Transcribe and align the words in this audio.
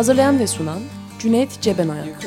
Hazırlayan 0.00 0.38
ve 0.38 0.46
sunan 0.46 0.78
Cüneyt 1.18 1.60
Cebenayak 1.60 2.26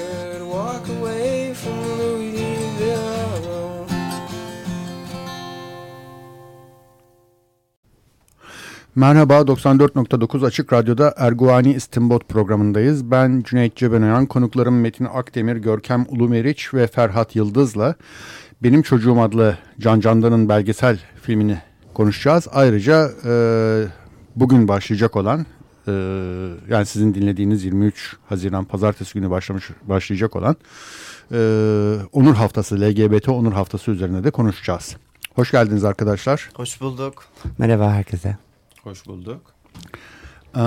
Merhaba 8.95 9.33
94.9 9.33 10.45
Açık 10.45 10.73
Radyo'da 10.73 11.13
Erguvani 11.17 11.73
İstimbot 11.73 12.29
programındayız. 12.29 13.11
Ben 13.11 13.43
Cüneyt 13.45 13.75
Cebenoyan, 13.75 14.25
konuklarım 14.25 14.81
Metin 14.81 15.05
Akdemir, 15.05 15.55
Görkem 15.55 16.05
Ulumeriç 16.09 16.73
ve 16.73 16.87
Ferhat 16.87 17.35
Yıldız'la 17.35 17.95
Benim 18.63 18.81
Çocuğum 18.81 19.21
adlı 19.21 19.57
Can 19.79 19.99
Candan'ın 19.99 20.49
belgesel 20.49 20.99
filmini 21.21 21.57
konuşacağız. 21.93 22.47
Ayrıca 22.51 23.09
e, 23.25 23.33
bugün 24.35 24.67
başlayacak 24.67 25.15
olan 25.15 25.45
e, 25.87 25.91
yani 26.69 26.85
sizin 26.85 27.13
dinlediğiniz 27.13 27.63
23 27.63 28.15
Haziran 28.29 28.65
Pazartesi 28.65 29.13
günü 29.13 29.29
başlamış 29.29 29.69
başlayacak 29.83 30.35
olan 30.35 30.55
e, 31.31 31.37
Onur 32.11 32.35
Haftası, 32.35 32.81
LGBT 32.81 33.29
Onur 33.29 33.53
Haftası 33.53 33.91
üzerine 33.91 34.23
de 34.23 34.31
konuşacağız. 34.31 34.95
Hoş 35.35 35.51
geldiniz 35.51 35.83
arkadaşlar. 35.83 36.49
Hoş 36.55 36.81
bulduk. 36.81 37.25
Merhaba 37.57 37.91
herkese. 37.91 38.37
Hoş 38.83 39.07
bulduk. 39.07 39.41
Ee, 40.57 40.61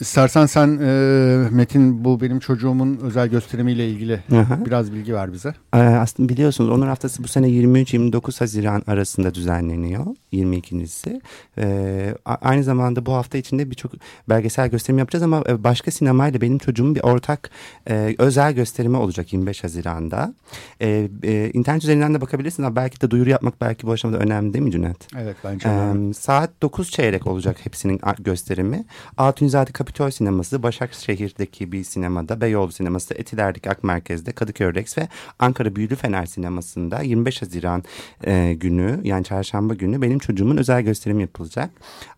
istersen 0.00 0.46
sen 0.46 0.78
e, 0.82 1.48
Metin 1.50 2.04
bu 2.04 2.20
benim 2.20 2.38
çocuğumun 2.40 2.96
özel 2.96 3.28
gösterimiyle 3.28 3.88
ilgili 3.90 4.22
Aha. 4.32 4.64
biraz 4.66 4.92
bilgi 4.92 5.14
ver 5.14 5.32
bize. 5.32 5.54
Ee, 5.74 5.78
aslında 5.78 6.28
biliyorsunuz 6.28 6.70
Onur 6.70 6.86
Haftası 6.86 7.24
bu 7.24 7.28
sene 7.28 7.48
23-29 7.48 8.38
Haziran 8.38 8.82
arasında 8.86 9.34
düzenleniyor. 9.34 10.06
22.si. 10.32 11.20
Ee, 11.58 12.14
aynı 12.24 12.64
zamanda 12.64 13.06
bu 13.06 13.12
hafta 13.12 13.38
içinde 13.38 13.70
birçok 13.70 13.92
belgesel 14.28 14.68
gösterim 14.68 14.98
yapacağız 14.98 15.22
ama 15.22 15.44
e, 15.48 15.64
başka 15.64 15.90
sinemayla 15.90 16.40
benim 16.40 16.58
çocuğumun 16.58 16.94
bir 16.94 17.02
ortak 17.02 17.50
e, 17.90 18.14
özel 18.18 18.52
gösterimi 18.52 18.96
olacak 18.96 19.32
25 19.32 19.64
Haziran'da. 19.64 20.34
Ee, 20.80 21.08
e, 21.22 21.50
internet 21.54 21.84
üzerinden 21.84 22.14
de 22.14 22.20
bakabilirsiniz 22.20 22.66
ama 22.66 22.76
belki 22.76 23.00
de 23.00 23.10
duyuru 23.10 23.30
yapmak 23.30 23.60
belki 23.60 23.86
bu 23.86 23.92
aşamada 23.92 24.18
önemli 24.18 24.52
değil 24.52 24.64
mi 24.64 24.70
Cüneyt? 24.70 25.08
Evet 25.18 25.36
bence 25.44 25.68
önemli. 25.68 26.10
Ee, 26.10 26.14
saat 26.14 26.62
9 26.62 26.90
çeyrek 26.90 27.26
olacak 27.26 27.56
hepsinin 27.62 28.00
gösterimi. 28.18 28.84
Altunizade 29.16 29.72
Kapitol 29.72 30.10
Sineması, 30.10 30.62
Başakşehir'deki 30.62 31.72
bir 31.72 31.84
sinemada, 31.84 32.40
Beyoğlu 32.40 32.72
Sineması, 32.72 33.14
Etiler'deki 33.14 33.70
Ak 33.70 33.84
Merkez'de, 33.84 34.32
Kadıköy 34.32 34.74
Rex 34.74 34.98
ve 34.98 35.08
Ankara 35.38 35.76
Büyülü 35.76 35.96
Fener 35.96 36.26
Sineması'nda 36.26 37.02
25 37.02 37.42
Haziran 37.42 37.82
e, 38.26 38.54
günü 38.54 39.00
yani 39.04 39.24
çarşamba 39.24 39.74
günü 39.74 40.02
benim 40.02 40.17
çocuğumun 40.18 40.56
özel 40.56 40.82
gösterimi 40.82 41.22
yapılacak. 41.22 41.70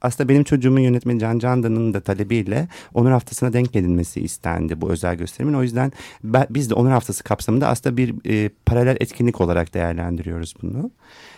Aslında 0.03 0.29
benim 0.29 0.45
çocuğumun 0.45 0.81
yönetmeni 0.81 1.21
Can 1.21 1.39
Candan'ın 1.39 1.95
da 1.95 2.01
talebiyle 2.01 2.69
Onur 2.95 3.11
Haftası'na 3.11 3.53
denk 3.53 3.77
edilmesi 3.77 4.21
istendi 4.21 4.81
bu 4.81 4.91
özel 4.91 5.17
gösterimin. 5.17 5.55
O 5.55 5.63
yüzden 5.63 5.93
ben, 6.25 6.47
biz 6.51 6.71
de 6.71 6.75
Onur 6.75 6.91
Haftası 6.91 7.25
kapsamında 7.25 7.69
aslında 7.69 7.97
bir 7.97 8.15
e, 8.27 8.51
paralel 8.67 8.97
etkinlik 9.01 9.41
olarak 9.41 9.75
değerlendiriyoruz 9.75 10.55
bunu. 10.63 10.91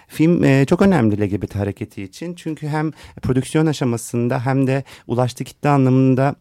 Film 0.08 0.44
e, 0.44 0.64
çok 0.66 0.82
önemli 0.82 1.20
LGBT 1.20 1.54
hareketi 1.54 2.02
için 2.02 2.34
çünkü 2.34 2.68
hem 2.68 2.90
prodüksiyon 3.22 3.66
aşamasında 3.66 4.46
hem 4.46 4.66
de 4.66 4.84
ulaştığı 5.06 5.44
kitle 5.44 5.68
anlamında 5.68 6.34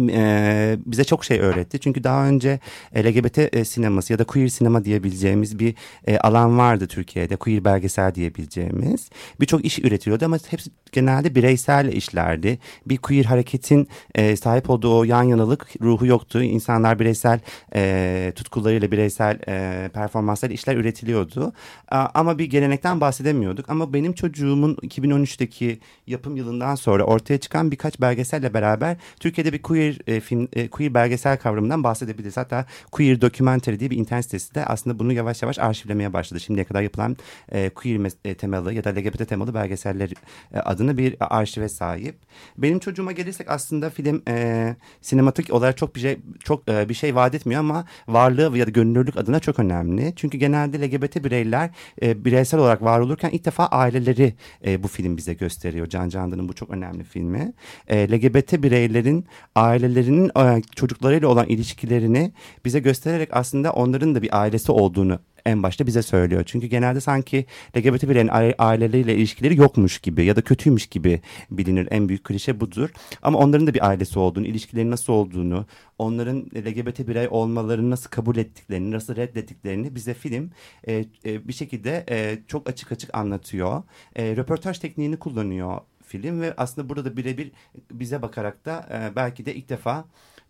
e, 0.00 0.76
bize 0.86 1.04
çok 1.04 1.24
şey 1.24 1.40
öğretti. 1.40 1.78
Çünkü 1.78 2.04
daha 2.04 2.26
önce 2.26 2.60
e, 2.94 3.04
LGBT 3.04 3.38
e, 3.38 3.64
sineması 3.64 4.12
ya 4.12 4.18
da 4.18 4.24
queer 4.24 4.48
sinema 4.48 4.84
diyebileceğimiz 4.84 5.58
bir 5.58 5.74
e, 6.06 6.18
alan 6.18 6.58
vardı 6.58 6.86
Türkiye'de. 6.86 7.36
Queer 7.36 7.64
belgesel 7.64 8.14
diyebileceğimiz. 8.14 9.10
Birçok 9.40 9.64
iş 9.64 9.78
üretiliyordu 9.78 10.24
ama 10.24 10.38
hepsi 10.50 10.70
genelde 10.92 11.34
bireysel 11.34 11.92
işlerdi. 11.92 12.58
Bir 12.86 12.96
queer 12.96 13.24
hareketin 13.24 13.88
e, 14.14 14.36
sahip 14.36 14.70
olduğu 14.70 14.98
o 14.98 15.04
yan 15.04 15.22
yanalık 15.22 15.66
ruhu 15.80 16.06
yoktu. 16.06 16.42
İnsanlar 16.42 16.98
bireysel 16.98 17.40
e, 17.74 18.32
tutkularıyla 18.36 18.90
bireysel 18.92 19.38
e, 19.48 19.88
performanslar 19.88 20.50
işler 20.50 20.76
üretiliyordu. 20.76 21.52
A, 21.90 22.06
ama 22.14 22.38
bir 22.38 22.44
gelenekten 22.44 23.00
bahsedemiyorduk. 23.00 23.70
Ama 23.70 23.92
benim 23.92 24.12
çocuğumun 24.12 24.74
2013'teki 24.74 25.80
yapım 26.06 26.36
yılından 26.36 26.74
sonra 26.74 27.04
ortaya 27.04 27.38
çıkan 27.38 27.70
birkaç 27.70 28.00
belgeselle 28.00 28.54
beraber 28.54 28.96
Türkiye'de 29.20 29.52
bir 29.52 29.62
queer 29.62 29.85
e, 30.06 30.20
film, 30.20 30.48
e, 30.52 30.68
queer 30.68 30.94
belgesel 30.94 31.36
kavramından 31.36 31.84
bahsedebiliriz. 31.84 32.36
Hatta 32.36 32.66
queer 32.92 33.20
documentary 33.20 33.78
diye 33.78 33.90
bir 33.90 33.96
internet 33.96 34.24
sitesi 34.24 34.54
de 34.54 34.64
aslında 34.64 34.98
bunu 34.98 35.12
yavaş 35.12 35.42
yavaş 35.42 35.58
arşivlemeye 35.58 36.12
başladı. 36.12 36.40
Şimdiye 36.40 36.64
kadar 36.64 36.82
yapılan 36.82 37.16
e, 37.52 37.70
queer 37.70 38.12
e, 38.24 38.34
temalı 38.34 38.72
ya 38.72 38.84
da 38.84 38.90
LGBT 38.90 39.28
temalı 39.28 39.54
belgeseller 39.54 40.10
e, 40.54 40.58
adına 40.58 40.98
bir 40.98 41.16
arşive 41.20 41.68
sahip. 41.68 42.16
Benim 42.58 42.78
çocuğuma 42.78 43.12
gelirsek 43.12 43.50
aslında 43.50 43.90
film 43.90 44.22
e, 44.28 44.76
sinematik 45.00 45.52
olarak 45.52 45.76
çok 45.76 45.96
bir 45.96 46.00
şey 46.00 46.18
çok 46.44 46.68
e, 46.68 46.88
bir 46.88 46.94
şey 46.94 47.14
vaat 47.14 47.34
etmiyor 47.34 47.60
ama 47.60 47.84
varlığı 48.08 48.58
ya 48.58 48.66
da 48.66 48.70
görünürlük 48.70 49.16
adına 49.16 49.40
çok 49.40 49.58
önemli. 49.58 50.12
Çünkü 50.16 50.38
genelde 50.38 50.86
LGBT 50.86 51.24
bireyler 51.24 51.70
e, 52.02 52.24
bireysel 52.24 52.60
olarak 52.60 52.82
var 52.82 53.00
olurken 53.00 53.30
ilk 53.30 53.44
defa 53.44 53.66
aileleri 53.66 54.34
e, 54.66 54.82
bu 54.82 54.88
film 54.88 55.16
bize 55.16 55.34
gösteriyor. 55.34 55.86
Can 55.86 56.08
Candan'ın 56.08 56.48
bu 56.48 56.52
çok 56.52 56.70
önemli 56.70 57.04
filmi. 57.04 57.52
E, 57.88 58.12
LGBT 58.12 58.62
bireylerin 58.62 59.26
ailelerinin 59.76 60.30
e, 60.38 60.62
çocuklarıyla 60.76 61.28
olan 61.28 61.46
ilişkilerini 61.48 62.32
bize 62.64 62.80
göstererek 62.80 63.28
aslında 63.32 63.72
onların 63.72 64.14
da 64.14 64.22
bir 64.22 64.40
ailesi 64.40 64.72
olduğunu 64.72 65.18
en 65.46 65.62
başta 65.62 65.86
bize 65.86 66.02
söylüyor. 66.02 66.42
Çünkü 66.46 66.66
genelde 66.66 67.00
sanki 67.00 67.46
LGBT 67.76 68.02
bireylerin 68.02 68.28
aile- 68.28 68.54
aileleriyle 68.58 69.14
ilişkileri 69.16 69.56
yokmuş 69.56 69.98
gibi 69.98 70.24
ya 70.24 70.36
da 70.36 70.42
kötüymüş 70.42 70.86
gibi 70.86 71.20
bilinir. 71.50 71.88
En 71.90 72.08
büyük 72.08 72.24
klişe 72.24 72.60
budur. 72.60 72.90
Ama 73.22 73.38
onların 73.38 73.66
da 73.66 73.74
bir 73.74 73.88
ailesi 73.88 74.18
olduğunu, 74.18 74.46
ilişkilerin 74.46 74.90
nasıl 74.90 75.12
olduğunu, 75.12 75.66
onların 75.98 76.40
LGBT 76.40 77.08
birey 77.08 77.28
olmalarını 77.30 77.90
nasıl 77.90 78.10
kabul 78.10 78.36
ettiklerini, 78.36 78.90
nasıl 78.90 79.16
reddettiklerini 79.16 79.94
bize 79.94 80.14
film 80.14 80.50
e, 80.88 81.04
e, 81.24 81.48
bir 81.48 81.52
şekilde 81.52 82.04
e, 82.10 82.38
çok 82.48 82.68
açık 82.68 82.92
açık 82.92 83.16
anlatıyor. 83.16 83.82
E, 84.16 84.36
röportaj 84.36 84.78
tekniğini 84.78 85.16
kullanıyor 85.16 85.80
film 86.06 86.40
ve 86.40 86.54
aslında 86.56 86.88
burada 86.88 87.04
da 87.04 87.16
birebir 87.16 87.52
bize 87.90 88.22
bakarak 88.22 88.64
da 88.64 88.88
e, 88.92 89.16
belki 89.16 89.46
de 89.46 89.54
ilk 89.54 89.68
defa 89.68 90.04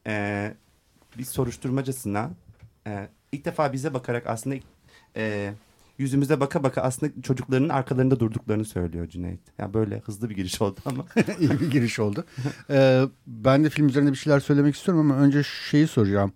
e, 0.06 0.54
bir 1.18 1.24
soruşturmacasına 1.24 2.30
e, 2.86 3.08
ilk 3.32 3.44
defa 3.44 3.72
bize 3.72 3.94
bakarak 3.94 4.26
aslında 4.26 4.56
e, 5.16 5.54
yüzümüze 5.98 6.40
baka 6.40 6.62
baka 6.62 6.80
aslında 6.80 7.22
çocuklarının 7.22 7.68
arkalarında 7.68 8.20
durduklarını 8.20 8.64
söylüyor 8.64 9.08
Cüneyt. 9.08 9.40
Ya 9.58 9.74
böyle 9.74 9.98
hızlı 9.98 10.30
bir 10.30 10.36
giriş 10.36 10.62
oldu 10.62 10.80
ama. 10.84 11.04
İyi 11.40 11.50
bir 11.50 11.70
giriş 11.70 11.98
oldu. 11.98 12.24
Ee, 12.70 13.02
ben 13.26 13.64
de 13.64 13.70
film 13.70 13.88
üzerinde 13.88 14.12
bir 14.12 14.16
şeyler 14.16 14.40
söylemek 14.40 14.76
istiyorum 14.76 15.10
ama 15.10 15.20
önce 15.22 15.42
şeyi 15.42 15.86
soracağım. 15.86 16.32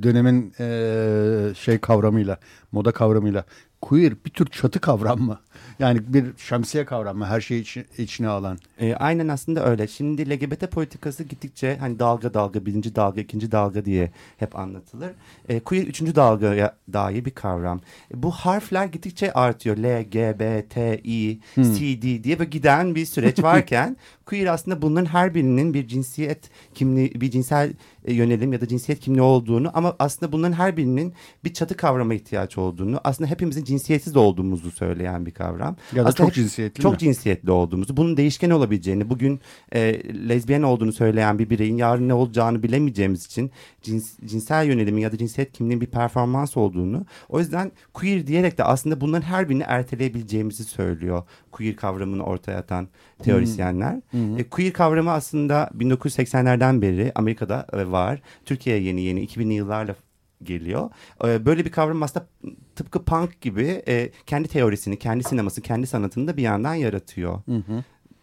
Dönemin 0.03 0.53
e, 0.59 1.53
şey 1.55 1.77
kavramıyla, 1.77 2.39
moda 2.71 2.91
kavramıyla 2.91 3.45
queer 3.81 4.13
bir 4.25 4.29
tür 4.29 4.45
çatı 4.45 4.79
kavram 4.79 5.19
mı? 5.19 5.39
Yani 5.79 5.99
bir 6.07 6.25
şemsiye 6.37 6.85
kavram 6.85 7.17
mı? 7.17 7.25
Her 7.25 7.41
şeyi 7.41 7.61
içi- 7.61 7.85
içine 7.97 8.27
alan. 8.27 8.57
E, 8.79 8.93
aynen 8.95 9.27
aslında 9.27 9.65
öyle. 9.65 9.87
Şimdi 9.87 10.29
LGBT 10.29 10.67
politikası 10.71 11.23
gittikçe 11.23 11.77
hani 11.79 11.99
dalga 11.99 12.33
dalga, 12.33 12.65
birinci 12.65 12.95
dalga, 12.95 13.21
ikinci 13.21 13.51
dalga 13.51 13.85
diye 13.85 14.11
hep 14.37 14.55
anlatılır. 14.59 15.11
E, 15.49 15.59
queer 15.59 15.83
üçüncü 15.87 16.15
dalgaya 16.15 16.75
dair 16.93 17.25
bir 17.25 17.31
kavram. 17.31 17.81
E, 18.13 18.23
bu 18.23 18.31
harfler 18.31 18.85
gittikçe 18.85 19.33
artıyor. 19.33 19.77
L, 19.77 20.03
G, 20.03 20.35
B, 20.39 20.65
T, 20.69 21.01
I, 21.03 21.39
C, 21.55 22.01
D 22.01 22.23
diye 22.23 22.39
böyle 22.39 22.49
giden 22.49 22.95
bir 22.95 23.05
süreç 23.05 23.43
varken 23.43 23.97
queer 24.25 24.45
aslında 24.45 24.81
bunların 24.81 25.05
her 25.05 25.35
birinin 25.35 25.73
bir 25.73 25.87
cinsiyet 25.87 26.49
kimliği, 26.75 27.21
bir 27.21 27.31
cinsel 27.31 27.73
e, 28.05 28.13
yönelim 28.13 28.53
ya 28.53 28.61
da 28.61 28.67
cinsiyet 28.67 29.01
kimliği 29.01 29.21
olduğunu 29.21 29.71
ama 29.73 29.95
aslında 29.99 30.31
bunların 30.31 30.53
her 30.53 30.77
birinin 30.77 31.13
bir 31.43 31.53
çatı 31.53 31.77
kavrama 31.77 32.13
ihtiyaç 32.13 32.57
olduğunu, 32.57 32.99
aslında 33.03 33.29
hepimizin 33.29 33.63
cinsiyetsiz 33.63 34.15
olduğumuzu 34.17 34.71
söyleyen 34.71 35.25
bir 35.25 35.31
kavram. 35.31 35.48
Kavram. 35.49 35.75
Ya 35.93 36.03
da 36.03 36.09
Aslında 36.09 36.27
çok 36.27 36.33
cinsiyetli 36.33 36.81
Çok 36.81 36.91
mi? 36.91 36.97
cinsiyetli 36.97 37.51
olduğumuzu, 37.51 37.97
bunun 37.97 38.17
değişken 38.17 38.49
olabileceğini, 38.49 39.09
bugün 39.09 39.39
e, 39.71 40.01
lezbiyen 40.29 40.61
olduğunu 40.61 40.93
söyleyen 40.93 41.39
bir 41.39 41.49
bireyin 41.49 41.77
yarın 41.77 42.07
ne 42.07 42.13
olacağını 42.13 42.63
bilemeyeceğimiz 42.63 43.25
için 43.25 43.51
cins, 43.81 44.19
cinsel 44.25 44.65
yönelimin 44.65 45.01
ya 45.01 45.11
da 45.11 45.17
cinsiyet 45.17 45.51
kimliğin 45.51 45.81
bir 45.81 45.87
performans 45.87 46.57
olduğunu, 46.57 47.05
o 47.29 47.39
yüzden 47.39 47.71
queer 47.93 48.27
diyerek 48.27 48.57
de 48.57 48.63
aslında 48.63 49.01
bunların 49.01 49.25
her 49.27 49.49
birini 49.49 49.63
erteleyebileceğimizi 49.63 50.63
söylüyor 50.63 51.23
queer 51.51 51.75
kavramını 51.75 52.23
ortaya 52.23 52.57
atan 52.57 52.87
teorisyenler. 53.23 54.01
E, 54.37 54.43
queer 54.43 54.73
kavramı 54.73 55.11
aslında 55.11 55.69
1980'lerden 55.77 56.81
beri 56.81 57.11
Amerika'da 57.15 57.67
e, 57.73 57.91
var. 57.91 58.21
Türkiye'ye 58.45 58.83
yeni 58.83 59.01
yeni 59.01 59.25
2000'li 59.25 59.53
yıllarla 59.53 59.95
geliyor. 60.43 60.89
E, 61.23 61.45
böyle 61.45 61.65
bir 61.65 61.71
kavram 61.71 62.03
aslında 62.03 62.27
tıpkı 62.75 63.03
punk 63.03 63.41
gibi 63.41 63.83
e, 63.87 64.11
kendi 64.25 64.47
teorisini, 64.47 64.99
kendi 64.99 65.23
sinemasını, 65.23 65.63
kendi 65.65 65.87
sanatını 65.87 66.27
da 66.27 66.37
bir 66.37 66.43
yandan 66.43 66.73
yaratıyor. 66.73 67.41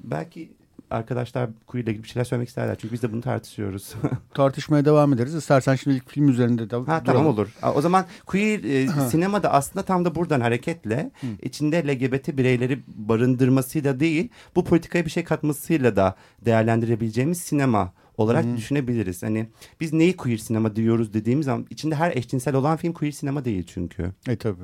Belki 0.01 0.56
arkadaşlar 0.91 1.51
ile 1.75 1.81
ilgili 1.81 2.03
bir 2.03 2.09
şeyler 2.09 2.25
söylemek 2.25 2.49
isterler. 2.49 2.77
Çünkü 2.79 2.95
biz 2.95 3.03
de 3.03 3.13
bunu 3.13 3.21
tartışıyoruz. 3.21 3.95
Tartışmaya 4.35 4.85
devam 4.85 5.13
ederiz. 5.13 5.35
İstersen 5.35 5.75
şimdi 5.75 5.97
ilk 5.97 6.11
film 6.11 6.29
üzerinde 6.29 6.71
de 6.71 6.77
Ha 6.77 7.03
tamam 7.05 7.27
olur. 7.27 7.49
O 7.75 7.81
zaman 7.81 8.05
queer 8.27 8.65
e, 8.65 8.89
sinemada 9.11 9.53
aslında 9.53 9.85
tam 9.85 10.05
da 10.05 10.15
buradan 10.15 10.41
hareketle 10.41 11.11
içinde 11.43 11.87
LGBT 11.87 12.37
bireyleri 12.37 12.81
barındırmasıyla 12.87 14.01
değil 14.01 14.29
bu 14.57 14.65
politikaya 14.65 15.05
bir 15.05 15.11
şey 15.11 15.25
katmasıyla 15.25 15.97
da 15.97 16.17
değerlendirebileceğimiz 16.45 17.39
sinema 17.39 17.93
olarak 18.17 18.57
düşünebiliriz. 18.57 19.23
Hani 19.23 19.47
biz 19.81 19.93
neyi 19.93 20.17
queer 20.17 20.37
sinema 20.37 20.77
diyoruz 20.77 21.15
dediğimiz 21.15 21.47
zaman 21.47 21.67
içinde 21.71 21.95
her 21.95 22.17
eşcinsel 22.17 22.55
olan 22.55 22.77
film 22.77 22.93
queer 22.93 23.13
sinema 23.13 23.45
değil 23.45 23.65
çünkü. 23.67 24.13
E 24.29 24.37
tabii. 24.37 24.59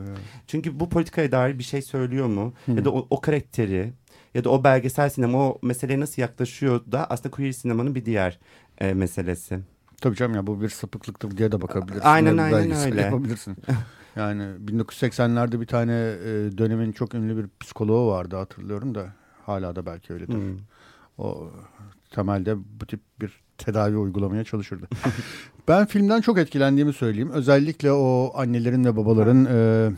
Çünkü 0.46 0.80
bu 0.80 0.88
politikaya 0.88 1.32
dair 1.32 1.58
bir 1.58 1.64
şey 1.64 1.82
söylüyor 1.82 2.26
mu? 2.26 2.54
Ya 2.68 2.84
da 2.84 2.90
o, 2.90 3.06
o 3.10 3.20
karakteri 3.20 3.92
ya 4.34 4.44
da 4.44 4.50
o 4.50 4.64
belgesel 4.64 5.08
sinema 5.08 5.38
o 5.38 5.58
meseleye 5.62 6.00
nasıl 6.00 6.23
yaklaşıyor 6.23 6.81
da 6.93 7.06
aslında 7.11 7.31
queer 7.31 7.52
sinemanın 7.52 7.94
bir 7.94 8.05
diğer 8.05 8.38
e, 8.79 8.94
meselesi. 8.94 9.61
Tabii 10.00 10.17
canım 10.17 10.34
ya 10.34 10.46
bu 10.46 10.62
bir 10.62 10.69
sapıklıktır 10.69 11.37
diye 11.37 11.52
de 11.52 11.62
bakabilirsin. 11.62 12.08
Aynen, 12.08 12.37
Bir 12.37 12.43
aynen 12.43 12.87
öyle. 12.87 13.00
Yapabilirsin. 13.00 13.56
yani 14.17 14.43
1980'lerde 14.43 15.61
bir 15.61 15.67
tane 15.67 15.93
e, 15.93 16.58
dönemin 16.58 16.93
çok 16.93 17.14
ünlü 17.14 17.37
bir 17.37 17.46
psikoloğu 17.61 18.11
vardı 18.11 18.37
hatırlıyorum 18.37 18.94
da 18.94 19.12
hala 19.46 19.76
da 19.76 19.87
belki 19.87 20.12
öyledir. 20.12 20.35
Hmm. 20.35 20.58
O 21.19 21.50
temelde 22.11 22.56
bu 22.81 22.87
tip 22.87 23.00
bir 23.20 23.43
tedavi 23.58 23.96
uygulamaya 23.96 24.44
çalışırdı. 24.44 24.88
ben 25.69 25.87
filmden 25.87 26.20
çok 26.20 26.38
etkilendiğimi 26.38 26.93
söyleyeyim. 26.93 27.31
Özellikle 27.31 27.93
o 27.93 28.32
annelerin 28.35 28.85
ve 28.85 28.96
babaların 28.96 29.44
e, 29.50 29.90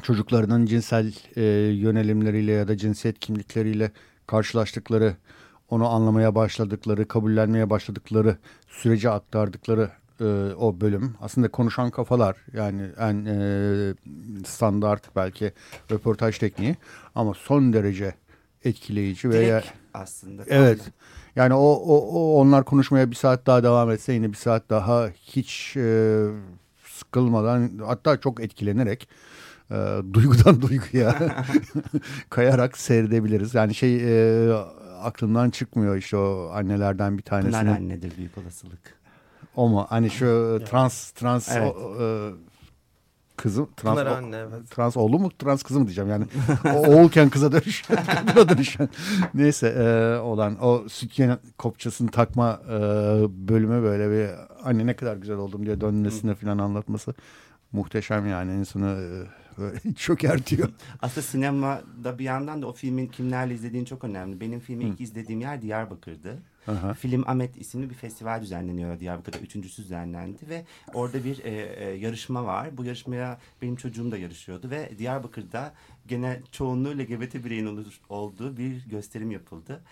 çocuklarının 0.00 0.66
cinsel 0.66 1.12
e, 1.36 1.42
yönelimleriyle 1.74 2.52
ya 2.52 2.68
da 2.68 2.76
cinsiyet 2.76 3.18
kimlikleriyle 3.18 3.90
karşılaştıkları, 4.26 5.16
onu 5.70 5.88
anlamaya 5.88 6.34
başladıkları, 6.34 7.08
kabullenmeye 7.08 7.70
başladıkları, 7.70 8.36
sürece 8.68 9.10
aktardıkları 9.10 9.90
e, 10.20 10.24
o 10.58 10.80
bölüm. 10.80 11.14
Aslında 11.20 11.48
konuşan 11.48 11.90
kafalar 11.90 12.36
yani 12.52 12.82
en 12.98 13.24
e, 13.24 13.94
standart 14.46 15.16
belki 15.16 15.52
röportaj 15.90 16.38
tekniği 16.38 16.76
ama 17.14 17.34
son 17.34 17.72
derece 17.72 18.14
etkileyici 18.64 19.30
veya 19.30 19.60
Direkt 19.60 19.74
aslında. 19.94 20.42
Evet. 20.46 20.80
Yani 21.36 21.54
o, 21.54 21.72
o, 21.72 21.96
o 21.96 22.40
onlar 22.40 22.64
konuşmaya 22.64 23.10
bir 23.10 23.16
saat 23.16 23.46
daha 23.46 23.62
devam 23.62 23.90
etse 23.90 24.12
yine 24.12 24.28
bir 24.28 24.36
saat 24.36 24.70
daha 24.70 25.08
hiç 25.08 25.76
e, 25.76 26.24
sıkılmadan 26.84 27.70
hatta 27.86 28.20
çok 28.20 28.40
etkilenerek 28.40 29.08
e, 29.70 29.98
duygudan 30.12 30.60
duyguya 30.68 31.14
kayarak 32.30 32.78
seyredebiliriz. 32.78 33.54
Yani 33.54 33.74
şey 33.74 33.96
e, 33.96 34.52
aklımdan 35.02 35.50
çıkmıyor 35.50 35.96
işte 35.96 36.16
o 36.16 36.50
annelerden 36.54 37.18
bir 37.18 37.22
Pınar 37.22 37.42
tanesinin. 37.42 37.70
annedir 37.70 38.16
büyük 38.16 38.38
olasılık. 38.38 39.00
O 39.56 39.68
mu? 39.68 39.86
Hani 39.88 40.10
şu 40.10 40.60
trans 40.70 41.10
trans 41.10 41.56
Evet. 41.56 41.74
o, 41.76 42.02
e, 42.02 42.30
kızım 43.36 43.68
trans 43.76 43.98
Pınar 43.98 44.06
anne, 44.06 44.36
evet. 44.36 44.70
trans 44.70 44.96
oğlu 44.96 45.18
mu 45.18 45.30
trans 45.38 45.62
kızı 45.62 45.80
mı 45.80 45.86
diyeceğim 45.86 46.10
yani 46.10 46.24
o 46.64 46.78
oğulken 46.94 47.30
kıza 47.30 47.52
dönüşen 47.52 47.96
kadına 48.04 48.48
dönüşen 48.48 48.88
neyse 49.34 49.68
e, 49.68 50.18
olan 50.20 50.64
o 50.64 50.88
sütyen 50.88 51.38
kopçasını 51.58 52.10
takma 52.10 52.60
e, 52.68 52.78
bölümü 53.48 53.82
böyle 53.82 54.10
bir 54.10 54.30
anne 54.68 54.86
ne 54.86 54.96
kadar 54.96 55.16
güzel 55.16 55.36
oldum 55.36 55.66
diye 55.66 55.80
dönmesini 55.80 56.34
falan 56.34 56.58
anlatması 56.58 57.14
muhteşem 57.72 58.26
yani 58.26 58.54
insanı 58.54 58.88
e, 58.88 59.39
böyle 59.58 59.80
çökertiyor. 59.96 60.68
Aslında 61.02 61.26
sinemada 61.26 62.18
bir 62.18 62.24
yandan 62.24 62.62
da 62.62 62.66
o 62.66 62.72
filmin 62.72 63.06
kimlerle 63.06 63.54
izlediğin 63.54 63.84
çok 63.84 64.04
önemli. 64.04 64.40
Benim 64.40 64.60
filmi 64.60 64.84
ilk 64.84 65.00
izlediğim 65.00 65.40
yer 65.40 65.62
Diyarbakır'dı. 65.62 66.38
Aha. 66.66 66.94
Film 66.94 67.24
Amet 67.26 67.56
isimli 67.56 67.90
bir 67.90 67.94
festival 67.94 68.42
düzenleniyor 68.42 69.00
Diyarbakır'da. 69.00 69.38
Üçüncüsü 69.38 69.82
düzenlendi 69.82 70.48
ve 70.48 70.64
orada 70.94 71.24
bir 71.24 71.44
e, 71.44 71.50
e, 71.50 71.90
yarışma 71.90 72.44
var. 72.44 72.76
Bu 72.76 72.84
yarışmaya 72.84 73.38
benim 73.62 73.76
çocuğum 73.76 74.10
da 74.10 74.16
yarışıyordu 74.18 74.70
ve 74.70 74.90
Diyarbakır'da 74.98 75.74
gene 76.06 76.40
çoğunluğu 76.52 76.98
LGBT 76.98 77.34
bireyin 77.44 77.66
olur- 77.66 78.00
olduğu 78.08 78.56
bir 78.56 78.84
gösterim 78.88 79.30
yapıldı. 79.30 79.82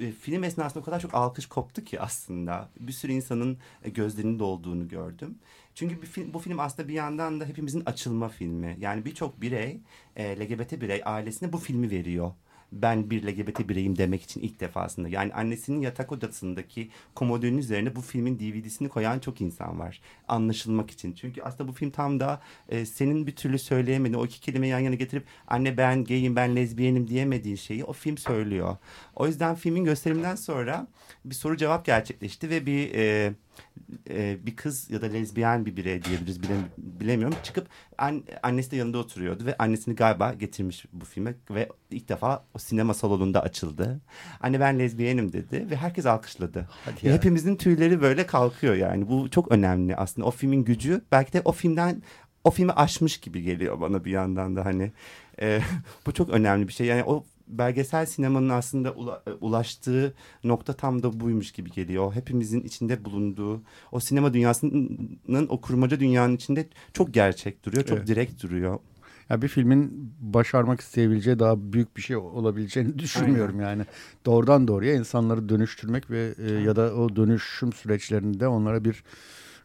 E, 0.00 0.12
Film 0.12 0.44
esnasında 0.44 0.80
o 0.80 0.84
kadar 0.84 1.00
çok 1.00 1.14
alkış 1.14 1.46
koptu 1.46 1.84
ki 1.84 2.00
aslında. 2.00 2.68
Bir 2.80 2.92
sürü 2.92 3.12
insanın 3.12 3.58
e, 3.84 3.90
gözlerinin 3.90 4.38
dolduğunu 4.38 4.88
gördüm. 4.88 5.38
Çünkü 5.78 6.02
bir 6.02 6.06
film, 6.06 6.34
bu 6.34 6.38
film 6.38 6.60
aslında 6.60 6.88
bir 6.88 6.94
yandan 6.94 7.40
da 7.40 7.44
hepimizin 7.44 7.82
açılma 7.86 8.28
filmi. 8.28 8.76
Yani 8.80 9.04
birçok 9.04 9.40
birey, 9.40 9.80
e, 10.16 10.40
LGBT 10.40 10.80
birey 10.80 11.02
ailesine 11.04 11.52
bu 11.52 11.58
filmi 11.58 11.90
veriyor 11.90 12.32
ben 12.72 13.10
bir 13.10 13.22
LGBT 13.22 13.68
bireyim 13.68 13.98
demek 13.98 14.22
için 14.22 14.40
ilk 14.40 14.60
defasında. 14.60 15.08
Yani 15.08 15.34
annesinin 15.34 15.80
yatak 15.80 16.12
odasındaki 16.12 16.90
komodinin 17.14 17.58
üzerine 17.58 17.96
bu 17.96 18.00
filmin 18.00 18.38
DVD'sini 18.38 18.88
koyan 18.88 19.18
çok 19.18 19.40
insan 19.40 19.78
var. 19.78 20.00
Anlaşılmak 20.28 20.90
için. 20.90 21.12
Çünkü 21.12 21.42
aslında 21.42 21.68
bu 21.68 21.72
film 21.72 21.90
tam 21.90 22.20
da 22.20 22.40
e, 22.68 22.86
senin 22.86 23.26
bir 23.26 23.36
türlü 23.36 23.58
söyleyemediğin 23.58 24.18
o 24.18 24.26
iki 24.26 24.40
kelimeyi 24.40 24.70
yan 24.70 24.78
yana 24.78 24.94
getirip 24.94 25.24
anne 25.48 25.76
ben 25.76 26.04
gayim 26.04 26.36
ben 26.36 26.56
lezbiyenim 26.56 27.08
diyemediğin 27.08 27.56
şeyi 27.56 27.84
o 27.84 27.92
film 27.92 28.18
söylüyor. 28.18 28.76
O 29.16 29.26
yüzden 29.26 29.54
filmin 29.54 29.84
gösteriminden 29.84 30.34
sonra 30.34 30.86
bir 31.24 31.34
soru 31.34 31.56
cevap 31.56 31.84
gerçekleşti 31.84 32.50
ve 32.50 32.66
bir 32.66 32.94
e, 32.94 33.32
e, 34.10 34.46
bir 34.46 34.56
kız 34.56 34.90
ya 34.90 35.02
da 35.02 35.06
lezbiyen 35.06 35.66
bir 35.66 35.76
birey 35.76 36.04
diyebiliriz 36.04 36.42
bile, 36.42 36.54
bilemiyorum. 36.78 37.38
Çıkıp 37.42 37.68
an, 37.98 38.24
annesi 38.42 38.70
de 38.70 38.76
yanında 38.76 38.98
oturuyordu 38.98 39.46
ve 39.46 39.56
annesini 39.58 39.94
galiba 39.94 40.34
getirmiş 40.34 40.84
bu 40.92 41.04
filme 41.04 41.34
ve 41.50 41.68
ilk 41.90 42.08
defa 42.08 42.44
o 42.54 42.58
sinema 42.58 42.94
salonunda 42.94 43.42
açıldı. 43.42 44.00
Anne 44.40 44.60
ben 44.60 44.78
lezbiyenim 44.78 45.32
dedi 45.32 45.66
ve 45.70 45.76
herkes 45.76 46.06
alkışladı. 46.06 46.68
ya. 47.02 47.14
Hepimizin 47.14 47.56
tüyleri 47.56 48.02
böyle 48.02 48.26
kalkıyor 48.26 48.74
yani. 48.74 49.08
Bu 49.08 49.30
çok 49.30 49.52
önemli 49.52 49.96
aslında. 49.96 50.26
O 50.26 50.30
filmin 50.30 50.64
gücü 50.64 51.00
belki 51.12 51.32
de 51.32 51.42
o 51.44 51.52
filmden 51.52 52.02
o 52.44 52.50
filmi 52.50 52.72
aşmış 52.72 53.18
gibi 53.18 53.42
geliyor 53.42 53.80
bana 53.80 54.04
bir 54.04 54.10
yandan 54.10 54.56
da 54.56 54.64
hani. 54.64 54.92
E, 55.40 55.60
bu 56.06 56.12
çok 56.12 56.30
önemli 56.30 56.68
bir 56.68 56.72
şey. 56.72 56.86
Yani 56.86 57.04
o 57.04 57.24
belgesel 57.48 58.06
sinemanın 58.06 58.48
aslında 58.48 58.88
ula- 58.88 59.30
e, 59.30 59.32
ulaştığı 59.32 60.14
nokta 60.44 60.72
tam 60.72 61.02
da 61.02 61.20
buymuş 61.20 61.52
gibi 61.52 61.70
geliyor. 61.70 62.12
Hepimizin 62.14 62.60
içinde 62.60 63.04
bulunduğu 63.04 63.62
o 63.92 64.00
sinema 64.00 64.34
dünyasının 64.34 65.46
o 65.48 65.60
kurmaca 65.60 66.00
dünyanın 66.00 66.36
içinde 66.36 66.68
çok 66.92 67.14
gerçek 67.14 67.64
duruyor, 67.64 67.84
çok 67.84 67.98
Evet. 67.98 68.08
direkt 68.08 68.42
duruyor. 68.42 68.78
Ya 69.30 69.42
bir 69.42 69.48
filmin 69.48 70.12
başarmak 70.20 70.80
isteyebileceği 70.80 71.38
daha 71.38 71.72
büyük 71.72 71.96
bir 71.96 72.02
şey 72.02 72.16
olabileceğini 72.16 72.98
düşünmüyorum 72.98 73.60
yani. 73.60 73.82
Doğrudan 74.26 74.68
doğruya 74.68 74.94
insanları 74.94 75.48
dönüştürmek 75.48 76.10
ve 76.10 76.34
e, 76.38 76.50
ya 76.50 76.76
da 76.76 76.94
o 76.94 77.16
dönüşüm 77.16 77.72
süreçlerinde 77.72 78.48
onlara 78.48 78.84
bir 78.84 79.04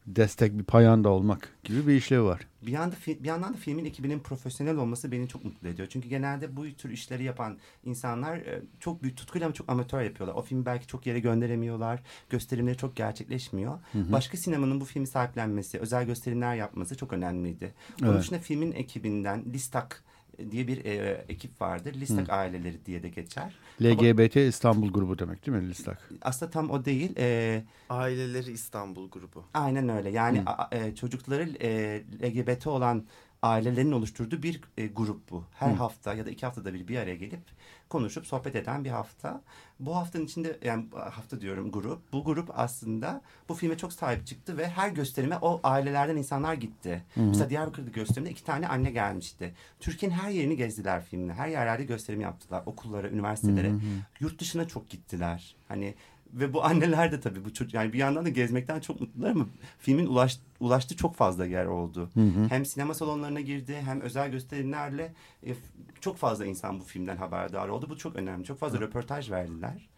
destek, 0.08 0.58
bir 0.60 0.64
payanda 0.64 1.10
olmak 1.10 1.50
gibi 1.64 1.88
bir 1.88 1.94
işlevi 1.94 2.24
var. 2.24 2.42
Bir, 2.62 2.72
yanda, 2.72 2.96
bir 3.08 3.26
yandan 3.26 3.54
da 3.54 3.58
filmin 3.58 3.86
ekibinin 3.86 4.20
profesyonel 4.20 4.78
olması 4.78 5.12
beni 5.12 5.28
çok 5.28 5.46
mutlu 5.46 5.68
ediyor. 5.68 5.88
Çünkü 5.92 6.10
genelde 6.10 6.56
bu 6.56 6.74
tür 6.74 6.90
işleri 6.90 7.24
yapan 7.24 7.58
insanlar 7.86 8.38
e, 8.38 8.62
çok 8.80 9.04
büyük 9.04 9.18
tutkuyla 9.18 9.48
ama 9.48 9.54
çok 9.54 9.70
amatör 9.70 10.02
yapıyorlar. 10.02 10.36
O 10.36 10.42
filmi 10.42 10.66
belki 10.66 10.88
çok 10.88 11.06
yere 11.08 11.20
gönderemiyorlar. 11.20 12.04
Gösterimleri 12.30 12.78
çok 12.78 12.96
gerçekleşmiyor. 12.96 13.80
Başka 13.94 14.38
sinemanın 14.38 14.82
bu 14.82 14.86
filmi 14.86 15.08
sahiplenmesi, 15.08 15.80
özel 15.80 16.06
gösterimler 16.06 16.56
yapması 16.56 16.98
çok 16.98 17.14
önemliydi. 17.14 17.74
Onun 18.02 18.12
Evet. 18.12 18.22
dışında 18.22 18.40
filmin 18.40 18.72
ekibinden 18.72 19.46
Listak 19.54 20.04
diye 20.52 20.68
bir 20.68 20.86
e, 20.86 21.26
ekip 21.30 21.62
vardır. 21.62 21.94
Listak 21.94 22.30
aileleri 22.30 22.86
diye 22.86 23.04
de 23.04 23.10
geçer. 23.10 23.54
LGBT 23.82 24.36
İstanbul 24.36 24.92
grubu 24.94 25.20
demek 25.20 25.46
değil 25.46 25.58
mi 25.58 25.70
Listak? 25.70 26.10
Aslında 26.22 26.52
tam 26.52 26.70
o 26.70 26.86
değil. 26.86 27.12
E, 27.18 27.64
Aileleri 27.90 28.52
İstanbul 28.52 29.10
grubu. 29.10 29.46
Aynen 29.54 29.90
öyle. 29.90 30.10
Yani 30.10 30.42
a- 30.46 30.76
e, 30.76 30.96
çocukları 30.96 31.50
e, 31.62 32.02
LGBT 32.24 32.68
olan 32.68 33.04
ailelerin 33.44 33.92
oluşturduğu 33.92 34.44
bir 34.44 34.62
e, 34.78 34.88
grup 34.88 35.32
bu. 35.32 35.44
Her 35.54 35.74
hafta 35.74 36.14
ya 36.14 36.26
da 36.26 36.30
iki 36.30 36.46
haftada 36.46 36.74
bir 36.74 36.88
bir 36.88 36.98
araya 36.98 37.16
gelip 37.16 37.42
konuşup 37.90 38.28
sohbet 38.28 38.56
eden 38.56 38.86
bir 38.86 38.90
hafta. 38.90 39.42
Bu 39.80 39.96
haftanın 39.96 40.26
içinde 40.26 40.60
yani 40.64 40.86
hafta 40.92 41.42
diyorum 41.42 41.72
grup. 41.72 42.14
Bu 42.14 42.24
grup 42.24 42.60
aslında 42.60 43.22
bu 43.50 43.54
filme 43.54 43.78
çok 43.78 43.94
sahip 43.94 44.28
çıktı 44.28 44.58
ve 44.58 44.68
her 44.70 44.90
gösterime 44.90 45.38
o 45.42 45.60
ailelerden 45.64 46.18
insanlar 46.18 46.54
gitti. 46.54 47.04
Mesela 47.16 47.50
Diyarbakır'da 47.50 47.90
gösterimde 47.90 48.30
iki 48.32 48.44
tane 48.44 48.68
anne 48.68 48.92
gelmişti. 48.92 49.54
Türkiye'nin 49.80 50.16
her 50.16 50.30
yerini 50.30 50.58
gezdiler 50.58 51.04
filmle. 51.04 51.34
Her 51.34 51.48
yerlerde 51.48 51.84
gösterim 51.84 52.22
yaptılar. 52.22 52.64
Okullara, 52.66 53.10
üniversitelere. 53.10 53.72
Yurt 54.20 54.40
dışına 54.40 54.68
çok 54.68 54.90
gittiler. 54.90 55.56
Hani 55.68 55.96
ve 56.34 56.54
bu 56.54 56.64
anneler 56.64 57.12
de 57.12 57.20
tabii 57.20 57.46
bu 57.46 57.54
çocuk 57.54 57.74
yani 57.74 57.94
bir 57.94 57.98
yandan 57.98 58.26
da 58.26 58.30
gezmekten 58.30 58.80
çok 58.80 59.02
mutlular 59.02 59.32
ama 59.32 59.46
filmin 59.80 60.06
ulaş, 60.06 60.40
ulaştığı 60.60 60.98
çok 60.98 61.16
fazla 61.16 61.46
yer 61.46 61.66
oldu. 61.66 62.10
Hem 62.50 62.66
sinema 62.66 62.94
salonlarına 62.94 63.42
girdi 63.42 63.82
hem 63.86 64.02
özel 64.02 64.32
gösterimlerle 64.32 65.14
e, 65.46 65.56
çok 66.02 66.18
fazla 66.18 66.46
insan 66.46 66.80
bu 66.80 66.84
filmden 66.84 67.18
haberdar 67.18 67.68
oldu. 67.68 67.88
Bu 67.90 67.98
çok 67.98 68.16
önemli. 68.16 68.46
Çok 68.46 68.60
fazla 68.60 68.80
röportaj 68.80 69.32
verdiler. 69.32 69.90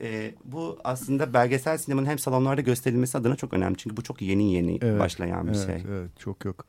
E, 0.00 0.34
bu 0.44 0.78
aslında 0.84 1.34
belgesel 1.34 1.78
sinemanın 1.78 2.06
hem 2.06 2.18
salonlarda 2.18 2.60
gösterilmesi 2.60 3.18
adına 3.18 3.36
çok 3.36 3.52
önemli. 3.52 3.76
Çünkü 3.76 3.96
bu 3.96 4.02
çok 4.02 4.22
yeni 4.22 4.52
yeni 4.52 4.78
Evet, 4.82 5.00
başlayan 5.00 5.46
bir 5.46 5.54
evet, 5.54 5.66
şey. 5.66 5.92
Evet 5.92 6.10
çok 6.18 6.44
yok. 6.44 6.66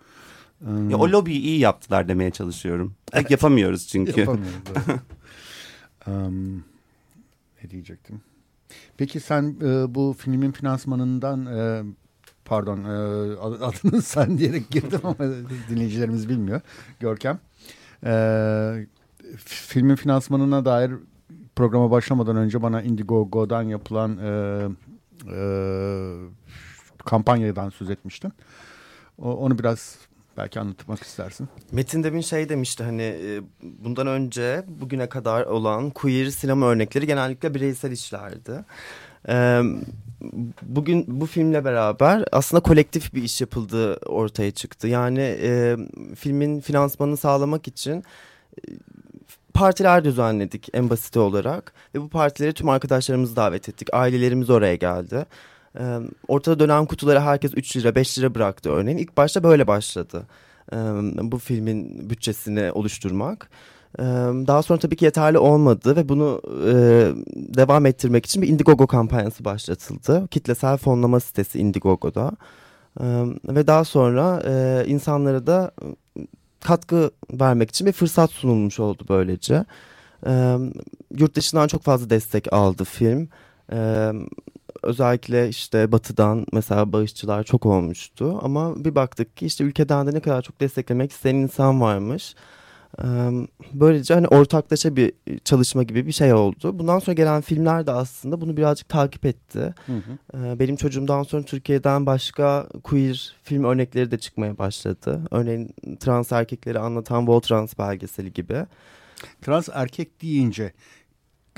Ya, 0.89 0.97
o 0.97 1.11
lobiyi 1.11 1.41
iyi 1.41 1.59
yaptılar 1.59 2.07
demeye 2.07 2.31
çalışıyorum. 2.31 2.95
Pek 3.11 3.31
yapamıyoruz 3.31 3.87
çünkü. 3.87 4.19
Yapamıyoruz. 4.19 4.59
evet. 4.87 4.99
Em, 6.07 6.55
ne 7.63 7.69
diyecektim? 7.69 8.21
Peki 8.97 9.19
sen 9.19 9.55
e, 9.61 9.95
bu 9.95 10.15
filmin 10.17 10.51
finansmanından 10.51 11.45
e, 11.45 11.83
pardon 12.45 12.77
e, 12.83 13.37
adını 13.39 14.01
sen 14.01 14.37
diyerek 14.37 14.69
girdim 14.71 14.99
ama 15.03 15.17
dinleyicilerimiz 15.69 16.29
bilmiyor. 16.29 16.61
Görkem. 16.99 17.39
E, 18.05 18.87
filmin 19.45 19.95
finansmanına 19.95 20.65
dair 20.65 20.91
programa 21.55 21.91
başlamadan 21.91 22.35
önce 22.35 22.61
bana 22.61 22.81
Indiegogo'dan 22.81 23.63
yapılan 23.63 24.17
e, 24.17 24.29
e, 25.35 25.39
kampanyadan 27.05 27.69
söz 27.69 27.89
etmiştin. 27.89 28.33
O, 29.17 29.33
onu 29.33 29.59
biraz 29.59 29.97
belki 30.39 30.59
anlatmak 30.59 31.03
istersin. 31.03 31.49
Metin 31.71 32.03
demin 32.03 32.21
şey 32.21 32.49
demişti 32.49 32.83
hani 32.83 33.01
e, 33.01 33.41
bundan 33.61 34.07
önce 34.07 34.63
bugüne 34.67 35.09
kadar 35.09 35.45
olan 35.45 35.89
queer 35.89 36.29
sinema 36.29 36.65
örnekleri 36.65 37.07
genellikle 37.07 37.53
bireysel 37.53 37.91
işlerdi. 37.91 38.65
Bugün 40.61 41.05
bu 41.07 41.25
filmle 41.25 41.65
beraber 41.65 42.25
aslında 42.31 42.63
kolektif 42.63 43.13
bir 43.13 43.23
iş 43.23 43.41
yapıldığı 43.41 43.95
ortaya 43.95 44.51
çıktı. 44.51 44.87
Yani 44.87 45.37
e, 45.41 45.77
filmin 46.15 46.59
finansmanını 46.59 47.17
sağlamak 47.17 47.67
için 47.67 48.03
e, 48.57 48.61
partiler 49.53 50.03
düzenledik 50.03 50.69
en 50.73 50.89
basiti 50.89 51.19
olarak. 51.19 51.73
Ve 51.95 52.01
bu 52.01 52.09
partileri 52.09 52.53
tüm 52.53 52.69
arkadaşlarımızı 52.69 53.35
davet 53.35 53.69
ettik. 53.69 53.87
Ailelerimiz 53.93 54.49
oraya 54.49 54.75
geldi. 54.75 55.25
Ortada 56.27 56.59
dönen 56.59 56.85
kutulara 56.85 57.23
herkes 57.23 57.51
3 57.55 57.77
lira 57.77 57.95
5 57.95 58.19
lira 58.19 58.35
bıraktı 58.35 58.69
örneğin. 58.69 58.97
İlk 58.97 59.17
başta 59.17 59.43
böyle 59.43 59.67
başladı 59.67 60.27
bu 61.21 61.37
filmin 61.37 62.09
bütçesini 62.09 62.71
oluşturmak. 62.71 63.49
Daha 64.47 64.61
sonra 64.61 64.79
tabii 64.79 64.95
ki 64.95 65.05
yeterli 65.05 65.37
olmadı 65.37 65.95
ve 65.95 66.09
bunu 66.09 66.41
e, 66.67 66.73
devam 67.35 67.85
ettirmek 67.85 68.25
için 68.25 68.41
bir 68.41 68.47
Indiegogo 68.47 68.87
kampanyası 68.87 69.45
başlatıldı. 69.45 70.27
Kitlesel 70.27 70.77
fonlama 70.77 71.19
sitesi 71.19 71.59
Indiegogo'da. 71.59 72.31
E, 73.01 73.05
ve 73.47 73.67
daha 73.67 73.83
sonra 73.83 74.43
e, 74.47 74.83
insanlara 74.87 75.47
da 75.47 75.71
katkı 76.61 77.11
vermek 77.31 77.69
için 77.69 77.87
bir 77.87 77.91
fırsat 77.91 78.31
sunulmuş 78.31 78.79
oldu 78.79 79.03
böylece. 79.09 79.65
Yurt 81.17 81.35
dışından 81.35 81.67
çok 81.67 81.83
fazla 81.83 82.09
destek 82.09 82.53
aldı 82.53 82.83
film. 82.83 83.29
Özellikle 84.83 85.49
işte 85.49 85.91
batıdan 85.91 86.45
mesela 86.53 86.93
bağışçılar 86.93 87.43
çok 87.43 87.65
olmuştu. 87.65 88.39
Ama 88.41 88.85
bir 88.85 88.95
baktık 88.95 89.37
ki 89.37 89.45
işte 89.45 89.63
ülkeden 89.63 90.07
de 90.07 90.13
ne 90.13 90.19
kadar 90.19 90.41
çok 90.41 90.61
desteklemek 90.61 91.11
isteyen 91.11 91.35
insan 91.35 91.81
varmış. 91.81 92.35
Böylece 93.73 94.13
hani 94.13 94.27
ortaklaşa 94.27 94.95
bir 94.95 95.13
çalışma 95.43 95.83
gibi 95.83 96.07
bir 96.07 96.11
şey 96.11 96.33
oldu. 96.33 96.79
Bundan 96.79 96.99
sonra 96.99 97.13
gelen 97.13 97.41
filmler 97.41 97.87
de 97.87 97.91
aslında 97.91 98.41
bunu 98.41 98.57
birazcık 98.57 98.89
takip 98.89 99.25
etti. 99.25 99.73
Hı 99.85 99.93
hı. 99.93 100.59
Benim 100.59 100.75
çocuğumdan 100.75 101.23
sonra 101.23 101.43
Türkiye'den 101.43 102.05
başka 102.05 102.67
queer 102.83 103.35
film 103.43 103.63
örnekleri 103.63 104.11
de 104.11 104.17
çıkmaya 104.17 104.57
başladı. 104.57 105.21
Örneğin 105.31 105.75
trans 105.99 106.31
erkekleri 106.31 106.79
anlatan 106.79 107.27
Voltrans 107.27 107.77
belgeseli 107.79 108.33
gibi. 108.33 108.65
Trans 109.41 109.69
erkek 109.73 110.21
deyince 110.21 110.73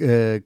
e, 0.01 0.41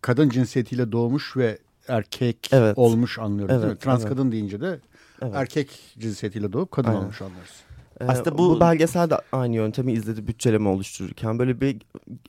kadın 0.00 0.28
cinsiyetiyle 0.28 0.92
doğmuş 0.92 1.36
ve 1.36 1.58
erkek 1.90 2.48
Evet. 2.52 2.78
olmuş 2.78 3.18
anlıyoruz 3.18 3.50
değil 3.54 3.64
mi? 3.64 3.68
Evet, 3.70 3.80
Trans 3.80 4.00
evet. 4.00 4.08
kadın 4.12 4.32
deyince 4.32 4.60
de 4.60 4.80
Evet. 5.22 5.32
erkek 5.34 5.70
cinsiyetiyle 5.98 6.52
doğup 6.52 6.70
kadın 6.70 6.88
Aynen. 6.88 7.00
olmuş 7.00 7.22
anlarız. 7.22 7.50
Ee, 8.00 8.04
Aslında 8.04 8.38
bu... 8.38 8.56
bu- 8.56 8.60
belgesel 8.60 9.10
de 9.10 9.14
aynı 9.32 9.56
yöntemi 9.56 9.92
izledi 9.92 10.26
bütçeleme 10.26 10.68
oluştururken. 10.68 11.38
Böyle 11.38 11.60
bir 11.60 11.76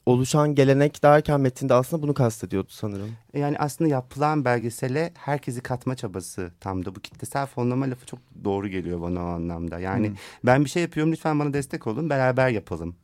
oluşan 0.06 0.56
gelenek 0.56 1.04
derken 1.04 1.42
metinde 1.42 1.74
aslında 1.74 2.04
bunu 2.04 2.14
kastediyordu 2.14 2.68
sanırım. 2.70 3.10
Yani 3.34 3.58
aslında 3.60 3.90
yapılan 3.90 4.46
belgesele 4.46 5.12
herkesi 5.16 5.62
katma 5.62 5.96
çabası 5.96 6.52
tam 6.60 6.86
da 6.86 6.96
bu 6.96 7.00
kitlesel 7.00 7.46
fonlama 7.46 7.86
lafı 7.90 8.06
çok 8.06 8.20
doğru 8.44 8.68
geliyor 8.68 9.02
bana 9.02 9.24
o 9.24 9.28
anlamda. 9.28 9.80
Yani 9.80 10.12
ben 10.46 10.66
bir 10.66 10.70
şey 10.70 10.82
yapıyorum 10.82 11.14
lütfen 11.14 11.40
bana 11.40 11.54
destek 11.54 11.88
olun 11.88 12.10
beraber 12.10 12.50
yapalım 12.50 12.96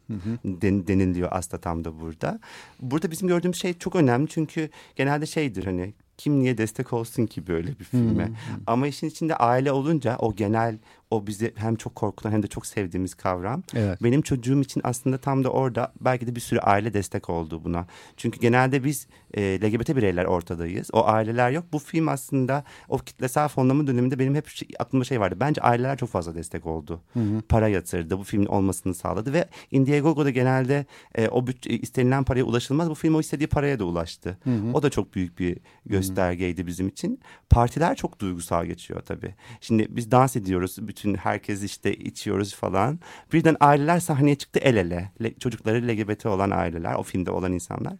den, 0.45 0.87
deniliyor 0.87 1.29
aslında 1.31 1.61
tam 1.61 1.85
da 1.85 1.99
burada. 1.99 2.39
Burada 2.81 3.11
bizim 3.11 3.27
gördüğümüz 3.27 3.61
şey 3.61 3.73
çok 3.77 3.95
önemli 3.95 4.27
çünkü 4.27 4.69
genelde 4.95 5.25
şeydir 5.25 5.65
hani 5.65 5.93
kim 6.17 6.39
niye 6.39 6.57
destek 6.57 6.93
olsun 6.93 7.25
ki 7.25 7.47
böyle 7.47 7.79
bir 7.79 7.83
filme. 7.83 8.31
Ama 8.67 8.87
işin 8.87 9.07
içinde 9.07 9.35
aile 9.35 9.71
olunca 9.71 10.17
o 10.19 10.35
genel 10.35 10.77
o 11.11 11.27
bizi 11.27 11.53
hem 11.55 11.75
çok 11.75 11.95
korkutan 11.95 12.31
hem 12.31 12.43
de 12.43 12.47
çok 12.47 12.65
sevdiğimiz 12.65 13.13
kavram. 13.13 13.63
Evet. 13.75 14.03
Benim 14.03 14.21
çocuğum 14.21 14.61
için 14.61 14.81
aslında 14.83 15.17
tam 15.17 15.43
da 15.43 15.49
orada 15.49 15.93
belki 16.01 16.27
de 16.27 16.35
bir 16.35 16.39
sürü 16.39 16.59
aile 16.59 16.93
destek 16.93 17.29
oldu 17.29 17.61
buna. 17.63 17.85
Çünkü 18.17 18.39
genelde 18.39 18.83
biz 18.83 19.07
e, 19.33 19.59
LGBT 19.61 19.95
bireyler 19.95 20.25
ortadayız. 20.25 20.89
O 20.93 21.05
aileler 21.05 21.51
yok. 21.51 21.65
Bu 21.73 21.79
film 21.79 22.07
aslında 22.07 22.63
o 22.89 22.97
kitlesel 22.97 23.47
fonlama 23.47 23.87
döneminde 23.87 24.19
benim 24.19 24.35
hep 24.35 24.47
şey, 24.47 24.67
aklımda 24.79 25.05
şey 25.05 25.19
vardı. 25.19 25.35
Bence 25.39 25.61
aileler 25.61 25.97
çok 25.97 26.09
fazla 26.09 26.35
destek 26.35 26.65
oldu. 26.65 27.01
Para 27.49 27.67
yatırdı. 27.67 28.17
Bu 28.19 28.23
filmin 28.23 28.45
olmasını 28.45 28.93
sağladı 28.93 29.33
ve 29.33 29.47
Indiegogo'da 29.71 30.29
genelde 30.29 30.85
e, 31.15 31.27
o 31.27 31.47
bütçe, 31.47 31.69
istenilen 31.69 32.23
paraya 32.23 32.43
ulaşılmaz. 32.43 32.89
Bu 32.89 32.95
film 32.95 33.15
o 33.15 33.19
istediği 33.19 33.47
paraya 33.47 33.79
da 33.79 33.85
ulaştı. 33.85 34.37
O 34.73 34.83
da 34.83 34.89
çok 34.89 35.15
büyük 35.15 35.39
bir 35.39 35.57
göstergeydi 35.85 36.67
bizim 36.67 36.87
için. 36.87 37.19
Partiler 37.49 37.95
çok 37.95 38.19
duygusal 38.19 38.65
geçiyor 38.65 39.01
tabii. 39.01 39.35
Şimdi 39.61 39.87
biz 39.89 40.11
dans 40.11 40.35
ediyoruz. 40.35 40.77
Bütün 40.97 41.15
herkes 41.15 41.63
işte 41.63 41.93
içiyoruz 41.93 42.55
falan. 42.55 42.99
Birden 43.33 43.57
aileler 43.59 43.99
sahneye 43.99 44.35
çıktı 44.35 44.59
el 44.63 44.75
ele. 44.75 45.11
Le- 45.23 45.33
çocukları 45.33 45.87
LGBT 45.87 46.25
olan 46.25 46.51
aileler, 46.51 46.93
o 46.93 47.03
filmde 47.03 47.31
olan 47.31 47.53
insanlar. 47.53 47.93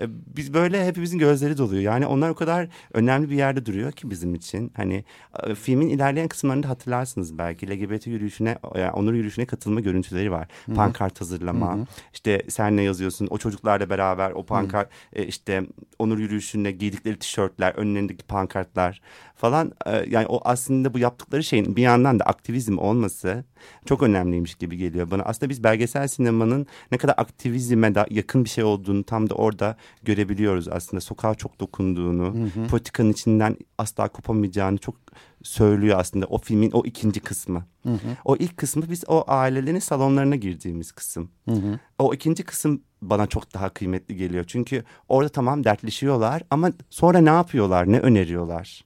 E, 0.00 0.06
biz 0.36 0.54
böyle 0.54 0.86
hepimizin 0.86 1.18
gözleri 1.18 1.58
doluyor. 1.58 1.82
Yani 1.82 2.06
onlar 2.06 2.30
o 2.30 2.34
kadar 2.34 2.68
önemli 2.92 3.30
bir 3.30 3.36
yerde 3.36 3.66
duruyor 3.66 3.92
ki 3.92 4.10
bizim 4.10 4.34
için. 4.34 4.72
Hani 4.76 5.04
e, 5.46 5.54
filmin 5.54 5.88
ilerleyen 5.88 6.28
kısımlarında 6.28 6.68
hatırlarsınız 6.68 7.38
belki 7.38 7.70
LGBT 7.70 8.06
yürüyüşüne, 8.06 8.58
yani 8.76 8.90
onur 8.90 9.12
yürüyüşüne 9.12 9.46
katılma 9.46 9.80
görüntüleri 9.80 10.30
var. 10.32 10.48
Pankart 10.74 11.20
hazırlama. 11.20 11.78
İşte 12.12 12.42
sen 12.48 12.76
ne 12.76 12.82
yazıyorsun? 12.82 13.28
O 13.30 13.38
çocuklarla 13.38 13.90
beraber 13.90 14.30
o 14.30 14.46
pankart 14.46 14.90
e, 15.12 15.26
işte 15.26 15.62
onur 15.98 16.18
yürüyüşüne 16.18 16.70
giydikleri 16.72 17.18
tişörtler, 17.18 17.72
önlerindeki 17.74 18.24
pankartlar 18.24 19.00
falan. 19.34 19.72
E, 19.86 20.04
yani 20.10 20.26
o 20.26 20.40
aslında 20.44 20.94
bu 20.94 20.98
yaptıkları 20.98 21.44
şeyin 21.44 21.76
bir 21.76 21.82
yandan 21.82 22.18
da 22.18 22.24
aktivizm 22.38 22.78
olması 22.78 23.44
çok 23.86 24.02
önemliymiş 24.02 24.54
gibi 24.54 24.76
geliyor 24.76 25.10
bana. 25.10 25.22
Aslında 25.22 25.50
biz 25.50 25.64
belgesel 25.64 26.08
sinemanın 26.08 26.66
ne 26.92 26.98
kadar 26.98 27.14
aktivizme 27.16 27.94
da 27.94 28.06
yakın 28.10 28.44
bir 28.44 28.48
şey 28.48 28.64
olduğunu 28.64 29.04
tam 29.04 29.30
da 29.30 29.34
orada 29.34 29.76
görebiliyoruz 30.02 30.68
aslında. 30.68 31.00
Sokağa 31.00 31.34
çok 31.34 31.60
dokunduğunu, 31.60 32.34
politikanın 32.70 33.12
içinden 33.12 33.56
asla 33.78 34.08
kopamayacağını 34.08 34.78
çok 34.78 34.94
söylüyor 35.42 35.98
aslında 35.98 36.26
o 36.26 36.38
filmin 36.38 36.70
o 36.70 36.82
ikinci 36.84 37.20
kısmı. 37.20 37.64
O 38.24 38.36
ilk 38.36 38.56
kısmı 38.56 38.82
biz 38.90 39.04
o 39.08 39.24
ailelerin 39.26 39.78
salonlarına 39.78 40.36
girdiğimiz 40.36 40.92
kısım. 40.92 41.30
O 41.98 42.14
ikinci 42.14 42.42
kısım 42.44 42.82
bana 43.02 43.26
çok 43.26 43.54
daha 43.54 43.68
kıymetli 43.68 44.16
geliyor. 44.16 44.44
Çünkü 44.46 44.84
orada 45.08 45.28
tamam 45.28 45.64
dertleşiyorlar 45.64 46.42
ama 46.50 46.72
sonra 46.90 47.18
ne 47.18 47.30
yapıyorlar, 47.30 47.92
ne 47.92 48.00
öneriyorlar? 48.00 48.84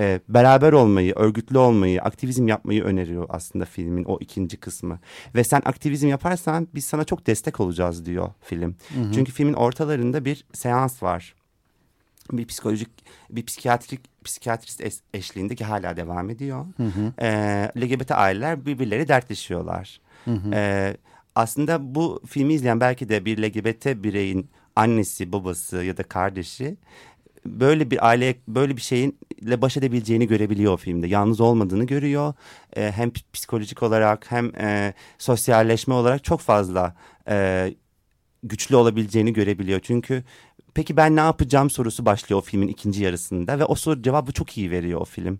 Ee, 0.00 0.20
beraber 0.28 0.72
olmayı, 0.72 1.12
örgütlü 1.16 1.58
olmayı, 1.58 2.02
aktivizm 2.02 2.48
yapmayı 2.48 2.82
öneriyor 2.84 3.26
aslında 3.28 3.64
filmin 3.64 4.04
o 4.04 4.18
ikinci 4.20 4.56
kısmı. 4.56 4.98
Ve 5.34 5.44
sen 5.44 5.62
aktivizm 5.64 6.08
yaparsan 6.08 6.68
biz 6.74 6.84
sana 6.84 7.04
çok 7.04 7.26
destek 7.26 7.60
olacağız 7.60 8.06
diyor 8.06 8.28
film. 8.40 8.76
Çünkü 9.14 9.32
filmin 9.32 9.52
ortalarında 9.54 10.24
bir 10.24 10.44
seans 10.52 11.02
var. 11.02 11.34
Bir 12.32 12.46
psikolojik, 12.46 12.88
bir 13.30 13.44
psikiyatrik 13.44 14.00
psikiyatrist 14.24 14.80
es- 14.80 15.00
eşliğinde 15.14 15.54
ki 15.54 15.64
hala 15.64 15.96
devam 15.96 16.30
ediyor. 16.30 16.66
Ee, 17.22 17.70
LGBT 17.76 18.10
aileler 18.14 18.66
birbirleri 18.66 19.08
dertleşiyorlar. 19.08 20.00
E, 20.52 20.96
aslında 21.34 21.94
bu 21.94 22.20
filmi 22.26 22.54
izleyen 22.54 22.80
belki 22.80 23.08
de 23.08 23.24
bir 23.24 23.42
LGBT 23.42 23.86
bireyin 24.04 24.50
annesi, 24.76 25.32
babası 25.32 25.76
ya 25.84 25.96
da 25.96 26.02
kardeşi 26.02 26.76
böyle 27.46 27.90
bir 27.90 28.06
aile 28.08 28.34
böyle 28.48 28.76
bir 28.76 28.80
şeyinle 28.82 29.62
baş 29.62 29.76
edebileceğini 29.76 30.26
görebiliyor 30.26 30.72
o 30.72 30.76
filmde. 30.76 31.06
Yalnız 31.06 31.40
olmadığını 31.40 31.84
görüyor. 31.84 32.34
E, 32.76 32.90
hem 32.92 33.10
psikolojik 33.32 33.82
olarak 33.82 34.30
hem 34.30 34.54
e, 34.56 34.94
sosyalleşme 35.18 35.94
olarak 35.94 36.24
çok 36.24 36.40
fazla 36.40 36.94
e, 37.28 37.68
güçlü 38.42 38.76
olabileceğini 38.76 39.32
görebiliyor. 39.32 39.80
Çünkü 39.80 40.24
peki 40.74 40.96
ben 40.96 41.16
ne 41.16 41.20
yapacağım 41.20 41.70
sorusu 41.70 42.06
başlıyor 42.06 42.38
o 42.38 42.44
filmin 42.44 42.68
ikinci 42.68 43.02
yarısında 43.02 43.58
ve 43.58 43.64
o 43.64 43.74
soru 43.74 44.02
cevabı 44.02 44.32
çok 44.32 44.58
iyi 44.58 44.70
veriyor 44.70 45.00
o 45.00 45.04
film. 45.04 45.38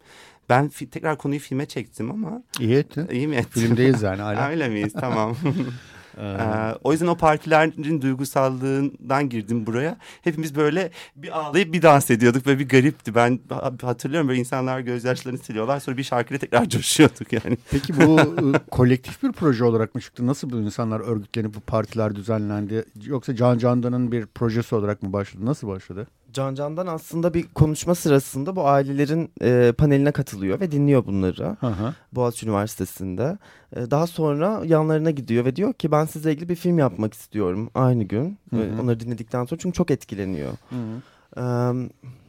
Ben 0.49 0.69
fi- 0.69 0.91
tekrar 0.91 1.19
konuyu 1.19 1.41
filme 1.41 1.67
çektim 1.67 2.11
ama 2.11 2.43
İyi 2.61 2.75
ettin. 2.75 3.09
iyi 3.13 3.29
mi 3.29 3.37
ettim? 3.37 3.63
Filmdeyiz 3.63 4.03
yani 4.03 4.23
hala. 4.23 4.49
Öyle 4.51 4.69
miyiz? 4.69 4.93
Tamam. 5.01 5.37
Ee, 6.21 6.75
o 6.85 6.93
yüzden 6.93 7.07
o 7.07 7.15
partilerin 7.15 8.03
duygusallığından 8.03 9.29
girdim 9.29 9.67
buraya. 9.67 9.97
Hepimiz 10.23 10.57
böyle 10.57 10.91
bir 11.17 11.39
ağlayıp 11.39 11.73
bir 11.73 11.83
dans 11.83 12.11
ediyorduk 12.11 12.47
ve 12.47 12.59
bir 12.59 12.69
garipti. 12.69 13.15
Ben 13.15 13.41
hatırlıyorum 13.83 14.29
böyle 14.29 14.41
insanlar 14.41 14.81
gözyaşlarını 14.81 15.39
siliyorlar 15.39 15.81
sonra 15.81 15.97
bir 15.97 16.03
şarkıyla 16.03 16.39
tekrar 16.39 16.65
coşuyorduk 16.69 17.33
yani. 17.33 17.59
Peki 17.71 17.97
bu 17.97 18.21
e, 18.21 18.59
kolektif 18.71 19.23
bir 19.23 19.33
proje 19.33 19.65
olarak 19.65 19.95
mı 19.95 20.01
çıktı? 20.01 20.27
Nasıl 20.27 20.51
bu 20.51 20.57
insanlar 20.57 21.01
örgütlenip 21.01 21.55
bu 21.55 21.61
partiler 21.61 22.15
düzenlendi? 22.15 22.85
Yoksa 23.05 23.37
Can 23.37 23.59
Candan'ın 23.59 24.13
bir 24.13 24.27
projesi 24.27 24.75
olarak 24.75 25.03
mı 25.03 25.13
başladı? 25.13 25.47
Nasıl 25.47 25.69
başladı? 25.69 26.07
Can 26.33 26.55
Can'dan 26.55 26.87
aslında 26.87 27.35
bir 27.35 27.47
konuşma 27.55 27.95
sırasında 27.95 28.57
bu 28.57 28.67
ailelerin 28.69 29.31
e, 29.43 29.73
paneline 29.79 30.13
katılıyor 30.13 30.61
ve 30.61 30.71
dinliyor 30.71 31.07
bunları. 31.07 31.57
Hı. 31.61 31.95
Boğaziçi 32.13 32.47
Üniversitesi'nde. 32.47 33.39
E, 33.77 33.91
daha 33.91 34.07
sonra 34.07 34.63
yanlarına 34.65 35.11
gidiyor 35.11 35.45
ve 35.45 35.57
diyor 35.57 35.73
ki 35.73 35.93
ben 35.93 36.05
sizle 36.05 36.33
ilgili 36.33 36.49
bir 36.49 36.57
film 36.57 36.79
yapmak 36.79 37.15
istiyorum 37.15 37.71
aynı 37.75 38.05
gün. 38.05 38.39
Hı 38.51 38.57
hı. 38.57 38.61
E, 38.61 38.81
onları 38.81 39.01
dinledikten 39.01 39.45
sonra 39.45 39.61
çünkü 39.61 39.77
çok 39.77 39.91
etkileniyor. 39.91 40.51
Hı 40.51 40.77
hı. 40.77 41.01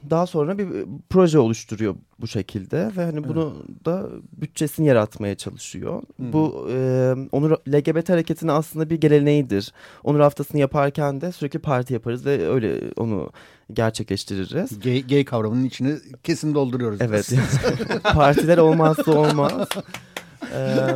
Daha 0.10 0.27
sonra 0.27 0.58
bir 0.58 0.67
proje 1.10 1.39
oluşturuyor 1.39 1.96
bu 2.20 2.27
şekilde 2.27 2.91
ve 2.98 3.03
hani 3.05 3.27
bunu 3.27 3.65
da 3.86 4.10
bütçesini 4.34 4.88
yaratmaya 4.88 5.36
çalışıyor. 5.36 6.01
Hı. 6.01 6.34
Bu 6.34 6.67
e, 6.72 7.15
Onur 7.31 7.51
LGBT 7.51 8.10
hareketinin 8.10 8.51
aslında 8.51 8.89
bir 8.89 9.01
geleneğidir. 9.01 9.74
Onur 10.03 10.20
haftasını 10.20 10.62
yaparken 10.62 11.22
de 11.22 11.31
sürekli 11.31 11.60
parti 11.60 11.93
yaparız 11.93 12.25
ve 12.25 12.50
öyle 12.50 12.81
onu 12.98 13.29
gerçekleştiririz. 13.74 14.79
Gay, 14.79 15.08
gay 15.08 15.25
kavramının 15.25 15.65
içini 15.65 15.96
kesin 16.24 16.55
dolduruyoruz. 16.55 17.01
Evet. 17.01 17.34
Partiler 18.03 18.58
olmazsa 18.58 19.12
olmaz. 19.12 19.67
Ee, 20.53 20.88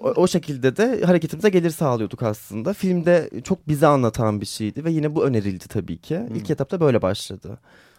o, 0.00 0.08
o 0.10 0.26
şekilde 0.28 0.76
de 0.76 1.04
hareketimize 1.04 1.48
gelir 1.48 1.70
sağlıyorduk 1.70 2.22
aslında. 2.22 2.72
Filmde 2.72 3.30
çok 3.44 3.68
bize 3.68 3.86
anlatan 3.86 4.40
bir 4.40 4.46
şeydi 4.46 4.84
ve 4.84 4.90
yine 4.90 5.14
bu 5.14 5.24
önerildi 5.24 5.68
tabii 5.68 5.98
ki. 5.98 6.20
İlk 6.34 6.50
etapta 6.50 6.80
böyle 6.80 7.02
başladı. 7.02 7.58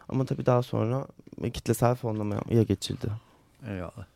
Ama 0.10 0.26
tabii 0.26 0.46
daha 0.46 0.64
sonra 0.64 1.08
kitlesel 1.54 1.96
fonlamaya 1.96 2.64
geçildi. 2.64 3.08
Eyvallah. 3.70 4.15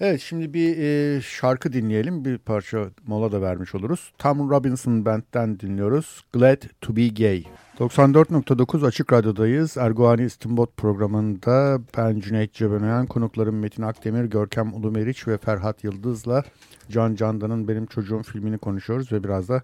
Evet 0.00 0.20
şimdi 0.20 0.54
bir 0.54 0.78
e, 0.78 1.20
şarkı 1.20 1.72
dinleyelim. 1.72 2.24
Bir 2.24 2.38
parça 2.38 2.90
mola 3.06 3.32
da 3.32 3.42
vermiş 3.42 3.74
oluruz. 3.74 4.12
Tom 4.18 4.50
Robinson 4.50 5.04
Band'den 5.04 5.60
dinliyoruz. 5.60 6.24
Glad 6.32 6.62
to 6.80 6.96
be 6.96 7.08
gay. 7.08 7.44
94.9 7.78 8.86
Açık 8.86 9.12
Radyo'dayız. 9.12 9.76
Erguani 9.76 10.24
İstinbot 10.24 10.76
programında 10.76 11.80
ben 11.96 12.20
Cüneyt 12.20 12.52
Cebenoyan, 12.52 13.06
konuklarım 13.06 13.58
Metin 13.58 13.82
Akdemir, 13.82 14.24
Görkem 14.24 14.74
Ulumeriç 14.74 15.28
ve 15.28 15.38
Ferhat 15.38 15.84
Yıldız'la 15.84 16.44
Can 16.90 17.14
Candan'ın 17.14 17.68
Benim 17.68 17.86
Çocuğum 17.86 18.22
filmini 18.22 18.58
konuşuyoruz 18.58 19.12
ve 19.12 19.24
biraz 19.24 19.48
da 19.48 19.62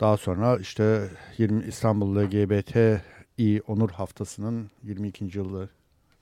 daha 0.00 0.16
sonra 0.16 0.56
işte 0.56 1.08
20 1.38 1.64
İstanbul 1.64 2.16
LGBTİ 2.16 3.62
Onur 3.66 3.90
Haftası'nın 3.90 4.70
22. 4.82 5.38
yılı 5.38 5.68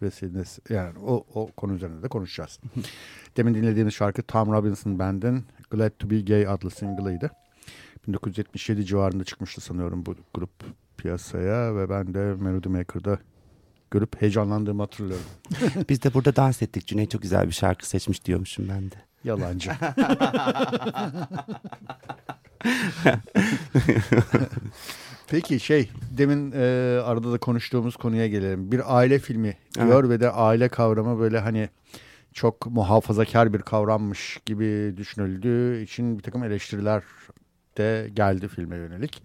vesilesi 0.02 0.60
yani 0.70 0.98
o, 0.98 1.24
o 1.34 1.52
konu 1.52 1.74
üzerinde 1.74 2.02
de 2.02 2.08
konuşacağız. 2.08 2.60
Demin 3.36 3.54
dinlediğiniz 3.54 3.94
şarkı 3.94 4.22
Tom 4.22 4.52
Robinson 4.52 4.98
Band'in 4.98 5.44
Glad 5.70 5.90
to 5.98 6.10
be 6.10 6.20
Gay 6.20 6.46
adlı 6.46 6.70
single'ıydı. 6.70 7.30
1977 8.08 8.84
civarında 8.84 9.24
çıkmıştı 9.24 9.60
sanıyorum 9.60 10.06
bu 10.06 10.14
grup 10.34 10.50
piyasaya 10.96 11.76
ve 11.76 11.90
ben 11.90 12.14
de 12.14 12.18
Melody 12.18 12.68
Maker'da 12.68 13.18
görüp 13.90 14.22
heyecanlandığımı 14.22 14.82
hatırlıyorum. 14.82 15.26
Biz 15.88 16.02
de 16.02 16.14
burada 16.14 16.36
dans 16.36 16.62
ettik. 16.62 16.86
Cüneyt 16.86 17.10
çok 17.10 17.22
güzel 17.22 17.46
bir 17.46 17.52
şarkı 17.52 17.88
seçmiş 17.88 18.24
diyormuşum 18.24 18.68
ben 18.68 18.90
de. 18.90 18.94
Yalancı. 19.24 19.70
Peki 25.28 25.60
şey 25.60 25.90
demin 26.18 26.52
e, 26.52 26.56
arada 27.04 27.32
da 27.32 27.38
konuştuğumuz 27.38 27.96
konuya 27.96 28.26
gelelim. 28.26 28.72
Bir 28.72 28.96
aile 28.96 29.18
filmi 29.18 29.56
diyor 29.74 30.08
ve 30.10 30.20
de 30.20 30.30
aile 30.30 30.68
kavramı 30.68 31.18
böyle 31.18 31.38
hani 31.38 31.68
çok 32.32 32.66
muhafazakar 32.66 33.52
bir 33.52 33.62
kavrammış 33.62 34.38
gibi 34.46 34.94
düşünüldüğü 34.96 35.82
için 35.82 36.18
bir 36.18 36.22
takım 36.22 36.44
eleştiriler 36.44 37.02
de 37.76 38.10
geldi 38.14 38.48
filme 38.48 38.76
yönelik. 38.76 39.22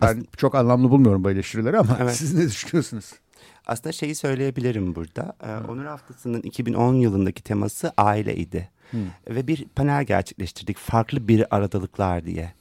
Ben 0.00 0.24
çok 0.36 0.54
anlamlı 0.54 0.90
bulmuyorum 0.90 1.24
bu 1.24 1.30
eleştirileri 1.30 1.78
ama 1.78 1.98
Evet. 2.00 2.14
siz 2.16 2.34
ne 2.34 2.46
düşünüyorsunuz? 2.46 3.12
Aslında 3.66 3.92
şeyi 3.92 4.14
söyleyebilirim 4.14 4.94
burada. 4.94 5.36
Ee, 5.42 5.70
Onur 5.70 5.84
Haftası'nın 5.84 6.42
2010 6.42 6.94
yılındaki 6.94 7.42
teması 7.42 7.92
aileydi. 7.96 8.70
Ve 9.28 9.46
bir 9.46 9.64
panel 9.64 10.04
gerçekleştirdik. 10.04 10.78
Farklı 10.78 11.28
bir 11.28 11.56
aradalıklar 11.56 12.24
diye. 12.24 12.52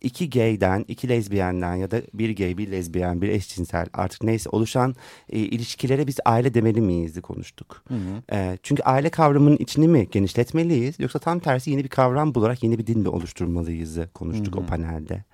İki 0.00 0.30
gayden, 0.30 0.84
iki 0.88 1.08
lezbiyenden 1.08 1.74
ya 1.74 1.90
da 1.90 2.02
bir 2.14 2.36
gay, 2.36 2.58
bir 2.58 2.70
lezbiyen, 2.70 3.22
bir 3.22 3.28
eşcinsel 3.28 3.86
artık 3.92 4.22
neyse 4.22 4.50
oluşan 4.50 4.96
e, 5.28 5.38
ilişkilere 5.38 6.06
biz 6.06 6.16
aile 6.24 6.54
demeli 6.54 6.80
miyiz 6.80 7.20
konuştuk. 7.20 7.84
E, 8.32 8.58
çünkü 8.62 8.82
aile 8.82 9.10
kavramının 9.10 9.56
içini 9.56 9.88
mi 9.88 10.08
genişletmeliyiz 10.10 11.00
yoksa 11.00 11.18
tam 11.18 11.38
tersi 11.38 11.70
yeni 11.70 11.84
bir 11.84 11.88
kavram 11.88 12.34
bularak 12.34 12.62
yeni 12.62 12.78
bir 12.78 12.86
dil 12.86 12.96
mi 12.96 13.08
oluşturmalıyız 13.08 13.98
konuştuk 14.14 14.56
o 14.56 14.66
panelde. 14.66 15.24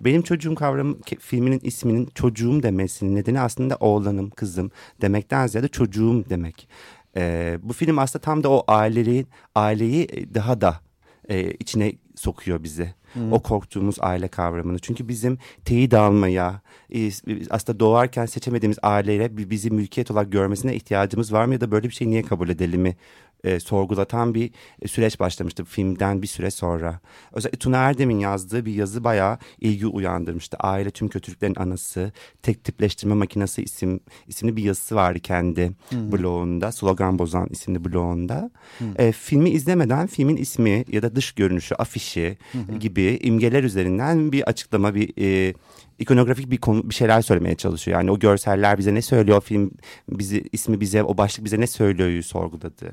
Benim 0.00 0.22
çocuğum 0.22 0.54
kavramı 0.54 0.96
filminin 1.18 1.60
isminin 1.62 2.08
çocuğum 2.14 2.62
demesinin 2.62 3.14
nedeni 3.14 3.40
aslında 3.40 3.76
oğlanım, 3.76 4.30
kızım 4.30 4.70
demekten 5.00 5.46
ziyade 5.46 5.68
çocuğum 5.68 6.24
demek. 6.30 6.68
Ee, 7.16 7.58
bu 7.62 7.72
film 7.72 7.98
aslında 7.98 8.22
tam 8.22 8.42
da 8.44 8.50
o 8.50 8.64
aileyi, 8.68 9.26
aileyi 9.54 10.04
e, 10.12 10.34
daha 10.34 10.60
da 10.60 10.80
e, 11.28 11.50
içine 11.50 11.92
sokuyor 12.16 12.62
bizi. 12.62 12.94
O 13.30 13.42
korktuğumuz 13.42 13.96
aile 14.00 14.28
kavramını. 14.28 14.78
Çünkü 14.78 15.08
bizim 15.08 15.38
teyit 15.64 15.94
almaya, 15.94 16.60
e, 16.94 17.10
aslında 17.50 17.80
doğarken 17.80 18.26
seçemediğimiz 18.26 18.78
aileyle 18.82 19.36
bi- 19.36 19.50
bizi 19.50 19.70
mülkiyet 19.70 20.10
olarak 20.10 20.32
görmesine 20.32 20.74
ihtiyacımız 20.74 21.32
var 21.32 21.44
mı 21.44 21.52
ya 21.52 21.60
da 21.60 21.70
böyle 21.70 21.88
bir 21.88 21.94
şey 21.94 22.10
niye 22.10 22.22
kabul 22.22 22.48
edelim 22.48 22.80
mi 22.80 22.96
e, 23.44 23.60
sorgulatan 23.60 24.34
bir 24.34 24.50
e, 24.82 24.88
süreç 24.88 25.20
başlamıştı 25.20 25.64
filmden 25.64 26.22
bir 26.22 26.26
süre 26.26 26.50
sonra. 26.50 27.00
Özellikle 27.32 27.58
Tuna 27.58 27.76
Erdem'in 27.76 28.18
yazdığı 28.18 28.66
bir 28.66 28.74
yazı 28.74 29.04
bayağı 29.04 29.38
ilgi 29.60 29.86
uyandırmıştı. 29.86 30.56
Aile 30.60 30.90
tüm 30.90 31.08
kötülüklerin 31.08 31.54
anası, 31.56 32.12
tek 32.42 32.64
tipleştirme 32.64 33.14
makinesi 33.14 33.62
isim 33.62 34.00
isimli 34.28 34.56
bir 34.56 34.64
yazısı 34.64 34.94
vardı 34.94 35.20
kendi 35.20 35.72
blogunda. 35.92 36.72
Slogan 36.72 37.18
Bozan 37.18 37.48
isimli 37.50 37.84
blogunda. 37.84 38.50
E, 38.96 39.12
filmi 39.12 39.50
izlemeden 39.50 40.06
filmin 40.06 40.36
ismi 40.36 40.84
ya 40.92 41.02
da 41.02 41.16
dış 41.16 41.32
görünüşü, 41.32 41.74
afişi 41.74 42.38
gibi 42.80 43.18
imgeler 43.22 43.64
üzerinden 43.64 44.32
bir 44.32 44.42
açıklama, 44.42 44.94
bir 44.94 45.12
e, 45.18 45.54
ikonografik 46.00 46.50
bir 46.50 46.58
konu 46.58 46.90
bir 46.90 46.94
şeyler 46.94 47.22
söylemeye 47.22 47.54
çalışıyor. 47.54 47.98
Yani 47.98 48.10
o 48.10 48.18
görseller 48.18 48.78
bize 48.78 48.94
ne 48.94 49.02
söylüyor, 49.02 49.40
film 49.40 49.70
bizi 50.08 50.44
ismi 50.52 50.80
bize 50.80 51.02
o 51.02 51.16
başlık 51.16 51.44
bize 51.44 51.60
ne 51.60 51.66
söylüyor 51.66 52.22
sorguladı. 52.22 52.92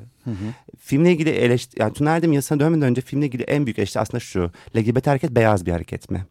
Filmle 0.80 1.12
ilgili 1.12 1.30
eleştiri 1.30 1.82
yani 1.82 1.94
Tuna 1.94 2.16
Erdem 2.16 2.34
yasasına 2.34 2.60
dönmeden 2.60 2.90
önce 2.90 3.02
filmle 3.02 3.26
ilgili 3.26 3.44
en 3.44 3.66
büyük 3.66 3.80
eleştiri 3.80 4.02
aslında 4.02 4.20
şu. 4.20 4.52
LGBT 4.78 5.08
hareket 5.08 5.32
beyaz 5.32 5.66
bir 5.66 5.72
hareket 5.72 6.12
mi? 6.12 6.26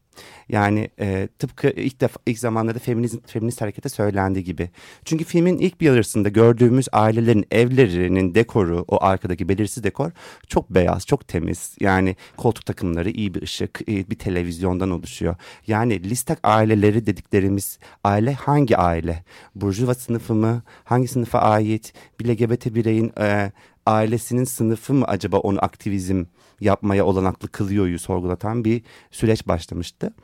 Yani 0.48 0.90
e, 1.00 1.29
tıpkı 1.38 1.68
ilk 1.68 2.00
defa 2.00 2.20
ilk 2.26 2.38
zamanlarda 2.38 2.79
feminizm 2.79 3.18
feminist 3.26 3.61
harekete 3.61 3.88
söylendiği 3.88 4.44
gibi. 4.44 4.70
Çünkü 5.05 5.24
filmin 5.24 5.59
ilk 5.59 5.81
bir 5.81 5.87
yarısında 5.87 6.29
gördüğümüz 6.29 6.88
ailelerin 6.92 7.44
evlerinin 7.50 8.35
dekoru, 8.35 8.85
o 8.88 9.05
arkadaki 9.05 9.48
belirsiz 9.48 9.85
dekor 9.85 10.11
çok 10.46 10.70
beyaz, 10.70 11.07
çok 11.07 11.29
temiz. 11.29 11.76
Yani 11.81 12.16
koltuk 12.37 12.66
takımları, 12.66 13.11
iyi 13.11 13.35
bir 13.35 13.42
ışık, 13.42 13.81
iyi 13.87 14.11
bir 14.11 14.18
televizyondan 14.18 14.90
oluşuyor. 14.90 15.37
Yani 15.66 16.02
listak 16.02 16.38
aileleri 16.42 17.07
dediklerimiz 17.07 17.79
aile 18.05 18.33
hangi 18.33 18.76
aile? 18.76 19.24
Burjuva 19.55 19.94
sınıfı 19.94 20.35
mı? 20.35 20.62
Hangi 20.85 21.09
sınıfa 21.09 21.38
ait? 21.38 21.92
Bir 22.20 22.29
LGBT 22.29 22.74
bireyin 22.74 23.12
e, 23.20 23.52
ailesinin 23.87 24.44
sınıfı 24.44 24.94
mı 24.94 25.05
acaba 25.05 25.38
onu 25.38 25.64
aktivizm 25.64 26.24
yapmaya 26.61 27.05
olanaklı 27.05 27.49
kılıyoryu 27.49 27.99
sorgulatan 27.99 28.64
bir 28.64 28.83
süreç 29.11 29.49
başlamıştı. 29.49 30.14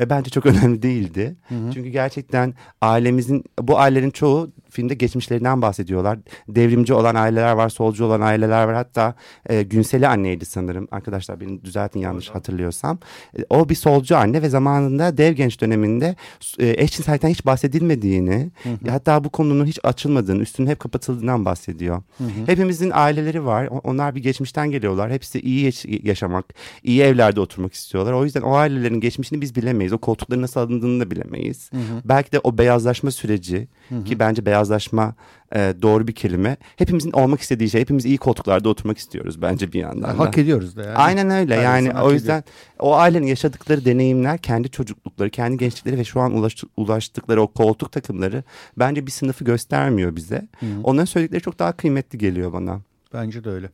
E, 0.00 0.10
bence 0.10 0.30
çok 0.30 0.46
önemli 0.50 0.82
değildi. 0.82 1.36
Çünkü 1.48 1.88
gerçekten 1.88 2.54
ailemizin 2.82 3.44
bu 3.60 3.78
ailelerin 3.78 4.10
çoğu 4.10 4.50
filmde 4.70 4.94
geçmişlerinden 4.94 5.62
bahsediyorlar. 5.62 6.18
Devrimci 6.48 6.94
olan 6.94 7.14
aileler 7.14 7.52
var, 7.52 7.68
solcu 7.68 8.04
olan 8.04 8.20
aileler 8.20 8.64
var. 8.64 8.74
Hatta 8.74 9.14
e, 9.48 9.62
Günseli 9.62 10.08
anneydi 10.08 10.44
sanırım. 10.44 10.88
Arkadaşlar 10.90 11.40
beni 11.40 11.64
düzeltin 11.64 12.00
yanlış 12.00 12.28
hatırlıyorsam. 12.30 12.98
E, 13.38 13.44
o 13.50 13.68
bir 13.68 13.74
solcu 13.74 14.16
anne 14.16 14.42
ve 14.42 14.48
zamanında 14.48 15.16
dev 15.16 15.32
genç 15.32 15.60
döneminde 15.60 16.14
e, 16.58 16.82
eşcinsellikten 16.82 17.28
hiç 17.28 17.46
bahsedilmediğini, 17.46 18.50
hatta 18.88 19.24
bu 19.24 19.30
konunun 19.30 19.66
hiç 19.66 19.78
açılmadığını, 19.82 20.42
üstünün 20.42 20.66
hep 20.68 20.80
kapatıldığından 20.80 21.44
bahsediyor. 21.44 22.02
Hepimizin 22.46 22.90
aileleri 22.94 23.44
var. 23.46 23.68
Onlar 23.84 24.14
bir 24.14 24.22
geçmişten 24.22 24.70
geliyorlar. 24.70 25.10
Hepsi 25.12 25.40
iyi 25.40 25.64
yaş- 25.64 25.84
yaşamak, 26.02 26.44
iyi 26.82 27.00
evlerde 27.02 27.40
oturmak 27.40 27.74
istiyorlar. 27.74 28.12
O 28.12 28.24
yüzden 28.24 28.42
o 28.42 28.54
ailelerin 28.54 29.00
geçmişini 29.00 29.40
biz 29.40 29.56
bilemeyiz. 29.56 29.92
O 29.92 29.98
koltukların 29.98 30.42
nasıl 30.42 30.60
alındığını 30.60 31.00
da 31.00 31.10
bilemeyiz. 31.10 31.70
Belki 32.04 32.32
de 32.32 32.40
o 32.44 32.58
beyazlaşma 32.58 33.10
süreci 33.10 33.68
ki 34.04 34.18
bence 34.18 34.46
beyazlaşma 34.60 35.14
e, 35.54 35.74
doğru 35.82 36.08
bir 36.08 36.12
kelime. 36.12 36.56
Hepimizin 36.76 37.12
olmak 37.12 37.40
istediği 37.40 37.70
şey. 37.70 37.80
Hepimiz 37.80 38.04
iyi 38.04 38.18
koltuklarda 38.18 38.68
oturmak 38.68 38.98
istiyoruz 38.98 39.42
bence 39.42 39.72
bir 39.72 39.78
yandan. 39.80 40.10
da. 40.10 40.18
Hak 40.18 40.38
ediyoruz 40.38 40.76
da 40.76 40.82
yani. 40.82 40.94
Aynen 40.94 41.30
öyle 41.30 41.56
Her 41.56 41.62
yani 41.62 42.00
o 42.00 42.12
yüzden 42.12 42.44
o 42.78 42.94
ailenin 42.96 43.26
yaşadıkları 43.26 43.84
deneyimler 43.84 44.38
kendi 44.38 44.70
çocuklukları 44.70 45.30
kendi 45.30 45.56
gençlikleri 45.56 45.98
ve 45.98 46.04
şu 46.04 46.20
an 46.20 46.32
ulaş- 46.32 46.68
ulaştıkları 46.76 47.42
o 47.42 47.46
koltuk 47.46 47.92
takımları 47.92 48.44
bence 48.78 49.06
bir 49.06 49.10
sınıfı 49.10 49.44
göstermiyor 49.44 50.16
bize. 50.16 50.48
Onların 50.84 51.04
söyledikleri 51.04 51.42
çok 51.42 51.58
daha 51.58 51.72
kıymetli 51.72 52.18
geliyor 52.18 52.52
bana. 52.52 52.80
Bence 53.14 53.44
de 53.44 53.50
öyle. 53.50 53.70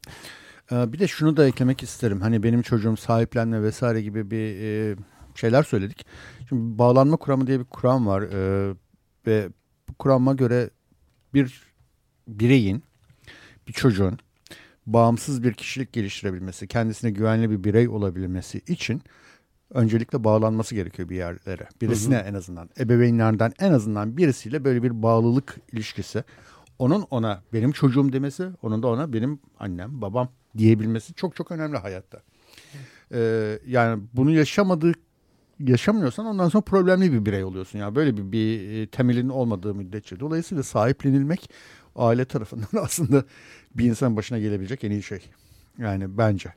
Ee, 0.72 0.92
bir 0.92 0.98
de 0.98 1.08
şunu 1.08 1.36
da 1.36 1.46
eklemek 1.46 1.82
isterim. 1.82 2.20
Hani 2.20 2.42
benim 2.42 2.62
çocuğum 2.62 2.96
sahiplenme 2.96 3.62
vesaire 3.62 4.02
gibi 4.02 4.30
bir 4.30 4.60
e, 4.62 4.96
şeyler 5.34 5.62
söyledik. 5.62 6.06
Şimdi 6.48 6.78
bağlanma 6.78 7.16
kuramı 7.16 7.46
diye 7.46 7.60
bir 7.60 7.64
kuram 7.64 8.06
var. 8.06 8.22
Ee, 8.22 8.74
ve 9.26 9.48
bu 9.88 9.94
kurama 9.94 10.32
göre 10.32 10.70
bir 11.34 11.62
bireyin, 12.28 12.82
bir 13.68 13.72
çocuğun 13.72 14.18
bağımsız 14.86 15.42
bir 15.42 15.52
kişilik 15.52 15.92
geliştirebilmesi, 15.92 16.68
kendisine 16.68 17.10
güvenli 17.10 17.50
bir 17.50 17.64
birey 17.64 17.88
olabilmesi 17.88 18.62
için 18.66 19.02
öncelikle 19.70 20.24
bağlanması 20.24 20.74
gerekiyor 20.74 21.08
bir 21.08 21.16
yerlere. 21.16 21.68
Birisine 21.82 22.16
en 22.16 22.34
azından, 22.34 22.70
ebeveynlerden 22.78 23.52
en 23.58 23.72
azından 23.72 24.16
birisiyle 24.16 24.64
böyle 24.64 24.82
bir 24.82 25.02
bağlılık 25.02 25.56
ilişkisi. 25.72 26.24
Onun 26.78 27.06
ona 27.10 27.42
benim 27.52 27.72
çocuğum 27.72 28.12
demesi, 28.12 28.48
onun 28.62 28.82
da 28.82 28.86
ona 28.86 29.12
benim 29.12 29.40
annem, 29.58 30.02
babam 30.02 30.28
diyebilmesi 30.58 31.14
çok 31.14 31.36
çok 31.36 31.52
önemli 31.52 31.76
hayatta. 31.76 32.22
Ee, 33.12 33.58
yani 33.66 34.02
bunu 34.12 34.30
yaşamadığı 34.30 34.92
yaşamıyorsan 35.60 36.26
ondan 36.26 36.48
sonra 36.48 36.60
problemli 36.64 37.12
bir 37.12 37.26
birey 37.26 37.44
oluyorsun. 37.44 37.78
Yani 37.78 37.94
böyle 37.94 38.16
bir, 38.16 38.32
bir 38.32 38.70
e, 38.70 38.86
temelin 38.86 39.28
olmadığı 39.28 39.74
müddetçe. 39.74 40.20
Dolayısıyla 40.20 40.62
sahiplenilmek 40.62 41.50
aile 41.96 42.24
tarafından 42.24 42.68
aslında 42.82 43.24
bir 43.74 43.84
insan 43.84 44.16
başına 44.16 44.38
gelebilecek 44.38 44.84
en 44.84 44.90
iyi 44.90 45.02
şey. 45.02 45.22
Yani 45.78 46.18
bence. 46.18 46.54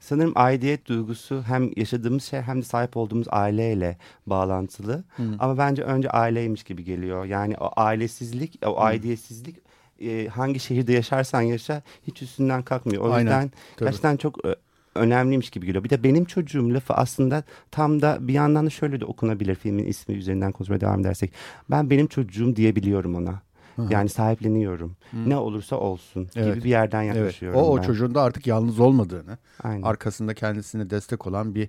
Sanırım 0.00 0.32
aidiyet 0.34 0.86
duygusu 0.86 1.42
hem 1.46 1.70
yaşadığımız 1.76 2.24
şey 2.24 2.40
hem 2.40 2.58
de 2.58 2.64
sahip 2.64 2.96
olduğumuz 2.96 3.26
aileyle 3.30 3.98
bağlantılı. 4.26 5.04
Ama 5.38 5.58
bence 5.58 5.82
önce 5.82 6.10
aileymiş 6.10 6.62
gibi 6.62 6.84
geliyor. 6.84 7.24
Yani 7.24 7.56
o 7.60 7.70
ailesizlik, 7.76 8.58
o 8.66 8.80
aidiyetsizlik 8.80 9.56
e, 10.00 10.28
hangi 10.28 10.60
şehirde 10.60 10.92
yaşarsan 10.92 11.40
yaşa 11.40 11.82
hiç 12.06 12.22
üstünden 12.22 12.62
kalkmıyor. 12.62 13.02
O 13.02 13.12
Aynen, 13.12 13.18
yüzden 13.20 13.50
tabii. 13.76 13.86
gerçekten 13.86 14.16
çok 14.16 14.46
e, 14.46 14.54
önemliymiş 14.94 15.50
gibi 15.50 15.66
geliyor. 15.66 15.84
Bir 15.84 15.90
de 15.90 16.02
benim 16.02 16.24
çocuğum 16.24 16.74
lafı 16.74 16.94
aslında 16.94 17.44
tam 17.70 18.02
da 18.02 18.18
bir 18.20 18.32
yandan 18.32 18.66
da 18.66 18.70
şöyle 18.70 19.00
de 19.00 19.04
okunabilir 19.04 19.54
filmin 19.54 19.86
ismi 19.86 20.14
üzerinden 20.14 20.52
konuşmaya 20.52 20.80
devam 20.80 21.00
edersek. 21.00 21.32
Ben 21.70 21.90
benim 21.90 22.06
çocuğum 22.06 22.56
diyebiliyorum 22.56 23.14
ona. 23.14 23.42
Yani 23.88 24.08
sahipleniyorum. 24.08 24.96
Ne 25.26 25.36
olursa 25.36 25.76
olsun 25.76 26.28
Evet. 26.36 26.54
gibi 26.54 26.64
bir 26.64 26.70
yerden 26.70 27.02
Evet. 27.04 27.16
yaklaşıyorum 27.16 27.60
O, 27.60 27.62
o 27.62 27.76
ben. 27.76 27.82
çocuğun 27.82 28.14
da 28.14 28.22
artık 28.22 28.46
yalnız 28.46 28.80
olmadığını, 28.80 29.38
Aynen. 29.62 29.82
arkasında 29.82 30.34
kendisine 30.34 30.90
destek 30.90 31.26
olan 31.26 31.54
bir 31.54 31.68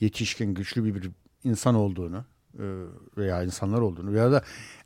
yetişkin, 0.00 0.54
güçlü 0.54 0.84
bir, 0.84 0.94
bir 0.94 1.10
insan 1.44 1.74
olduğunu 1.74 2.24
e, 2.58 2.64
veya 3.16 3.42
insanlar 3.42 3.80
olduğunu 3.80 4.12
veya 4.12 4.32
da 4.32 4.42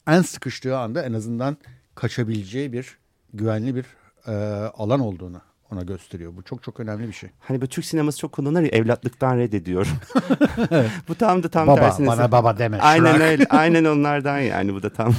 en 0.07 0.23
sıkıştığı 0.23 0.79
anda 0.79 1.03
en 1.03 1.13
azından 1.13 1.57
kaçabileceği 1.95 2.73
bir 2.73 2.99
güvenli 3.35 3.75
bir 3.75 3.87
e, 4.27 4.33
alan 4.67 5.01
olduğunu 5.01 5.41
ona 5.73 5.83
gösteriyor. 5.83 6.37
Bu 6.37 6.43
çok 6.43 6.63
çok 6.63 6.81
önemli 6.81 7.09
bir 7.09 7.13
şey. 7.13 7.31
Hani 7.41 7.61
bu 7.61 7.67
Türk 7.67 7.85
sineması 7.85 8.19
çok 8.19 8.33
kullanır 8.33 8.63
ya 8.63 8.69
evlatlıktan 8.69 9.39
reddediyorum. 9.39 9.93
bu 11.09 11.15
tam 11.15 11.43
da 11.43 11.49
tam 11.49 11.67
baba 11.67 11.81
tersine. 11.81 12.07
bana 12.07 12.33
baba 12.33 12.59
deme. 12.59 12.79
Aynen 12.79 13.21
öyle. 13.21 13.47
Aynen 13.51 13.85
onlardan 13.85 14.39
yani 14.39 14.75
bu 14.75 14.83
da 14.83 14.93
tam. 14.93 15.15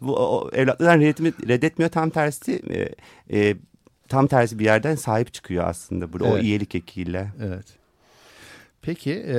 bu 0.00 0.16
o, 0.16 0.22
o 0.22 0.50
evlatlıktan 0.52 1.00
reddetmi- 1.00 1.48
reddetmiyor 1.48 1.90
tam 1.90 2.10
tersi. 2.10 2.62
e, 2.70 2.88
e, 3.38 3.56
tam 4.08 4.26
tersi 4.26 4.58
bir 4.58 4.64
yerden 4.64 4.94
sahip 4.94 5.32
çıkıyor 5.32 5.64
aslında 5.66 6.12
burada 6.12 6.28
o 6.28 6.32
Evet. 6.34 6.42
iyilik 6.44 6.74
ekiyle. 6.74 7.28
Evet. 7.42 7.66
Peki 8.82 9.24
e, 9.28 9.36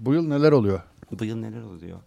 bu 0.00 0.14
yıl 0.14 0.28
neler 0.28 0.52
oluyor? 0.52 0.80
Bu 1.20 1.24
yıl 1.24 1.36
neler 1.36 1.62
oluyor? 1.62 1.98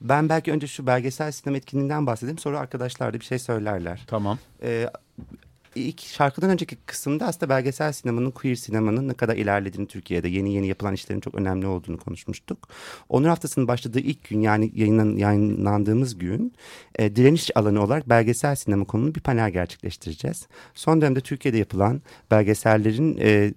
Ben 0.00 0.28
belki 0.28 0.52
önce 0.52 0.66
şu 0.66 0.86
belgesel 0.86 1.32
sinema 1.32 1.56
etkinliğinden 1.56 2.06
bahsedeyim. 2.06 2.38
Sonra 2.38 2.58
arkadaşlar 2.60 3.14
da 3.14 3.20
bir 3.20 3.24
şey 3.24 3.38
söylerler. 3.38 4.04
Tamam. 4.06 4.38
Ee, 4.62 4.90
ilk 5.76 6.00
şarkıdan 6.00 6.50
önceki 6.50 6.76
kısımda 6.76 7.26
aslında 7.26 7.48
belgesel 7.48 7.92
sinemanın, 7.92 8.30
queer 8.30 8.54
sinemanın 8.54 9.08
ne 9.08 9.14
kadar 9.14 9.36
ilerlediğini 9.36 9.88
Türkiye'de 9.88 10.28
yeni 10.28 10.54
yeni 10.54 10.66
yapılan 10.66 10.94
işlerin 10.94 11.20
çok 11.20 11.34
önemli 11.34 11.66
olduğunu 11.66 11.98
konuşmuştuk. 11.98 12.68
Onur 13.08 13.28
haftasının 13.28 13.68
başladığı 13.68 14.00
ilk 14.00 14.28
gün 14.28 14.40
yani 14.40 14.72
yayınlan, 14.74 15.16
yayınlandığımız 15.16 16.18
gün 16.18 16.52
e, 16.98 17.16
direniş 17.16 17.56
alanı 17.56 17.82
olarak 17.82 18.08
belgesel 18.08 18.54
sinema 18.54 18.84
konulu 18.84 19.14
bir 19.14 19.20
panel 19.20 19.50
gerçekleştireceğiz. 19.50 20.46
Son 20.74 21.00
dönemde 21.00 21.20
Türkiye'de 21.20 21.58
yapılan 21.58 22.02
belgesellerin 22.30 23.18
e, 23.20 23.54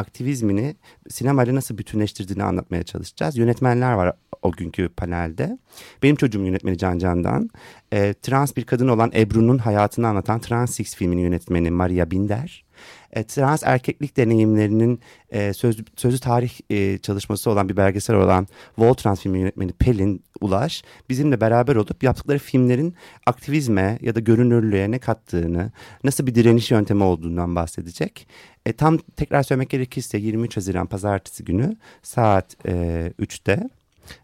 aktivizmini 0.00 0.76
sinemayla 1.08 1.54
nasıl 1.54 1.78
bütünleştirdiğini 1.78 2.42
anlatmaya 2.42 2.82
çalışacağız. 2.82 3.36
Yönetmenler 3.36 3.92
var 3.92 4.12
o 4.42 4.52
günkü 4.52 4.88
panelde. 4.88 5.58
Benim 6.02 6.16
çocuğum 6.16 6.44
yönetmeni 6.44 6.78
Can 6.78 6.98
Can'dan. 6.98 7.50
E, 7.92 8.14
trans 8.14 8.56
bir 8.56 8.64
kadın 8.64 8.88
olan 8.88 9.12
Ebru'nun 9.14 9.58
hayatını 9.58 10.08
anlatan 10.08 10.40
Trans 10.40 10.74
Six 10.74 10.94
filminin 10.94 11.22
yönetmeni 11.22 11.70
Maria 11.70 12.10
Binder. 12.10 12.64
E, 13.12 13.24
trans 13.24 13.62
erkeklik 13.64 14.16
deneyimlerinin 14.16 15.00
e, 15.30 15.52
sözlü, 15.52 15.84
sözlü 15.96 16.18
tarih 16.18 16.52
e, 16.70 16.98
çalışması 16.98 17.50
olan 17.50 17.68
bir 17.68 17.76
belgesel 17.76 18.16
olan 18.16 18.46
Voltrans 18.78 19.20
filmi 19.20 19.38
yönetmeni 19.38 19.72
Pelin 19.72 20.24
Ulaş 20.40 20.82
bizimle 21.08 21.40
beraber 21.40 21.76
olup 21.76 22.02
yaptıkları 22.02 22.38
filmlerin 22.38 22.94
aktivizme 23.26 23.98
ya 24.00 24.14
da 24.14 24.20
görünürlüğe 24.20 24.90
ne 24.90 24.98
kattığını, 24.98 25.72
nasıl 26.04 26.26
bir 26.26 26.34
direniş 26.34 26.70
yöntemi 26.70 27.04
olduğundan 27.04 27.56
bahsedecek. 27.56 28.26
E, 28.66 28.72
tam 28.72 28.98
tekrar 28.98 29.42
söylemek 29.42 29.70
gerekirse 29.70 30.18
23 30.18 30.56
Haziran 30.56 30.86
Pazartesi 30.86 31.44
günü 31.44 31.76
saat 32.02 32.56
e, 32.66 33.12
3'te 33.20 33.68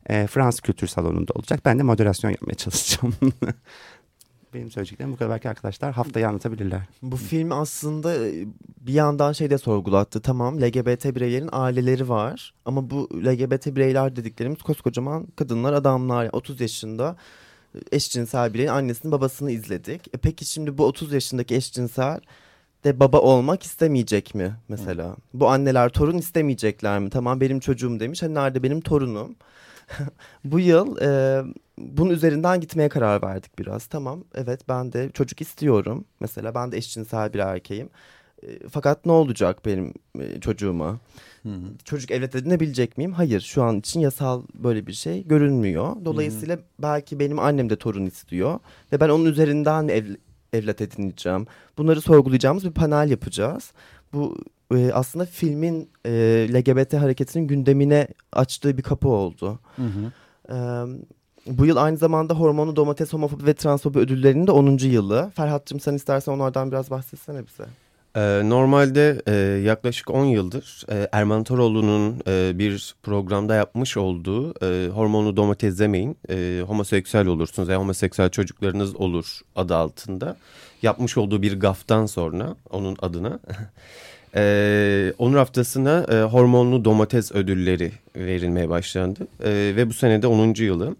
e, 0.09 0.27
Fransız 0.27 0.61
Kültür 0.61 0.87
Salonu'nda 0.87 1.33
olacak. 1.35 1.61
Ben 1.64 1.79
de 1.79 1.83
moderasyon 1.83 2.31
yapmaya 2.31 2.55
çalışacağım. 2.55 3.14
Benim 4.57 4.71
söyleyeceklerim 4.71 5.12
bu 5.12 5.16
kadar. 5.16 5.31
Belki 5.31 5.49
arkadaşlar 5.49 5.92
haftayı 5.92 6.29
anlatabilirler. 6.29 6.81
Bu 7.03 7.16
film 7.16 7.53
aslında 7.53 8.27
e, 8.27 8.47
bir 8.81 8.92
yandan 8.92 9.33
şey 9.33 9.51
de 9.51 9.59
sorgulattı. 9.59 10.21
Tamam 10.21 10.61
LGBT 10.61 11.05
bireylerin 11.16 11.49
aileleri 11.53 12.09
var. 12.09 12.55
Ama 12.64 12.90
bu 12.90 13.09
LGBT 13.27 13.66
bireyler 13.66 14.16
dediklerimiz 14.16 14.62
koskocaman 14.62 15.27
kadınlar, 15.37 15.73
adamlar. 15.73 16.29
30 16.33 16.61
yaşında 16.61 17.16
e, 17.75 17.79
eşcinsel 17.92 18.55
bireyin 18.55 18.69
annesini 18.69 19.12
babasını 19.12 19.51
izledik. 19.51 20.09
E 20.14 20.19
peki 20.19 20.45
şimdi 20.45 20.79
bu 20.79 20.87
30 20.87 21.12
yaşındaki 21.12 21.55
eşcinsel 21.55 22.21
de 22.85 23.01
baba 23.01 23.19
olmak 23.19 23.62
istemeyecek 23.62 24.35
mi 24.35 24.55
mesela? 24.69 25.16
Bu 25.35 25.49
anneler 25.49 25.88
torun 25.88 26.19
istemeyecekler 26.19 26.99
mi? 26.99 27.11
Tamam 27.11 27.40
benim 27.40 27.61
çocuğum 27.61 28.01
demiş. 28.01 28.23
Hani 28.23 28.35
nerede 28.35 28.62
benim 28.62 28.81
torunum? 28.81 29.37
bu 30.44 30.61
yıl 30.61 30.96
e, 31.01 31.42
bunun 31.79 32.11
üzerinden 32.11 32.61
gitmeye 32.61 32.88
karar 32.88 33.22
verdik 33.22 33.59
biraz. 33.59 33.87
Tamam 33.87 34.25
evet 34.35 34.68
ben 34.68 34.92
de 34.92 35.11
çocuk 35.11 35.40
istiyorum. 35.40 36.05
Mesela 36.20 36.55
ben 36.55 36.72
de 36.72 36.77
eşcinsel 36.77 37.33
bir 37.33 37.38
erkeğim. 37.38 37.88
E, 38.42 38.68
fakat 38.70 39.07
ne 39.07 39.12
olacak 39.12 39.64
benim 39.66 39.94
e, 40.20 40.40
çocuğuma? 40.40 40.99
Çocuk 41.85 42.11
evlat 42.11 42.35
edinebilecek 42.35 42.99
miyim? 42.99 43.12
Hayır 43.12 43.40
şu 43.40 43.62
an 43.62 43.79
için 43.79 44.01
yasal 44.01 44.42
böyle 44.55 44.87
bir 44.87 44.92
şey 44.92 45.27
görünmüyor. 45.27 45.96
Dolayısıyla 46.05 46.59
belki 46.79 47.18
benim 47.18 47.38
annem 47.38 47.70
de 47.70 47.77
torun 47.77 48.07
istiyor. 48.07 48.59
Ve 48.92 49.01
ben 49.01 49.09
onun 49.09 49.25
üzerinden 49.25 49.88
ev, 49.88 50.05
evlat 50.53 50.81
edineceğim. 50.81 51.46
Bunları 51.79 52.01
sorgulayacağımız 52.01 52.64
bir 52.64 52.70
panel 52.70 53.11
yapacağız. 53.11 53.72
Bu 54.12 54.37
e, 54.75 54.92
aslında 54.92 55.27
filmin 55.27 55.90
e, 56.07 56.11
LGBT 56.53 56.95
hareketinin 56.95 57.47
gündemine 57.47 58.09
açtığı 58.33 58.79
bir 58.79 58.83
kapı 58.83 59.09
oldu. 59.09 59.61
Ee, 60.51 60.55
bu 61.47 61.66
yıl 61.66 61.77
aynı 61.77 61.97
zamanda 61.97 62.35
hormonlu 62.35 62.77
domates, 62.77 63.12
homofobi 63.12 63.47
ve 63.47 63.55
transfobi 63.55 63.99
ödüllerinin 63.99 64.47
de 64.47 64.51
10. 64.51 64.79
yılı. 64.79 65.31
Ferhat'cığım 65.37 65.81
sen 65.81 65.95
istersen 65.95 66.33
onlardan 66.33 66.71
biraz 66.71 66.90
bahsetsene 66.90 67.47
bize. 67.47 67.64
Ee, 68.16 68.42
normalde 68.45 69.23
e, 69.27 69.33
yaklaşık 69.64 70.11
10 70.11 70.25
yıldır 70.25 70.85
e, 70.90 71.09
Erman 71.12 71.45
Toroğlu'nun 71.45 72.23
e, 72.29 72.59
bir 72.59 72.95
programda 73.03 73.55
yapmış 73.55 73.97
olduğu 73.97 74.64
e, 74.64 74.88
hormonlu 74.88 75.37
domates 75.37 75.81
yemeyin 75.81 76.16
e, 76.31 76.62
homoseksüel 76.66 77.27
olursunuz 77.27 77.69
veya 77.69 77.79
homoseksüel 77.79 78.31
çocuklarınız 78.31 78.97
olur 78.97 79.40
adı 79.57 79.77
altında 79.77 80.37
yapmış 80.87 81.16
olduğu 81.16 81.42
bir 81.42 81.61
gaftan 81.61 82.07
sonra 82.07 82.57
onun 82.70 82.96
adına 83.03 83.38
e, 84.37 85.12
onur 85.18 85.37
haftasına 85.37 86.07
e, 86.12 86.22
hormonlu 86.22 86.85
domates 86.85 87.33
ödülleri 87.33 87.92
verilmeye 88.16 88.68
başlandı 88.68 89.27
e, 89.44 89.51
ve 89.77 89.88
bu 89.88 89.92
sene 89.92 90.22
de 90.22 90.27
10. 90.27 90.55
yılı. 90.55 90.96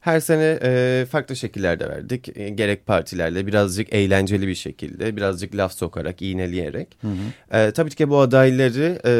Her 0.00 0.20
sene 0.20 0.58
e, 0.62 1.06
farklı 1.10 1.36
şekillerde 1.36 1.88
verdik. 1.88 2.36
E, 2.36 2.48
gerek 2.48 2.86
partilerle 2.86 3.46
birazcık 3.46 3.92
eğlenceli 3.94 4.48
bir 4.48 4.54
şekilde, 4.54 5.16
birazcık 5.16 5.56
laf 5.56 5.72
sokarak, 5.72 6.22
iğneleyerek. 6.22 6.88
Hı 7.00 7.08
hı. 7.08 7.58
E, 7.58 7.72
tabii 7.72 7.90
ki 7.90 8.10
bu 8.10 8.18
adayları 8.18 9.00
e, 9.06 9.12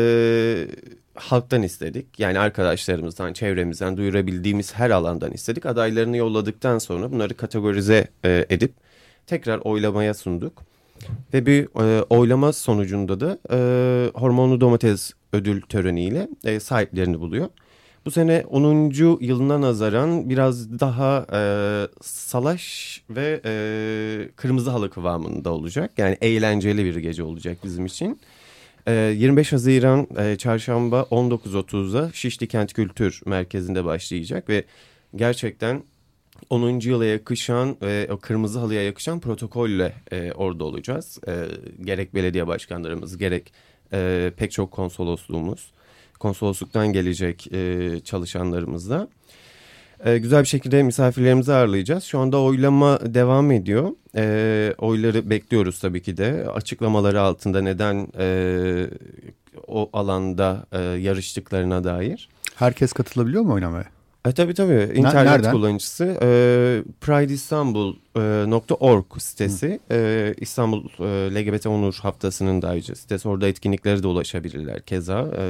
halktan 1.14 1.62
istedik. 1.62 2.06
Yani 2.18 2.38
arkadaşlarımızdan, 2.38 3.32
çevremizden 3.32 3.96
duyurabildiğimiz 3.96 4.74
her 4.74 4.90
alandan 4.90 5.32
istedik. 5.32 5.66
Adaylarını 5.66 6.16
yolladıktan 6.16 6.78
sonra 6.78 7.12
bunları 7.12 7.34
kategorize 7.34 8.08
e, 8.24 8.46
edip 8.50 8.72
tekrar 9.26 9.58
oylamaya 9.58 10.14
sunduk. 10.14 10.62
Ve 11.34 11.46
bir 11.46 11.64
e, 11.64 12.02
oylama 12.02 12.52
sonucunda 12.52 13.20
da 13.20 13.38
e, 13.50 14.10
hormonlu 14.14 14.60
domates 14.60 15.12
ödül 15.32 15.60
töreniyle 15.60 16.28
e, 16.44 16.60
sahiplerini 16.60 17.20
buluyor. 17.20 17.48
Bu 18.06 18.10
sene 18.10 18.44
10. 18.50 18.92
yılına 19.20 19.60
nazaran 19.60 20.30
biraz 20.30 20.80
daha 20.80 21.26
e, 21.32 21.40
salaş 22.02 23.02
ve 23.10 23.40
e, 23.44 23.52
kırmızı 24.36 24.70
halı 24.70 24.90
kıvamında 24.90 25.50
olacak. 25.50 25.92
Yani 25.98 26.16
eğlenceli 26.20 26.84
bir 26.84 26.96
gece 26.96 27.22
olacak 27.22 27.58
bizim 27.64 27.86
için. 27.86 28.20
E, 28.86 28.92
25 28.92 29.52
Haziran 29.52 30.06
e, 30.18 30.36
çarşamba 30.36 31.00
19.30'da 31.00 32.10
Şişli 32.12 32.48
Kent 32.48 32.72
Kültür 32.72 33.20
Merkezi'nde 33.26 33.84
başlayacak 33.84 34.48
ve 34.48 34.64
gerçekten 35.16 35.82
10. 36.50 36.80
yıla 36.80 37.04
yakışan 37.04 37.76
ve 37.82 38.08
o 38.12 38.16
kırmızı 38.16 38.58
halıya 38.58 38.82
yakışan 38.82 39.20
protokolle 39.20 39.94
e, 40.12 40.32
orada 40.32 40.64
olacağız. 40.64 41.18
E, 41.28 41.32
gerek 41.84 42.14
belediye 42.14 42.46
başkanlarımız 42.46 43.18
gerek 43.18 43.52
e, 43.92 44.32
pek 44.36 44.52
çok 44.52 44.70
konsolosluğumuz 44.70 45.72
konsolosluktan 46.22 46.92
gelecek 46.92 47.52
e, 47.52 48.00
çalışanlarımızla. 48.04 49.08
E, 50.04 50.18
güzel 50.18 50.42
bir 50.42 50.48
şekilde 50.48 50.82
misafirlerimizi 50.82 51.52
ağırlayacağız. 51.52 52.04
Şu 52.04 52.18
anda 52.18 52.40
oylama 52.40 52.98
devam 53.14 53.50
ediyor. 53.50 53.90
E, 54.16 54.74
oyları 54.78 55.30
bekliyoruz 55.30 55.80
tabii 55.80 56.02
ki 56.02 56.16
de. 56.16 56.48
Açıklamaları 56.54 57.20
altında 57.20 57.62
neden 57.62 58.08
e, 58.18 58.86
o 59.66 59.90
alanda 59.92 60.66
e, 60.72 60.78
yarıştıklarına 60.78 61.84
dair. 61.84 62.28
Herkes 62.54 62.92
katılabiliyor 62.92 63.42
mu 63.42 63.52
oynamaya? 63.52 64.01
E, 64.26 64.32
tabii 64.32 64.54
tabii. 64.54 64.92
İnternet 64.94 65.32
Nereden? 65.32 65.52
kullanıcısı 65.52 66.04
e, 66.04 66.26
prideistanbul.org 67.00 69.04
sitesi. 69.18 69.80
E, 69.90 70.34
İstanbul 70.40 70.84
e, 70.84 71.34
LGBT 71.34 71.66
Onur 71.66 71.98
Haftası'nın 72.02 72.62
da 72.62 72.68
ayrıca 72.68 72.94
sitesi. 72.94 73.28
Orada 73.28 73.48
etkinliklere 73.48 74.02
de 74.02 74.06
ulaşabilirler. 74.06 74.82
Keza 74.82 75.28
e, 75.38 75.44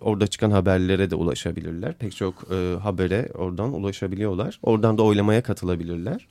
orada 0.00 0.26
çıkan 0.26 0.50
haberlere 0.50 1.10
de 1.10 1.14
ulaşabilirler. 1.14 1.94
Pek 1.98 2.16
çok 2.16 2.34
e, 2.52 2.74
habere 2.82 3.28
oradan 3.34 3.72
ulaşabiliyorlar. 3.72 4.58
Oradan 4.62 4.98
da 4.98 5.02
oylamaya 5.02 5.42
katılabilirler. 5.42 6.28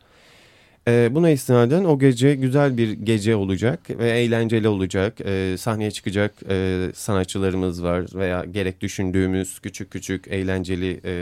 E, 0.87 1.15
buna 1.15 1.29
istinaden 1.29 1.83
o 1.83 1.99
gece 1.99 2.35
güzel 2.35 2.77
bir 2.77 2.91
gece 2.91 3.35
olacak 3.35 3.79
ve 3.89 4.09
eğlenceli 4.09 4.67
olacak. 4.67 5.21
E, 5.25 5.55
sahneye 5.57 5.91
çıkacak 5.91 6.33
e, 6.49 6.87
sanatçılarımız 6.95 7.83
var 7.83 8.05
veya 8.15 8.45
gerek 8.45 8.81
düşündüğümüz 8.81 9.59
küçük 9.59 9.91
küçük 9.91 10.27
eğlenceli 10.27 11.01
e, 11.05 11.13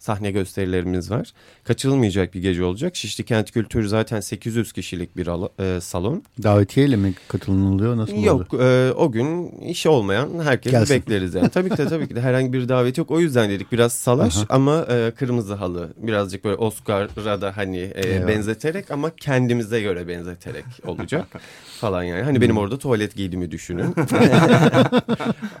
sahne 0.00 0.30
gösterilerimiz 0.30 1.10
var. 1.10 1.32
Kaçırılmayacak 1.64 2.34
bir 2.34 2.42
gece 2.42 2.64
olacak. 2.64 2.96
Şişli 2.96 3.24
Kent 3.24 3.50
Kültürü 3.50 3.88
zaten 3.88 4.20
800 4.20 4.72
kişilik 4.72 5.16
bir 5.16 5.26
e, 5.26 5.80
salon. 5.80 6.22
Davetiyeyle 6.42 6.96
mi 6.96 7.14
katılınılıyor? 7.28 7.96
Nasıl 7.96 8.16
Yok 8.16 8.54
e, 8.54 8.92
o 8.96 9.12
gün 9.12 9.48
işi 9.60 9.88
olmayan 9.88 10.28
herkesi 10.44 10.70
Gelsin. 10.70 10.96
bekleriz 10.96 11.34
yani. 11.34 11.48
tabii 11.48 11.70
ki 11.70 11.78
de 11.78 11.88
tabii 11.88 12.08
ki 12.08 12.16
de 12.16 12.20
herhangi 12.20 12.52
bir 12.52 12.68
davet 12.68 12.98
yok. 12.98 13.10
O 13.10 13.20
yüzden 13.20 13.50
dedik 13.50 13.72
biraz 13.72 13.92
salaş 13.92 14.36
Aha. 14.36 14.46
ama 14.48 14.86
e, 14.90 15.10
kırmızı 15.10 15.54
halı. 15.54 15.92
Birazcık 15.96 16.44
böyle 16.44 16.56
Oscar'a 16.56 17.40
da 17.40 17.56
hani 17.56 17.92
e, 18.04 18.28
benzeterek 18.28 18.90
ama 18.90 19.10
kendimize 19.16 19.80
göre 19.80 20.08
benzeterek 20.08 20.64
olacak 20.86 21.26
falan 21.80 22.02
yani. 22.02 22.22
Hani 22.22 22.40
benim 22.40 22.54
hmm. 22.54 22.62
orada 22.62 22.78
tuvalet 22.78 23.14
giydiğimi 23.14 23.50
düşünün. 23.50 23.94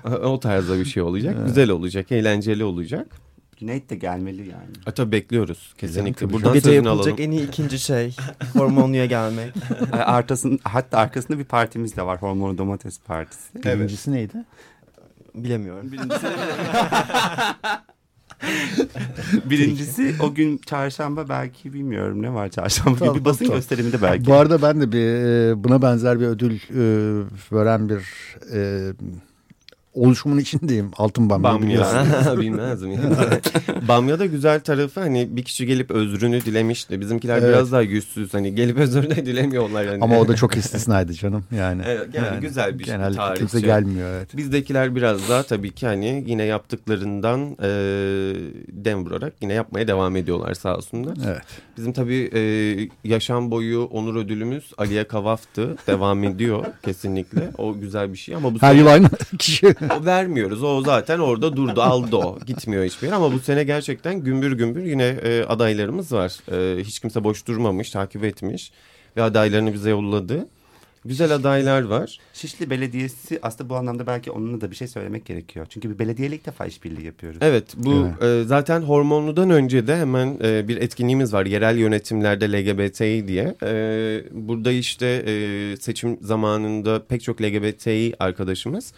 o 0.22 0.40
tarzda 0.40 0.78
bir 0.78 0.84
şey 0.84 1.02
olacak. 1.02 1.36
Güzel 1.46 1.70
olacak, 1.70 2.12
eğlenceli 2.12 2.64
olacak. 2.64 3.06
Cüneyt 3.60 3.90
de 3.90 3.94
gelmeli 3.94 4.40
yani. 4.40 4.70
A, 4.86 4.90
tabii 4.90 5.12
bekliyoruz 5.12 5.74
kesinlikle. 5.78 6.26
Yani, 6.26 6.34
Buradan 6.34 6.52
Gece 6.52 6.72
yapılacak 6.72 7.06
alalım. 7.06 7.24
en 7.24 7.30
iyi 7.30 7.48
ikinci 7.48 7.78
şey 7.78 8.16
hormonluya 8.52 9.06
gelmek. 9.06 9.52
Artasın, 9.92 10.58
hatta 10.62 10.98
arkasında 10.98 11.38
bir 11.38 11.44
partimiz 11.44 11.96
de 11.96 12.02
var 12.02 12.22
hormonlu 12.22 12.58
domates 12.58 13.00
partisi. 13.00 13.64
Birincisi 13.64 14.12
neydi? 14.12 14.34
Bilemiyorum. 15.34 15.92
Birincisi, 15.92 16.26
Birincisi 19.50 20.14
o 20.22 20.34
gün 20.34 20.58
çarşamba 20.66 21.28
belki 21.28 21.72
bilmiyorum 21.72 22.22
ne 22.22 22.34
var 22.34 22.48
çarşamba 22.48 22.98
tamam, 22.98 23.14
bir 23.14 23.24
basın 23.24 23.44
tamam. 23.44 23.58
gösteriminde 23.58 24.02
belki. 24.02 24.26
Bu 24.26 24.34
arada 24.34 24.62
ben 24.62 24.80
de 24.80 24.92
bir 24.92 25.06
e, 25.06 25.64
buna 25.64 25.82
benzer 25.82 26.20
bir 26.20 26.26
ödül 26.26 26.54
e, 26.54 27.24
veren 27.52 27.88
bir 27.88 28.02
e, 28.54 28.92
oluşumun 29.94 30.38
içindeyim 30.38 30.90
altın 30.96 31.30
bamya. 31.30 31.52
Bamya 31.52 31.84
bilmez 32.40 32.82
mi? 32.82 32.98
bamya 33.88 34.18
da 34.18 34.26
güzel 34.26 34.60
tarafı 34.60 35.00
hani 35.00 35.36
bir 35.36 35.42
kişi 35.42 35.66
gelip 35.66 35.90
özrünü 35.90 36.44
dilemişti. 36.44 37.00
Bizimkiler 37.00 37.38
evet. 37.38 37.48
biraz 37.48 37.72
daha 37.72 37.82
yüzsüz 37.82 38.34
hani 38.34 38.54
gelip 38.54 38.78
özrünü 38.78 39.16
dilemiyorlar. 39.26 39.84
Yani. 39.84 40.04
Ama 40.04 40.18
o 40.18 40.28
da 40.28 40.36
çok 40.36 40.56
istisnaydı 40.56 41.12
canım 41.12 41.44
yani. 41.56 41.82
Evet, 41.86 42.08
yani, 42.14 42.26
yani 42.26 42.40
güzel 42.40 42.78
bir 42.78 42.84
genel 42.84 43.14
tarihçi. 43.14 43.38
kimse 43.38 43.60
gelmiyor 43.60 44.08
evet. 44.16 44.36
Bizdekiler 44.36 44.96
biraz 44.96 45.28
daha 45.28 45.42
tabii 45.42 45.70
ki 45.70 45.86
hani 45.86 46.24
yine 46.26 46.44
yaptıklarından 46.44 47.56
e, 47.62 47.68
dem 48.68 49.04
vurarak 49.04 49.32
yine 49.40 49.52
yapmaya 49.52 49.88
devam 49.88 50.16
ediyorlar 50.16 50.54
sağ 50.54 50.76
olsunlar. 50.76 51.16
Evet. 51.26 51.42
Bizim 51.76 51.92
tabii 51.92 52.30
e, 52.34 52.40
yaşam 53.08 53.50
boyu 53.50 53.82
onur 53.82 54.16
ödülümüz 54.16 54.72
Aliye 54.78 55.04
Kavaf'tı. 55.04 55.76
Devam 55.86 56.24
ediyor 56.24 56.64
kesinlikle. 56.82 57.50
O 57.58 57.80
güzel 57.80 58.12
bir 58.12 58.18
şey 58.18 58.34
ama 58.34 58.54
bu 58.54 58.58
Her 58.60 58.70
sene... 58.70 58.78
yıl 58.78 58.86
aynı 58.86 59.08
kişi 59.38 59.66
o 60.00 60.04
vermiyoruz. 60.04 60.62
O 60.62 60.82
zaten 60.82 61.18
orada 61.18 61.56
durdu 61.56 61.82
aldı 61.82 62.16
o. 62.16 62.38
Gitmiyor 62.46 62.84
hiçbir 62.84 63.06
yer 63.06 63.12
ama 63.12 63.32
bu 63.32 63.38
sene 63.38 63.64
gerçekten 63.64 64.20
gümbür 64.20 64.52
gümbür 64.52 64.82
yine 64.82 65.04
e, 65.04 65.44
adaylarımız 65.44 66.12
var. 66.12 66.38
E, 66.52 66.84
hiç 66.84 67.00
kimse 67.00 67.24
boş 67.24 67.46
durmamış, 67.46 67.90
takip 67.90 68.24
etmiş 68.24 68.72
ve 69.16 69.22
adaylarını 69.22 69.72
bize 69.72 69.90
yolladı. 69.90 70.46
Güzel 71.04 71.34
adaylar 71.34 71.82
var. 71.82 72.18
Şişli 72.34 72.70
Belediyesi 72.70 73.38
aslında 73.42 73.70
bu 73.70 73.76
anlamda 73.76 74.06
belki 74.06 74.30
onunla 74.30 74.60
da 74.60 74.70
bir 74.70 74.76
şey 74.76 74.88
söylemek 74.88 75.26
gerekiyor. 75.26 75.66
Çünkü 75.70 75.90
bir 75.90 75.98
belediyeyle 75.98 76.34
ilk 76.34 76.46
defa 76.46 76.66
işbirliği 76.66 77.06
yapıyoruz. 77.06 77.38
Evet 77.40 77.64
bu 77.76 78.08
e, 78.24 78.42
zaten 78.46 78.80
hormonludan 78.80 79.50
önce 79.50 79.86
de 79.86 79.96
hemen 79.96 80.38
e, 80.42 80.68
bir 80.68 80.76
etkinliğimiz 80.76 81.32
var. 81.32 81.46
Yerel 81.46 81.76
yönetimlerde 81.78 82.52
LGBTİ 82.52 83.28
diye. 83.28 83.54
E, 83.62 84.24
burada 84.30 84.72
işte 84.72 85.06
e, 85.06 85.76
seçim 85.76 86.18
zamanında 86.20 87.02
pek 87.06 87.22
çok 87.22 87.42
LGBTİ 87.42 88.14
arkadaşımız 88.18 88.92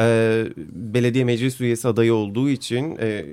e, 0.00 0.46
belediye 0.72 1.24
meclis 1.24 1.60
üyesi 1.60 1.88
adayı 1.88 2.14
olduğu 2.14 2.48
için 2.48 2.96
e, 3.00 3.26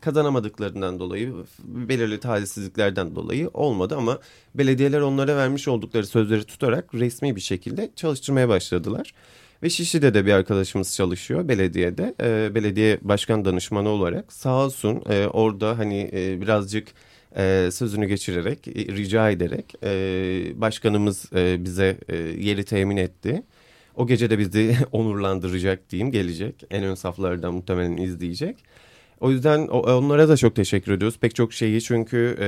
kazanamadıklarından 0.00 1.00
dolayı 1.00 1.34
belirli 1.64 2.20
talihsizliklerden 2.20 3.14
dolayı 3.14 3.50
olmadı 3.54 3.96
ama 3.96 4.18
belediyeler 4.54 5.00
onlara 5.00 5.36
vermiş 5.36 5.68
oldukları 5.68 6.06
sözleri 6.06 6.44
tutarak 6.44 6.94
resmi 6.94 7.36
bir 7.36 7.40
şekilde 7.40 7.90
çalıştırmaya 7.96 8.48
başladılar. 8.48 9.14
Ve 9.62 9.70
Şişli'de 9.70 10.14
de 10.14 10.26
bir 10.26 10.32
arkadaşımız 10.32 10.94
çalışıyor 10.94 11.48
belediyede. 11.48 12.14
E, 12.20 12.54
belediye 12.54 12.98
başkan 13.02 13.44
danışmanı 13.44 13.88
olarak 13.88 14.32
sağ 14.32 14.64
olsun 14.64 15.02
e, 15.10 15.26
orada 15.26 15.78
hani 15.78 16.10
e, 16.12 16.40
birazcık 16.40 16.88
e, 17.36 17.68
sözünü 17.72 18.06
geçirerek, 18.06 18.68
e, 18.68 18.72
rica 18.72 19.30
ederek 19.30 19.74
e, 19.82 19.90
başkanımız 20.60 21.32
e, 21.34 21.64
bize 21.64 21.98
e, 22.08 22.16
yeri 22.16 22.64
temin 22.64 22.96
etti. 22.96 23.42
O 23.96 24.06
gece 24.06 24.30
de 24.30 24.38
bizi 24.38 24.76
onurlandıracak 24.92 25.90
diyeyim 25.90 26.12
gelecek. 26.12 26.64
En 26.70 26.84
ön 26.84 26.94
saflardan 26.94 27.54
muhtemelen 27.54 27.96
izleyecek. 27.96 28.56
O 29.20 29.30
yüzden 29.30 29.66
onlara 29.68 30.28
da 30.28 30.36
çok 30.36 30.56
teşekkür 30.56 30.92
ediyoruz. 30.92 31.18
Pek 31.18 31.34
çok 31.34 31.52
şeyi 31.52 31.82
çünkü 31.82 32.36
e, 32.40 32.46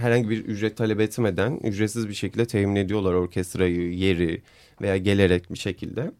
herhangi 0.00 0.30
bir 0.30 0.44
ücret 0.44 0.76
talep 0.76 1.00
etmeden 1.00 1.60
ücretsiz 1.62 2.08
bir 2.08 2.14
şekilde 2.14 2.46
temin 2.46 2.76
ediyorlar 2.76 3.14
orkestrayı, 3.14 3.92
yeri 3.94 4.42
veya 4.80 4.96
gelerek 4.96 5.52
bir 5.52 5.58
şekilde. 5.58 6.10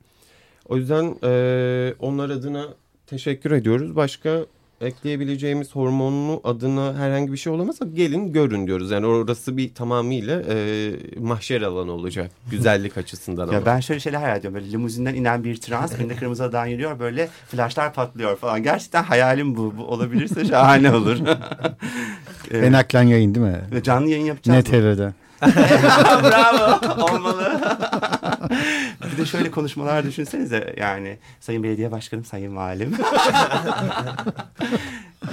O 0.68 0.76
yüzden 0.76 1.16
e, 1.24 1.94
onlar 1.98 2.30
adına 2.30 2.74
teşekkür 3.06 3.50
ediyoruz. 3.50 3.96
Başka 3.96 4.46
ekleyebileceğimiz 4.80 5.76
hormonlu 5.76 6.40
adına 6.44 6.94
herhangi 6.98 7.32
bir 7.32 7.36
şey 7.36 7.52
olamazsa 7.52 7.84
gelin 7.94 8.32
görün 8.32 8.66
diyoruz. 8.66 8.90
Yani 8.90 9.06
orası 9.06 9.56
bir 9.56 9.74
tamamıyla 9.74 10.42
e, 10.48 10.90
mahşer 11.20 11.62
alanı 11.62 11.92
olacak 11.92 12.30
güzellik 12.50 12.98
açısından 12.98 13.42
ama. 13.42 13.52
Ya 13.54 13.66
ben 13.66 13.80
şöyle 13.80 14.00
şeyler 14.00 14.18
hayal 14.20 14.38
ediyorum. 14.38 14.60
Böyle 14.60 14.72
limuzinden 14.72 15.14
inen 15.14 15.44
bir 15.44 15.56
trans, 15.56 15.98
birinde 15.98 16.16
kırmızı 16.16 16.44
adam 16.44 16.66
yürüyor 16.66 16.98
böyle 16.98 17.28
flaşlar 17.48 17.92
patlıyor 17.94 18.36
falan. 18.36 18.62
Gerçekten 18.62 19.02
hayalim 19.02 19.56
bu. 19.56 19.74
Bu 19.78 19.84
olabilirse 19.84 20.44
şahane 20.48 20.92
olur. 20.94 21.16
Ee, 22.50 22.58
En 22.66 22.72
aklen 22.72 23.02
yayın 23.02 23.34
değil 23.34 23.46
mi? 23.46 23.60
ve 23.72 23.82
canlı 23.82 24.08
yayın 24.10 24.24
yapacağız. 24.24 24.68
mı? 24.68 24.78
NTV'de. 24.78 25.12
Bravo. 26.22 26.80
Olmalı. 27.04 27.60
Bir 29.12 29.18
de 29.18 29.27
şöyle 29.27 29.51
konuşmalar 29.51 30.07
düşünsenize 30.07 30.74
yani 30.77 31.18
Sayın 31.40 31.62
Belediye 31.62 31.90
Başkanım, 31.90 32.24
Sayın 32.24 32.57
Valim. 32.57 32.96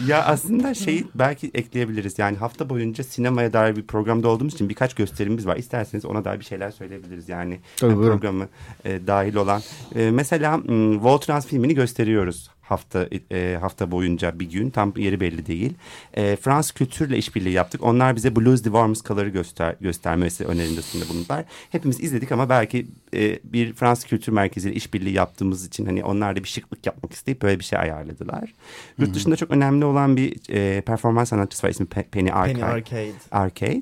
ya 0.08 0.24
aslında 0.26 0.74
şeyi 0.74 1.08
belki 1.16 1.52
ekleyebiliriz. 1.54 2.20
Yani 2.20 2.38
hafta 2.38 2.70
boyunca 2.70 3.04
sinemaya 3.04 3.54
dair 3.54 3.76
bir 3.76 3.88
programda 3.88 4.28
olduğumuz 4.28 4.54
için 4.54 4.70
birkaç 4.70 4.94
gösterimimiz 4.94 5.48
var. 5.48 5.58
İsterseniz 5.58 6.06
ona 6.06 6.26
dair 6.26 6.40
bir 6.40 6.46
şeyler 6.46 6.72
söyleyebiliriz. 6.72 7.30
Yani 7.30 7.60
Tabii, 7.78 7.92
yani 7.92 8.06
programı 8.06 8.48
e, 8.86 9.08
dahil 9.08 9.36
olan. 9.36 9.62
E, 9.96 10.12
mesela 10.12 10.60
Voltrans 11.02 11.48
filmini 11.48 11.76
gösteriyoruz 11.76 12.50
hafta 12.66 13.10
e, 13.32 13.58
hafta 13.62 13.92
boyunca 13.92 14.40
bir 14.40 14.50
gün 14.50 14.70
tam 14.70 14.94
yeri 14.98 15.20
belli 15.20 15.46
değil. 15.46 15.74
E, 16.14 16.36
Fransız 16.36 16.72
kültürle 16.72 17.18
işbirliği 17.18 17.54
yaptık. 17.54 17.84
Onlar 17.84 18.16
bize 18.16 18.36
Blues 18.36 18.60
de 18.60 18.64
Worms 18.64 19.04
Color'ı 19.04 19.30
göster 19.30 19.76
göstermesi 19.82 20.46
önerindesinde 20.46 21.10
bulundular. 21.10 21.46
Hepimiz 21.70 22.00
izledik 22.00 22.32
ama 22.32 22.50
belki 22.50 22.88
e, 23.14 23.40
bir 23.44 23.74
Fransız 23.74 24.06
Kültür 24.06 24.32
Merkezi 24.32 24.70
ile 24.70 24.76
işbirliği 24.76 25.14
yaptığımız 25.14 25.68
için 25.68 25.86
hani 25.86 26.04
onlar 26.04 26.36
da 26.36 26.44
bir 26.44 26.50
şıklık 26.50 26.86
yapmak 26.86 27.14
isteyip 27.14 27.42
böyle 27.42 27.60
bir 27.60 27.64
şey 27.64 27.80
ayarladılar. 27.80 28.54
Yurt 28.98 29.14
dışında 29.14 29.36
çok 29.36 29.52
önemli 29.52 29.86
olan 29.86 30.18
bir 30.18 30.36
e, 30.50 30.82
performans 30.82 31.30
sanatçısı 31.30 31.68
var 31.68 31.72
ismi 31.72 31.86
Pe- 31.86 32.10
Penny 32.10 32.32
Arcade. 32.32 32.54
Penny 32.54 32.64
Arcade. 32.64 33.14
Arcade. 33.32 33.82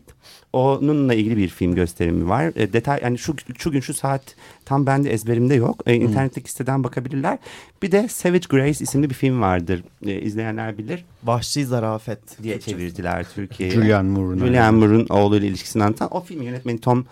Onunla 0.54 1.14
ilgili 1.14 1.38
bir 1.38 1.48
film 1.48 1.76
gösterimi 1.76 2.30
var. 2.30 2.52
E, 2.56 2.74
detay 2.74 3.00
yani 3.04 3.18
şu 3.18 3.36
şu 3.58 3.72
gün 3.72 3.80
şu 3.80 3.94
saat 3.94 4.36
tam 4.66 4.86
bende 4.86 5.14
ezberimde 5.14 5.56
yok. 5.56 5.84
E, 5.86 5.96
internetteki 5.96 6.52
siteden 6.52 6.84
bakabilirler. 6.84 7.38
Bir 7.82 7.92
de 7.92 8.08
Savage 8.08 8.46
Grace 8.50 8.84
isimli 8.84 9.10
bir 9.10 9.16
film 9.16 9.42
vardır. 9.42 9.84
E, 10.06 10.22
izleyenler 10.22 10.78
bilir 10.78 11.06
Vahşi 11.24 11.66
zarafet. 11.66 12.44
diye 12.44 12.60
çevirdiler 12.60 13.26
Türkiye'ye. 13.36 13.76
Julian 13.76 14.06
Moore'un. 14.06 14.40
Julian 14.40 14.76
Moore'un 14.76 15.08
oğluyla 15.10 15.48
ilişkisini 15.48 15.84
anlatan 15.84 16.08
o 16.12 16.22
film 16.22 16.42
yönetmeni 16.42 16.80
Tom 16.80 17.06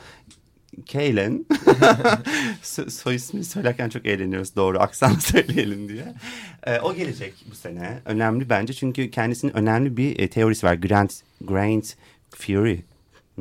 Kalen. 0.91 1.45
so, 2.61 2.89
soy 2.89 3.15
ismini 3.15 3.43
söylerken 3.43 3.89
çok 3.89 4.05
eğleniyoruz 4.05 4.55
doğru 4.55 4.79
aksan 4.79 5.13
söyleyelim 5.19 5.89
diye. 5.89 6.13
E, 6.67 6.79
o 6.79 6.95
gelecek 6.95 7.33
bu 7.51 7.55
sene. 7.55 7.99
Önemli 8.05 8.49
bence 8.49 8.73
çünkü 8.73 9.11
kendisinin 9.11 9.57
önemli 9.57 9.97
bir 9.97 10.19
e, 10.19 10.27
teorisi 10.27 10.65
var. 10.65 10.73
Grant, 10.73 11.21
Grant 11.41 11.95
Fury 12.29 12.77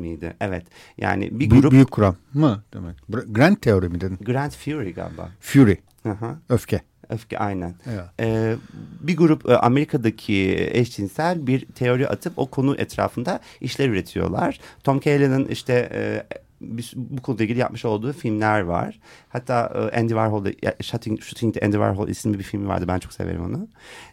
miydi? 0.01 0.33
Evet. 0.41 0.65
Yani 0.97 1.39
bir 1.39 1.49
Büyük, 1.49 1.63
grup 1.63 1.71
büyük 1.71 1.91
kuram 1.91 2.15
mı 2.33 2.63
demek? 2.73 2.95
Grand 3.27 3.55
teori 3.57 3.89
mi 3.89 4.01
dedin? 4.01 4.17
Grant 4.21 4.55
Fury 4.55 4.93
galiba. 4.93 5.29
Fury. 5.39 5.75
Hı 6.03 6.09
hı. 6.11 6.35
Öfke. 6.49 6.81
Öfke 7.09 7.37
aynen. 7.39 7.75
Evet. 7.85 8.05
Ee, 8.19 8.55
bir 9.01 9.17
grup 9.17 9.49
e, 9.49 9.57
Amerika'daki 9.57 10.69
eşcinsel 10.71 11.47
bir 11.47 11.65
teori 11.65 12.07
atıp 12.07 12.33
o 12.39 12.45
konu 12.45 12.75
etrafında 12.77 13.39
işler 13.61 13.89
üretiyorlar. 13.89 14.59
Tom 14.83 14.99
Kalen'ın 14.99 15.45
işte 15.45 15.89
e, 15.93 16.23
bir- 16.61 16.93
bu 16.95 17.21
konuyla 17.21 17.45
ilgili 17.45 17.59
yapmış 17.59 17.85
olduğu 17.85 18.13
filmler 18.13 18.61
var. 18.61 18.99
Hatta 19.29 19.89
e, 19.93 19.99
Andy 19.99 20.09
Warhol'da 20.09 20.49
Shooting, 20.83 21.21
Shooting 21.21 21.53
the 21.53 21.65
Andy 21.65 21.75
Warhol 21.75 22.07
isimli 22.07 22.39
bir 22.39 22.43
filmi 22.43 22.67
vardı. 22.67 22.85
Ben 22.87 22.99
çok 22.99 23.13
severim 23.13 23.45
onu. 23.45 23.67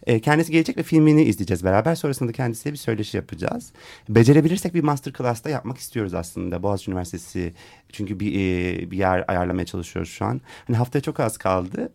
E, 0.07 0.19
kendisi 0.19 0.51
gelecek 0.51 0.77
ve 0.77 0.83
filmini 0.83 1.23
izleyeceğiz 1.23 1.63
beraber. 1.63 1.95
Sonrasında 1.95 2.29
da 2.29 2.33
kendisiyle 2.33 2.73
bir 2.73 2.77
söyleşi 2.77 3.17
yapacağız. 3.17 3.71
Becerebilirsek 4.09 4.73
bir 4.73 4.83
masterclass'ta 4.83 5.49
yapmak 5.49 5.77
istiyoruz 5.77 6.13
aslında. 6.13 6.63
Boğaziçi 6.63 6.91
Üniversitesi 6.91 7.53
çünkü 7.91 8.19
bir, 8.19 8.31
e, 8.33 8.91
bir 8.91 8.97
yer 8.97 9.25
ayarlamaya 9.27 9.65
çalışıyoruz 9.65 10.11
şu 10.11 10.25
an. 10.25 10.41
Hani 10.67 10.77
haftaya 10.77 11.01
çok 11.01 11.19
az 11.19 11.37
kaldı. 11.37 11.91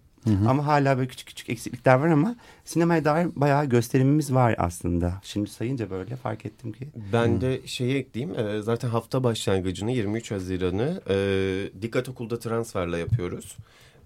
Ama 0.49 0.67
hala 0.67 0.97
böyle 0.97 1.09
küçük 1.09 1.29
küçük 1.29 1.51
eksiklikler 1.51 1.95
var 1.95 2.09
ama 2.09 2.37
sinemaya 2.65 3.05
dair 3.05 3.29
bayağı 3.37 3.65
gösterimimiz 3.65 4.35
var 4.35 4.55
aslında. 4.59 5.21
Şimdi 5.23 5.51
sayınca 5.51 5.91
böyle 5.91 6.17
fark 6.17 6.47
ettim 6.47 6.73
ki. 6.73 6.89
Ben 7.13 7.41
de 7.41 7.61
şeyi 7.67 7.95
ekleyeyim. 7.95 8.39
e, 8.39 8.63
zaten 8.63 8.89
hafta 8.89 9.25
başlangıcını 9.25 9.93
23 9.93 10.31
Haziran'ı 10.31 11.01
e, 11.09 11.83
Dikkat 11.83 12.09
Okul'da 12.09 12.39
transferle 12.39 12.99
yapıyoruz. 12.99 13.57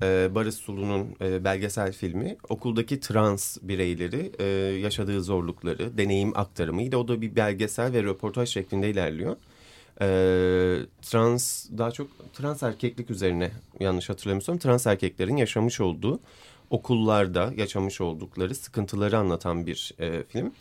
E, 0.03 0.29
Barış 0.35 0.55
Sulu'nun 0.55 1.07
e, 1.21 1.45
belgesel 1.45 1.93
filmi 1.93 2.37
okuldaki 2.49 3.01
trans 3.01 3.59
bireyleri 3.63 4.33
e, 4.39 4.45
yaşadığı 4.79 5.23
zorlukları, 5.23 5.99
deneyim 5.99 6.33
aktarımıydı. 6.39 6.97
O 6.97 7.09
da 7.09 7.21
bir 7.21 7.37
belgesel 7.37 7.93
ve 7.93 8.03
röportaj 8.03 8.49
şeklinde 8.49 8.91
ilerliyor. 8.91 9.37
E, 10.01 10.07
trans 11.03 11.67
daha 11.79 11.91
çok 11.91 12.09
trans 12.35 12.63
erkeklik 12.63 13.11
üzerine 13.11 13.51
yanlış 13.81 14.09
hatırlamıyorsam 14.09 14.59
trans 14.59 14.87
erkeklerin 14.87 15.37
yaşamış 15.37 15.81
olduğu 15.81 16.21
okullarda 16.71 17.53
yaşamış 17.57 18.01
oldukları 18.01 18.55
sıkıntıları 18.55 19.19
anlatan 19.19 19.67
bir 19.67 19.93
e, 20.01 20.23
film. 20.23 20.53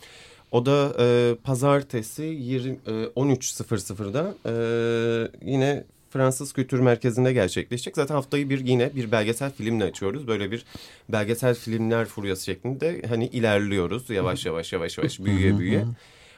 O 0.52 0.66
da 0.66 0.94
e, 1.00 1.36
pazartesi 1.44 2.24
20, 2.24 2.72
e, 2.72 2.92
13.00'da 2.92 4.36
e, 4.46 5.52
yine 5.52 5.84
Fransız 6.10 6.54
Kültür 6.54 6.80
Merkezi'nde 6.80 7.34
gerçekleşecek. 7.34 7.96
Zaten 7.96 8.16
haftayı 8.16 8.50
bir 8.50 8.66
yine 8.66 8.96
bir 8.96 9.12
belgesel 9.12 9.52
filmle 9.52 9.84
açıyoruz. 9.84 10.28
Böyle 10.28 10.52
bir 10.52 10.66
belgesel 11.10 11.56
filmler 11.56 12.06
furyası 12.06 12.46
şeklinde 12.46 13.02
hani 13.08 13.28
ilerliyoruz 13.28 14.10
yavaş 14.10 14.46
yavaş 14.46 14.74
yavaş 14.74 14.98
yavaş 14.98 15.20
büyüye 15.20 15.60
büyüye. 15.60 15.86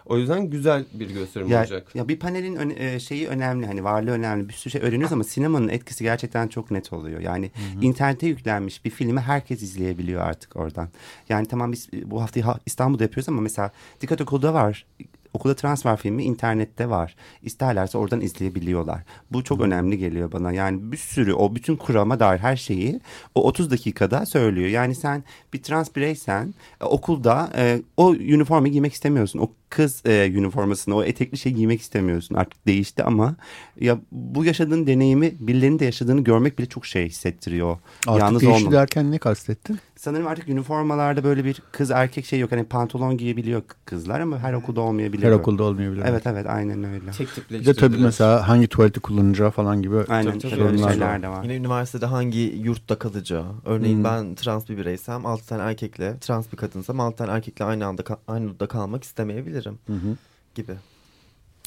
O 0.09 0.17
yüzden 0.17 0.49
güzel 0.49 0.85
bir 0.93 1.09
gösterim 1.09 1.47
Ya, 1.47 1.59
olacak. 1.59 1.95
ya 1.95 2.07
bir 2.07 2.19
panelin 2.19 2.55
öne- 2.55 2.93
e, 2.93 2.99
şeyi 2.99 3.27
önemli 3.27 3.65
hani 3.65 3.83
varlığı 3.83 4.11
önemli 4.11 4.49
bir 4.49 4.53
sürü 4.53 4.71
şey 4.71 4.81
öğreniyoruz 4.81 5.13
ama 5.13 5.23
sinemanın 5.23 5.67
etkisi 5.67 6.03
gerçekten 6.03 6.47
çok 6.47 6.71
net 6.71 6.93
oluyor. 6.93 7.19
Yani 7.21 7.51
internete 7.81 8.27
yüklenmiş 8.27 8.85
bir 8.85 8.89
filmi 8.89 9.19
herkes 9.19 9.61
izleyebiliyor 9.61 10.21
artık 10.21 10.55
oradan. 10.55 10.89
Yani 11.29 11.47
tamam 11.47 11.71
biz 11.71 11.87
e, 11.93 12.11
bu 12.11 12.21
haftayı 12.21 12.45
ha- 12.45 12.59
İstanbul'da 12.65 13.03
yapıyoruz 13.03 13.29
ama 13.29 13.41
mesela 13.41 13.71
Dikkat 14.01 14.21
Okul'da 14.21 14.53
var. 14.53 14.85
Okulda 15.33 15.55
transfer 15.55 15.97
filmi 15.97 16.23
internette 16.23 16.89
var. 16.89 17.15
İsterlerse 17.43 17.97
oradan 17.97 18.21
izleyebiliyorlar. 18.21 19.03
Bu 19.31 19.43
çok 19.43 19.61
önemli 19.61 19.97
geliyor 19.97 20.31
bana. 20.31 20.51
Yani 20.51 20.91
bir 20.91 20.97
sürü 20.97 21.33
o 21.33 21.55
bütün 21.55 21.75
kurama 21.75 22.19
dair 22.19 22.39
her 22.39 22.55
şeyi 22.55 22.99
o 23.35 23.43
30 23.43 23.71
dakikada 23.71 24.25
söylüyor. 24.25 24.69
Yani 24.69 24.95
sen 24.95 25.23
bir 25.53 25.63
trans 25.63 25.95
bireysen 25.95 26.53
e, 26.81 26.85
okulda 26.85 27.49
e, 27.57 27.81
o 27.97 28.15
üniformayı 28.15 28.71
giymek 28.71 28.93
istemiyorsun. 28.93 29.39
O 29.39 29.51
kız 29.69 30.01
e, 30.05 30.31
üniformasını, 30.31 30.95
o 30.95 31.03
etekli 31.03 31.37
şey 31.37 31.51
giymek 31.51 31.81
istemiyorsun. 31.81 32.35
Artık 32.35 32.67
değişti 32.67 33.03
ama 33.03 33.35
ya 33.79 33.99
bu 34.11 34.45
yaşadığın 34.45 34.87
deneyimi 34.87 35.33
birilerinin 35.39 35.79
de 35.79 35.85
yaşadığını 35.85 36.21
görmek 36.21 36.59
bile 36.59 36.65
çok 36.65 36.85
şey 36.85 37.05
hissettiriyor. 37.09 37.77
Artık 38.07 38.21
Yalnız 38.21 38.41
değişti 38.41 38.63
olma. 38.67 38.71
derken 38.71 39.11
ne 39.11 39.17
kastettin? 39.17 39.79
Sanırım 39.99 40.27
artık 40.27 40.49
üniformalarda 40.49 41.23
böyle 41.23 41.45
bir 41.45 41.61
kız 41.71 41.91
erkek 41.91 42.25
şey 42.25 42.39
yok. 42.39 42.51
Hani 42.51 42.63
pantolon 42.65 43.17
giyebiliyor 43.17 43.61
kızlar 43.85 44.19
ama 44.19 44.39
her 44.39 44.53
okulda 44.53 44.81
olmayabiliyor. 44.81 45.31
Her 45.31 45.37
okulda 45.37 45.63
olmayabilir. 45.63 46.03
Evet 46.05 46.27
evet 46.27 46.45
aynen 46.49 46.83
öyle. 46.83 47.11
Tek 47.11 47.19
Bir 47.19 47.25
de 47.27 47.41
tipleştirdiler. 47.41 47.75
tabii 47.75 47.97
mesela 47.97 48.47
hangi 48.47 48.67
tuvaleti 48.67 48.99
kullanacağı 48.99 49.51
falan 49.51 49.81
gibi 49.81 49.97
Aynen 50.09 50.39
tabii, 50.39 50.55
tabii, 50.55 50.77
şeyler 50.79 51.23
de 51.23 51.27
var. 51.27 51.43
Yine 51.43 51.55
üniversitede 51.55 52.05
hangi 52.05 52.39
yurtta 52.39 52.99
kalacağı. 52.99 53.45
Örneğin 53.65 53.97
Hmm. 53.97 54.03
ben 54.03 54.35
trans 54.35 54.69
bir 54.69 54.77
bireysem 54.77 55.25
6 55.25 55.47
tane 55.47 55.63
erkekle, 55.63 56.19
trans 56.19 56.51
bir 56.51 56.57
kadınsam 56.57 56.99
6 56.99 57.17
tane 57.17 57.31
erkekle 57.31 57.65
aynı 57.65 57.85
anda 57.85 58.03
aynı 58.27 58.45
yurtta 58.45 58.67
kalmak 58.67 59.03
istemeyebilirim 59.03 59.79
Hı 59.87 59.93
hı. 59.93 60.15
gibi. 60.55 60.73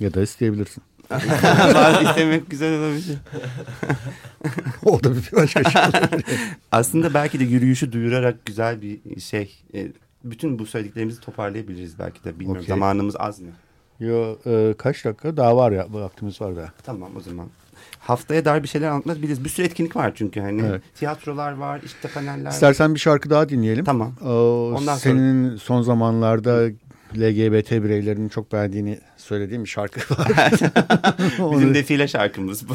Ya 0.00 0.14
da 0.14 0.22
isteyebilirsin. 0.22 0.82
Bazen 1.74 2.06
istemek 2.06 2.50
güzel 2.50 2.78
olabilir. 2.78 3.16
o 4.84 5.04
da 5.04 5.16
bir 5.16 5.32
başka 5.32 5.70
şey. 5.70 5.82
Aslında 6.72 7.14
belki 7.14 7.40
de 7.40 7.44
yürüyüşü 7.44 7.92
duyurarak 7.92 8.46
güzel 8.46 8.82
bir 8.82 9.20
şey. 9.20 9.62
e, 9.74 9.88
bütün 10.24 10.58
bu 10.58 10.66
söylediklerimizi 10.66 11.20
toparlayabiliriz 11.20 11.98
belki 11.98 12.24
de. 12.24 12.34
Bilmiyorum 12.40 12.62
Okey. 12.62 12.74
zamanımız 12.74 13.16
az 13.18 13.40
mı? 13.40 13.48
Yo, 14.00 14.36
e, 14.46 14.74
kaç 14.78 15.04
dakika? 15.04 15.36
Daha 15.36 15.56
var 15.56 15.72
ya. 15.72 15.86
Vaktimiz 15.90 16.40
var 16.40 16.56
daha. 16.56 16.72
Tamam 16.82 17.10
o 17.16 17.20
zaman. 17.20 17.46
Haftaya 17.98 18.44
dair 18.44 18.62
bir 18.62 18.68
şeyler 18.68 18.88
anlatabiliriz. 18.88 19.44
Bir 19.44 19.48
sürü 19.48 19.66
etkinlik 19.66 19.96
var 19.96 20.12
çünkü 20.14 20.40
hani. 20.40 20.62
Evet. 20.62 20.82
Tiyatrolar 20.94 21.52
var, 21.52 21.80
işte 21.84 22.08
paneller 22.08 22.44
var. 22.44 22.50
İstersen 22.50 22.94
bir 22.94 23.00
şarkı 23.00 23.30
daha 23.30 23.48
dinleyelim. 23.48 23.84
Tamam. 23.84 24.12
O, 24.24 24.72
Ondan 24.76 24.96
senin 24.96 25.56
son 25.56 25.82
zamanlarda 25.82 26.68
LGBT 27.16 27.70
bireylerinin 27.70 28.28
çok 28.28 28.52
beğendiğini 28.52 28.98
söylediğim 29.16 29.64
bir 29.64 29.68
şarkı 29.68 30.14
var. 30.14 30.28
Bizim 31.52 31.74
defile 31.74 32.08
şarkımız 32.08 32.68
bu. 32.68 32.74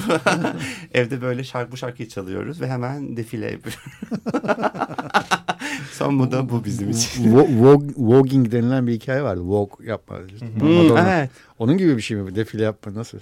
Evde 0.93 1.21
böyle 1.21 1.43
şarkı 1.43 1.71
bu 1.71 1.78
şarkıyı 1.78 2.10
çalıyoruz 2.10 2.62
ve 2.62 2.67
hemen 2.67 3.17
defile 3.17 3.52
yapıyoruz. 3.52 3.80
Son 5.93 6.13
moda 6.13 6.50
bu 6.50 6.65
bizim 6.65 6.89
için. 6.89 7.36
Vogue- 7.36 7.93
Voguing 7.97 8.52
denilen 8.52 8.88
bir 8.88 8.93
hikaye 8.93 9.23
vardı. 9.23 9.41
Vogue 9.41 9.88
yapma. 9.88 10.17
Hmm, 10.60 10.97
evet. 10.97 11.30
Onun 11.60 11.78
gibi 11.78 11.97
bir 11.97 12.02
şey 12.02 12.17
mi? 12.17 12.36
Defile 12.36 12.63
yapma 12.63 12.93
nasıl? 12.93 13.17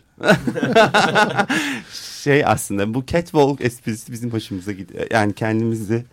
Şey 2.23 2.45
aslında 2.45 2.93
bu 2.93 3.05
catwalk 3.05 3.61
esprisi 3.61 4.11
bizim 4.11 4.33
hoşumuza 4.33 4.71
gidiyor. 4.71 5.07
Yani 5.11 5.33
kendimizi 5.33 6.05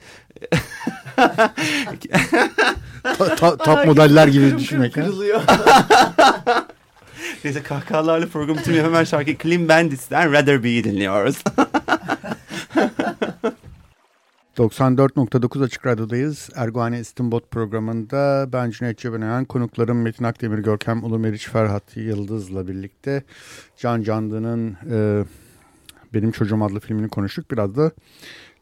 Ta- 3.03 3.37
ta- 3.37 3.57
top 3.65 3.87
modeller 3.87 4.29
gibi 4.29 4.59
düşünmek. 4.59 4.95
Kırılıyor. 4.95 5.43
Neyse 7.45 7.63
kahkahalarla 7.63 8.27
programı 8.27 8.59
bitiriyor. 8.59 8.85
Hemen 8.85 9.05
şarkı 9.05 9.37
Clean 9.43 9.69
Bandits'ten 9.69 10.33
Rather 10.33 10.63
Be'yi 10.65 10.85
dinliyoruz. 10.85 11.37
94.9 14.57 15.65
Açık 15.65 15.87
Radyo'dayız. 15.87 16.51
Erguhane 16.55 17.01
İstinbot 17.01 17.51
programında 17.51 18.49
ben 18.53 18.71
Cüneyt 18.71 18.99
Cebenayan, 18.99 19.45
konuklarım 19.45 20.03
Metin 20.03 20.25
Akdemir, 20.25 20.59
Görkem 20.59 21.05
Ulumeriç, 21.05 21.49
Ferhat 21.49 21.97
Yıldız'la 21.97 22.69
birlikte 22.69 23.23
Can 23.77 24.03
Candı'nın 24.03 24.77
e, 24.91 25.25
Benim 26.15 26.33
Çocuğum 26.33 26.65
adlı 26.65 26.81
filmini 26.81 27.09
konuştuk. 27.09 27.51
Biraz 27.51 27.77
da 27.77 27.91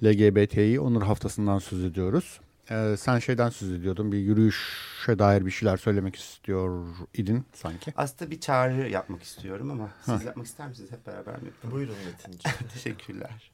LGBTİ 0.04 0.80
Onur 0.80 1.02
Haftası'ndan 1.02 1.58
söz 1.58 1.84
ediyoruz. 1.84 2.40
E, 2.70 2.96
sen 2.96 3.18
şeyden 3.18 3.48
söz 3.48 3.72
ediyordun, 3.72 4.12
bir 4.12 4.18
yürüyüşe 4.18 5.18
dair 5.18 5.46
bir 5.46 5.50
şeyler 5.50 5.76
söylemek 5.76 6.16
istiyor 6.16 6.86
idin 7.14 7.44
sanki. 7.52 7.92
Aslında 7.96 8.30
bir 8.30 8.40
çağrı 8.40 8.88
yapmak 8.90 9.22
istiyorum 9.22 9.70
ama 9.70 9.90
siz 10.04 10.24
yapmak 10.24 10.46
ister 10.46 10.68
misiniz? 10.68 10.92
Hep 10.92 11.06
beraber 11.06 11.42
mi 11.42 11.46
yapalım? 11.46 11.74
Buyurun 11.74 11.96
Metin'ciğim. 12.06 12.56
Teşekkürler. 12.74 13.50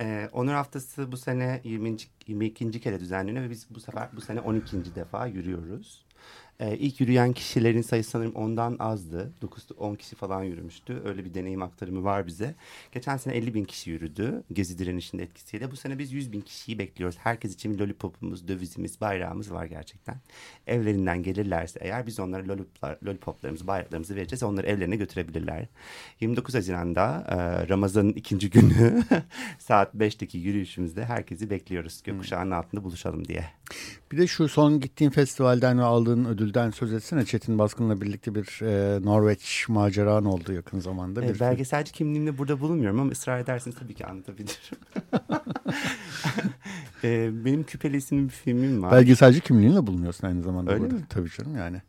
Ee, 0.00 0.28
Onur 0.32 0.52
Haftası 0.52 1.12
bu 1.12 1.16
sene 1.16 1.60
20. 1.64 1.96
22. 2.26 2.80
kere 2.80 3.00
düzenleniyor 3.00 3.44
ve 3.44 3.50
biz 3.50 3.66
bu 3.70 3.80
sefer 3.80 4.08
bu 4.16 4.20
sene 4.20 4.40
12. 4.40 4.94
defa 4.94 5.26
yürüyoruz. 5.26 6.05
Ee, 6.60 6.76
ilk 6.76 7.00
yürüyen 7.00 7.32
kişilerin 7.32 7.82
sayısı 7.82 8.10
sanırım 8.10 8.34
ondan 8.34 8.76
azdı. 8.78 9.32
9-10 9.42 9.96
kişi 9.96 10.16
falan 10.16 10.42
yürümüştü. 10.42 11.02
Öyle 11.04 11.24
bir 11.24 11.34
deneyim 11.34 11.62
aktarımı 11.62 12.04
var 12.04 12.26
bize. 12.26 12.54
Geçen 12.92 13.16
sene 13.16 13.34
50 13.34 13.54
bin 13.54 13.64
kişi 13.64 13.90
yürüdü 13.90 14.42
Gezi 14.52 14.78
direnişinin 14.78 15.22
etkisiyle. 15.22 15.70
Bu 15.70 15.76
sene 15.76 15.98
biz 15.98 16.12
100 16.12 16.32
bin 16.32 16.40
kişiyi 16.40 16.78
bekliyoruz. 16.78 17.18
Herkes 17.18 17.54
için 17.54 17.78
lollipopumuz, 17.78 18.48
dövizimiz, 18.48 19.00
bayrağımız 19.00 19.52
var 19.52 19.64
gerçekten. 19.64 20.16
Evlerinden 20.66 21.22
gelirlerse 21.22 21.78
eğer 21.82 22.06
biz 22.06 22.20
onlara 22.20 22.48
lollipoplar, 22.48 22.98
lollipoplarımızı, 23.04 23.66
bayraklarımızı 23.66 24.16
vereceğiz. 24.16 24.42
Onları 24.42 24.66
evlerine 24.66 24.96
götürebilirler. 24.96 25.66
29 26.20 26.54
Haziran'da 26.54 27.26
e, 27.28 27.68
Ramazan'ın 27.68 28.12
ikinci 28.12 28.50
günü 28.50 29.02
saat 29.58 29.94
5'teki 29.94 30.38
yürüyüşümüzde 30.38 31.04
herkesi 31.04 31.50
bekliyoruz. 31.50 32.02
Gökkuşağının 32.02 32.50
altında 32.50 32.84
buluşalım 32.84 33.28
diye. 33.28 33.44
Bir 34.12 34.18
de 34.18 34.26
şu 34.26 34.48
son 34.48 34.80
gittiğin 34.80 35.10
festivalden 35.10 35.78
ve 35.78 35.82
aldığın 35.82 36.24
ödülden 36.24 36.70
söz 36.70 36.92
etsene. 36.92 37.24
Çetin 37.24 37.58
Baskın'la 37.58 38.00
birlikte 38.00 38.34
bir 38.34 38.60
e, 38.62 39.00
Norveç 39.04 39.64
maceran 39.68 40.24
oldu 40.24 40.52
yakın 40.52 40.80
zamanda. 40.80 41.24
E, 41.24 41.34
Bir 41.34 41.40
belgeselci 41.40 41.92
kimliğimle 41.92 42.38
burada 42.38 42.60
bulunmuyorum 42.60 43.00
ama 43.00 43.10
ısrar 43.10 43.38
ederseniz 43.40 43.76
tabii 43.78 43.94
ki 43.94 44.06
anlatabilirim. 44.06 44.56
e, 47.04 47.44
benim 47.44 47.62
Küpeli 47.64 47.96
isimli 47.96 48.24
bir 48.24 48.32
filmim 48.34 48.82
var. 48.82 48.92
Belgeselci 48.92 49.40
kimliğinle 49.40 49.86
bulunuyorsun 49.86 50.26
aynı 50.26 50.42
zamanda. 50.42 50.72
Öyle 50.72 50.82
burada. 50.82 50.94
mi? 50.94 51.06
Tabii 51.08 51.30
canım 51.30 51.56
yani. 51.56 51.82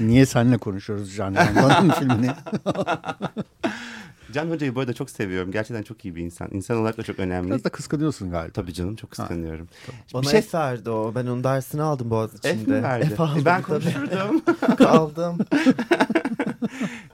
Niye 0.00 0.26
seninle 0.26 0.58
konuşuyoruz 0.58 1.16
Can 1.16 1.34
filmini? 1.98 2.30
Can 4.32 4.50
Hoca'yı 4.50 4.74
bu 4.74 4.80
arada 4.80 4.92
çok 4.92 5.10
seviyorum. 5.10 5.52
Gerçekten 5.52 5.82
çok 5.82 6.04
iyi 6.04 6.14
bir 6.14 6.22
insan. 6.22 6.48
İnsan 6.52 6.76
olarak 6.76 6.98
da 6.98 7.02
çok 7.02 7.18
önemli. 7.18 7.48
Biraz 7.50 7.64
da 7.64 7.68
kıskanıyorsun 7.68 8.30
galiba. 8.30 8.52
Tabii 8.52 8.72
canım 8.74 8.96
çok 8.96 9.10
kıskanıyorum. 9.10 9.68
Bana 10.14 10.22
Bir 10.22 10.28
şey- 10.28 10.40
F 10.42 10.58
verdi 10.58 10.90
o. 10.90 11.12
Ben 11.14 11.26
onun 11.26 11.44
dersini 11.44 11.82
aldım 11.82 12.10
Boğaziçi'nde. 12.10 12.64
F 12.64 12.70
mi 12.70 12.82
verdi? 12.82 13.14
F 13.16 13.22
aldım 13.22 13.38
E, 13.40 13.44
ben 13.44 13.62
konuşurdum. 13.62 14.42
Kaldım. 14.78 15.38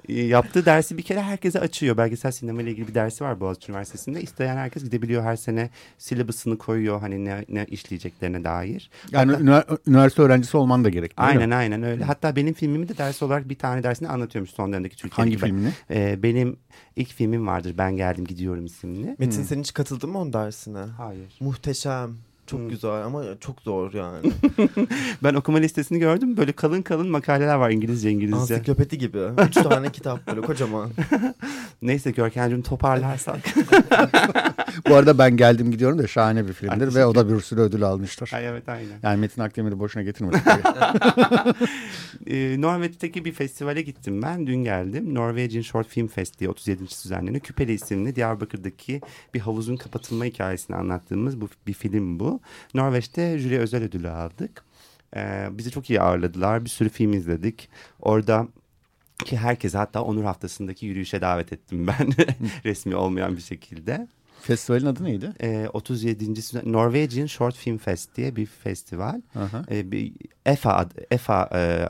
E, 0.09 0.23
Yaptığı 0.23 0.65
dersi 0.67 0.99
bir 0.99 1.03
kere 1.03 1.23
herkese 1.23 1.61
açıyor. 1.61 1.97
Belgesel 1.97 2.33
sinema 2.33 2.63
ile 2.63 2.71
ilgili 2.71 2.89
bir 2.89 2.95
dersi 2.95 3.25
var 3.25 3.41
Boğaziçi 3.41 3.73
Üniversitesi'nde. 3.73 4.23
İsteyen 4.23 4.57
herkes 4.57 4.85
gidebiliyor 4.85 5.23
her 5.23 5.37
sene. 5.37 5.71
Syllabus'ını 5.99 6.59
koyuyor 6.59 7.01
hani 7.01 7.25
ne, 7.25 7.45
ne 7.49 7.65
işleyeceklerine 7.69 8.45
dair. 8.45 8.91
Yani 9.11 9.33
ünivers- 9.33 9.79
üniversite 9.87 10.23
öğrencisi 10.23 10.57
olman 10.57 10.85
da 10.85 10.89
gerek. 10.89 11.11
mi? 11.19 11.25
Aynen 11.25 11.51
aynen 11.51 11.83
öyle. 11.83 12.05
Hatta 12.05 12.37
benim 12.37 12.55
filmimi 12.55 12.89
de 12.89 12.99
ders 12.99 13.23
olarak 13.23 13.49
bir 13.49 13.59
tane 13.59 13.83
dersini 13.83 14.09
anlatıyormuş 14.09 14.51
son 14.51 14.73
dönemdeki 14.73 14.97
Türkiye'deki. 14.97 15.41
Hangi 15.41 15.53
filmini? 15.53 15.73
Ee, 15.91 16.23
benim 16.23 16.57
ilk 16.97 17.09
filmim 17.13 17.47
vardır 17.47 17.75
Ben 17.79 17.97
Geldim 17.97 18.25
Gidiyorum 18.25 18.65
isimli. 18.67 19.17
Metin 19.19 19.43
sen 19.43 19.61
hiç 19.61 19.73
katıldın 19.73 20.11
mı 20.11 20.19
onun 20.19 20.33
dersine? 20.33 20.79
Hayır. 20.79 21.33
Muhteşem. 21.41 22.11
Çok 22.53 22.61
Hmm. 22.61 22.69
güzel 22.69 23.05
ama 23.05 23.23
çok 23.41 23.61
zor 23.61 23.93
yani. 23.93 24.33
Ben 25.23 25.35
okuma 25.35 25.59
listesini 25.59 25.99
gördüm. 25.99 26.37
Böyle 26.37 26.53
kalın 26.53 26.83
kalın 26.83 27.11
makaleler 27.11 27.55
var 27.55 27.71
İngilizce 27.71 28.11
İngilizce. 28.11 28.55
Ansiklopedi 28.55 28.99
gibi. 28.99 29.19
Üç 29.49 29.55
tane 29.55 29.93
kitap 29.93 30.27
böyle 30.27 30.41
kocaman. 30.41 30.91
Neyse 31.83 32.11
Görkem'cim 32.11 32.63
toparlarsak. 32.63 33.39
Bu 34.89 34.95
arada 34.95 35.19
ben 35.19 35.37
geldim 35.37 35.71
gidiyorum 35.71 35.99
da 35.99 36.07
şahane 36.07 36.49
bir 36.49 36.53
filmdir 36.53 36.89
Ay, 36.89 36.95
ve 36.95 37.07
o 37.07 37.15
da 37.15 37.35
bir 37.35 37.41
sürü 37.41 37.61
ödül 37.61 37.83
almıştır. 37.83 38.31
Ay 38.35 38.47
evet 38.47 38.69
aynen. 38.69 38.99
Yani 39.03 39.21
Metin 39.21 39.43
Akdemir'i 39.43 39.79
boşuna 39.79 40.03
getirmedik. 40.03 40.43
Ee, 42.27 42.57
Norveç'teki 42.61 43.25
bir 43.25 43.33
festivale 43.33 43.83
gittim 43.83 44.23
ben. 44.23 44.47
Dün 44.47 44.65
geldim. 44.65 45.15
Norwegian 45.15 45.63
Short 45.63 45.89
Film 45.89 46.09
Fest 46.09 46.41
diye 46.41 46.51
37. 46.51 46.89
düzenleniyor. 46.89 47.41
Küpeli 47.41 47.73
isimli 47.73 48.17
Diyarbakır'daki 48.17 49.01
bir 49.35 49.41
havuzun 49.41 49.77
kapatılma 49.77 50.25
hikayesini 50.25 50.77
anlattığımız 50.77 51.41
bu 51.41 51.49
bir 51.67 51.73
film 51.73 52.21
bu. 52.21 52.41
Norveç'te 52.75 53.39
jüri 53.39 53.59
özel 53.59 53.83
ödülü 53.83 54.09
aldık. 54.09 54.65
Ee, 55.17 55.49
bizi 55.51 55.71
çok 55.71 55.91
iyi 55.91 56.01
ağırladılar. 56.01 56.65
Bir 56.65 56.71
sürü 56.71 56.89
film 56.89 57.13
izledik. 57.13 57.69
Orada 58.01 58.49
ki 59.25 59.37
herkese 59.37 59.79
hatta 59.79 60.03
Onur 60.03 60.25
Haftası'ndaki 60.25 60.87
yürüyüşe 60.87 61.21
davet 61.21 61.53
ettim 61.53 61.87
ben. 61.87 62.13
Resmi 62.65 62.97
olmayan 62.97 63.37
bir 63.37 63.43
şekilde. 63.43 64.09
Festivalin 64.43 64.87
adı 64.87 65.05
neydi? 65.05 65.33
Ee, 65.43 65.69
37. 65.73 66.35
düzen- 66.37 66.73
Norwegian 66.73 67.27
Short 67.27 67.55
Film 67.57 67.79
Fest 67.79 68.17
diye 68.17 68.37
bir 68.37 68.47
festival. 68.47 69.21
Aha. 69.35 69.65
Ee, 69.71 69.93
bir 69.93 70.13
EFA, 70.47 70.77
ad- 70.77 70.99
EFA 71.11 71.49
e, 71.55 71.89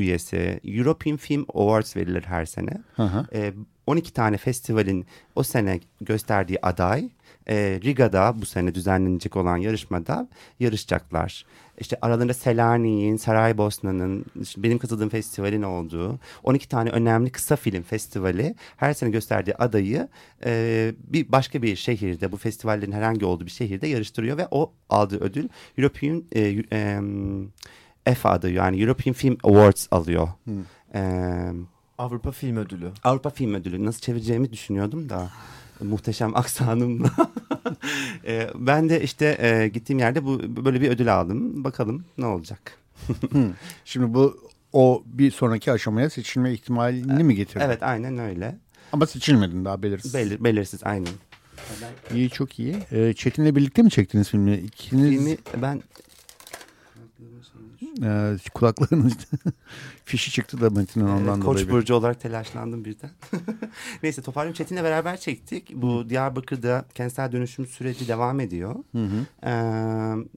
üyesi 0.00 0.60
European 0.64 1.16
Film 1.16 1.46
Awards 1.54 1.96
verilir 1.96 2.22
her 2.22 2.44
sene. 2.44 2.82
Aha. 2.98 3.26
Ee, 3.34 3.52
12 3.86 4.12
tane 4.12 4.36
festivalin 4.36 5.06
o 5.34 5.42
sene 5.42 5.80
gösterdiği 6.00 6.58
aday 6.62 7.08
e, 7.48 7.80
Riga'da 7.84 8.40
bu 8.40 8.46
sene 8.46 8.74
düzenlenecek 8.74 9.36
olan 9.36 9.56
yarışmada 9.56 10.28
yarışacaklar. 10.60 11.44
İşte 11.78 11.96
aralarında 12.02 12.34
Selanik'in, 12.34 13.16
Saraybosna'nın, 13.16 14.24
işte 14.40 14.62
benim 14.62 14.78
katıldığım 14.78 15.08
festivalin 15.08 15.62
olduğu 15.62 16.18
12 16.42 16.68
tane 16.68 16.90
önemli 16.90 17.30
kısa 17.30 17.56
film 17.56 17.82
festivali 17.82 18.54
her 18.76 18.94
sene 18.94 19.10
gösterdiği 19.10 19.54
adayı 19.54 20.08
e, 20.44 20.92
bir 20.98 21.32
başka 21.32 21.62
bir 21.62 21.76
şehirde 21.76 22.32
bu 22.32 22.36
festivallerin 22.36 22.92
herhangi 22.92 23.24
olduğu 23.24 23.46
bir 23.46 23.50
şehirde 23.50 23.86
yarıştırıyor 23.86 24.38
ve 24.38 24.48
o 24.50 24.72
aldığı 24.90 25.20
ödül 25.20 25.48
European 25.78 26.24
e, 26.32 26.40
e, 26.72 27.00
EFA 28.06 28.30
adayı 28.30 28.54
yani 28.54 28.82
European 28.82 29.14
Film 29.14 29.38
Awards 29.44 29.86
alıyor. 29.90 30.28
E, 30.94 31.00
Avrupa 31.98 32.30
Film 32.30 32.56
Ödülü. 32.56 32.90
Avrupa 33.04 33.30
Film 33.30 33.54
Ödülü 33.54 33.84
nasıl 33.84 34.00
çevireceğimi 34.00 34.52
düşünüyordum 34.52 35.08
da 35.08 35.30
muhteşem 35.80 36.36
aksanımla. 36.36 37.10
E, 38.26 38.50
ben 38.54 38.88
de 38.88 39.02
işte 39.02 39.38
e, 39.40 39.68
gittiğim 39.68 39.98
yerde 39.98 40.24
bu 40.24 40.40
böyle 40.64 40.80
bir 40.80 40.88
ödül 40.90 41.14
aldım. 41.14 41.64
Bakalım 41.64 42.04
ne 42.18 42.26
olacak. 42.26 42.78
Şimdi 43.84 44.14
bu 44.14 44.50
o 44.72 45.02
bir 45.06 45.30
sonraki 45.30 45.72
aşamaya 45.72 46.10
seçilme 46.10 46.52
ihtimalini 46.52 47.24
mi 47.24 47.34
getirdi? 47.34 47.64
Evet 47.66 47.82
aynen 47.82 48.18
öyle. 48.18 48.56
Ama 48.92 49.06
seçilmedin 49.06 49.64
daha 49.64 49.82
belirsiz. 49.82 50.14
Belir, 50.14 50.44
belirsiz 50.44 50.80
aynen. 50.84 51.12
İyi 52.14 52.30
çok 52.30 52.58
iyi. 52.58 52.76
Ee, 52.92 53.12
Çetin'le 53.16 53.56
birlikte 53.56 53.82
mi 53.82 53.90
çektiniz 53.90 54.28
filmi? 54.30 54.54
İkiniz 54.54 55.10
Filmi 55.10 55.36
ben 55.62 55.82
e, 58.02 58.36
kulaklarınız 58.54 59.12
fişi 60.04 60.30
çıktı 60.30 60.60
da 60.60 60.70
Metin'in 60.70 61.04
ondan 61.06 61.40
Koç 61.40 61.46
dolayı. 61.54 61.66
bir- 61.66 61.72
burcu 61.72 61.94
olarak 61.94 62.20
telaşlandım 62.20 62.84
birden. 62.84 63.10
Neyse 64.02 64.22
toparlayayım 64.22 64.54
Çetin'le 64.54 64.76
beraber 64.84 65.16
çektik. 65.20 65.70
Bu 65.74 66.10
Diyarbakır'da 66.10 66.84
kentsel 66.94 67.32
dönüşüm 67.32 67.66
süreci 67.66 68.08
devam 68.08 68.40
ediyor. 68.40 68.74
Ee, 69.46 69.50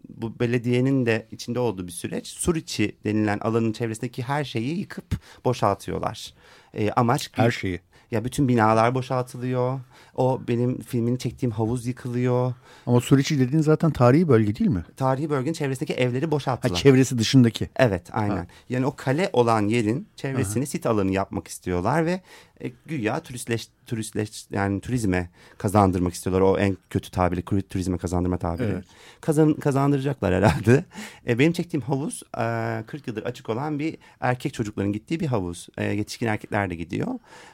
bu 0.10 0.40
belediyenin 0.40 1.06
de 1.06 1.28
içinde 1.32 1.60
olduğu 1.60 1.88
bir 1.88 1.92
süreç. 1.92 2.28
Suriçi 2.28 2.96
denilen 3.06 3.40
alanın 3.40 3.72
çevresindeki 3.72 4.24
her 4.24 4.44
şeyi 4.44 4.80
yıkıp 4.80 5.06
boşaltıyorlar. 5.46 6.34
Ee, 6.74 6.92
amaç 6.92 7.30
Her 7.34 7.52
şeyi. 7.52 7.80
Ya 8.12 8.26
bütün 8.26 8.48
binalar 8.48 8.96
boşaltılıyor. 8.96 9.80
O 10.16 10.42
benim 10.48 10.82
filmini 10.82 11.20
çektiğim 11.20 11.52
havuz 11.52 11.86
yıkılıyor. 11.88 12.54
Ama 12.86 13.02
Suriçi 13.02 13.40
dediğin 13.40 13.62
zaten 13.64 13.92
tarihi 13.92 14.28
bölge 14.28 14.56
değil 14.56 14.70
mi? 14.70 14.86
Tarihi 14.98 15.30
bölgenin 15.30 15.54
çevresindeki 15.54 15.94
evleri 15.94 16.26
Ha, 16.26 16.32
boşalttılar. 16.32 16.76
çevresi 16.76 17.18
dışındaki. 17.18 17.70
Evet 17.76 18.10
aynen. 18.12 18.48
Yani 18.70 18.86
o 18.86 18.96
kale 18.96 19.30
olan 19.34 19.68
yerin 19.68 20.08
çevresini 20.16 20.68
sit 20.68 20.86
alanı 20.86 21.12
yapmak 21.12 21.48
istiyorlar 21.48 22.06
ve 22.06 22.22
e, 22.64 22.72
güya 22.86 23.20
turistleş, 23.20 23.68
turistleş 23.88 24.46
yani 24.52 24.82
turizme 24.82 25.30
kazandırmak 25.58 26.14
istiyorlar. 26.14 26.42
O 26.42 26.58
en 26.58 26.78
kötü 26.90 27.12
tabiri 27.12 27.62
turizme 27.62 27.98
kazandırma 27.98 28.38
tabiri. 28.38 28.68
Evet. 28.68 28.86
Kazan, 29.22 29.54
kazandıracaklar 29.54 30.34
herhalde. 30.34 30.86
E, 31.28 31.40
benim 31.40 31.54
çektiğim 31.54 31.82
havuz 31.82 32.24
e, 32.38 32.84
40 32.88 33.08
yıldır 33.08 33.24
açık 33.24 33.50
olan 33.50 33.80
bir 33.80 33.98
erkek 34.20 34.54
çocukların 34.54 34.94
gittiği 34.94 35.20
bir 35.20 35.28
havuz. 35.28 35.68
E, 35.78 35.86
yetişkin 35.86 36.28
erkekler 36.28 36.70
de 36.70 36.76
gidiyor. 36.76 37.08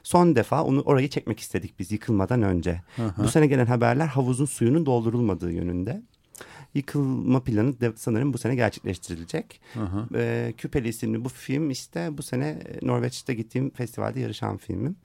Son 0.04 0.36
defa 0.36 0.64
onu 0.64 0.82
orayı 0.82 1.10
çekmek 1.10 1.40
istedik 1.40 1.80
biz 1.80 1.92
yıkılmadan 1.92 2.42
önce. 2.42 2.82
Bu 3.18 3.28
sene 3.28 3.48
gelen 3.48 3.66
haberler 3.66 4.08
havuzun 4.08 4.46
suyunun 4.46 4.86
doldurulmadığı 4.86 5.52
yönünde. 5.52 6.02
Yıkılma 6.74 7.44
planı 7.44 7.82
de 7.82 7.94
sanırım 7.96 8.34
bu 8.34 8.38
sene 8.38 8.56
gerçekleştirilecek. 8.56 9.62
Hı. 9.74 10.08
E, 10.16 10.54
Küpeli 10.58 10.88
isimli 10.88 11.26
bu 11.26 11.30
film 11.30 11.70
işte 11.70 12.18
bu 12.18 12.24
sene 12.24 12.48
e, 12.48 12.88
Norveç'te 12.88 13.34
gittiğim 13.34 13.70
festivalde 13.70 14.20
yarışan 14.20 14.58
filmim. 14.58 14.96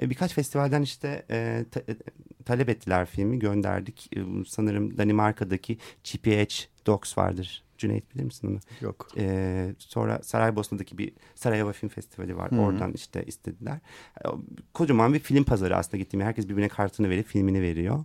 E, 0.00 0.10
birkaç 0.10 0.34
festivalden 0.34 0.82
işte 0.82 1.26
e, 1.30 1.64
ta, 1.70 1.80
e, 1.80 1.96
talep 2.44 2.68
ettiler 2.68 3.06
filmi 3.06 3.38
gönderdik. 3.38 4.10
E, 4.16 4.20
sanırım 4.48 4.98
Danimarka'daki 4.98 5.78
GPH 6.04 6.66
Docs 6.86 7.18
vardır. 7.18 7.62
Cüneyt 7.78 8.14
bilir 8.14 8.24
misin 8.24 8.48
onu? 8.48 8.58
Yok. 8.80 9.08
E, 9.16 9.74
sonra 9.78 10.20
Saraybosna'daki 10.22 10.98
bir 10.98 11.12
Sarayova 11.34 11.72
Film 11.72 11.88
Festivali 11.88 12.36
var. 12.36 12.50
Hı 12.50 12.56
hı. 12.56 12.60
Oradan 12.60 12.92
işte 12.92 13.24
istediler. 13.24 13.78
Kocaman 14.74 15.14
bir 15.14 15.18
film 15.18 15.44
pazarı 15.44 15.76
aslında 15.76 15.96
gittiğim. 15.96 16.26
Herkes 16.26 16.48
birbirine 16.48 16.68
kartını 16.68 17.10
verip 17.10 17.26
filmini 17.26 17.62
veriyor. 17.62 18.04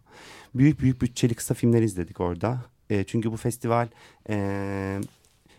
Büyük 0.55 0.79
büyük 0.79 1.01
bütçeli 1.01 1.35
kısa 1.35 1.53
filmler 1.53 1.81
izledik 1.81 2.19
orada. 2.19 2.65
E, 2.89 3.03
çünkü 3.03 3.31
bu 3.31 3.37
festival 3.37 3.87
e, 4.29 4.99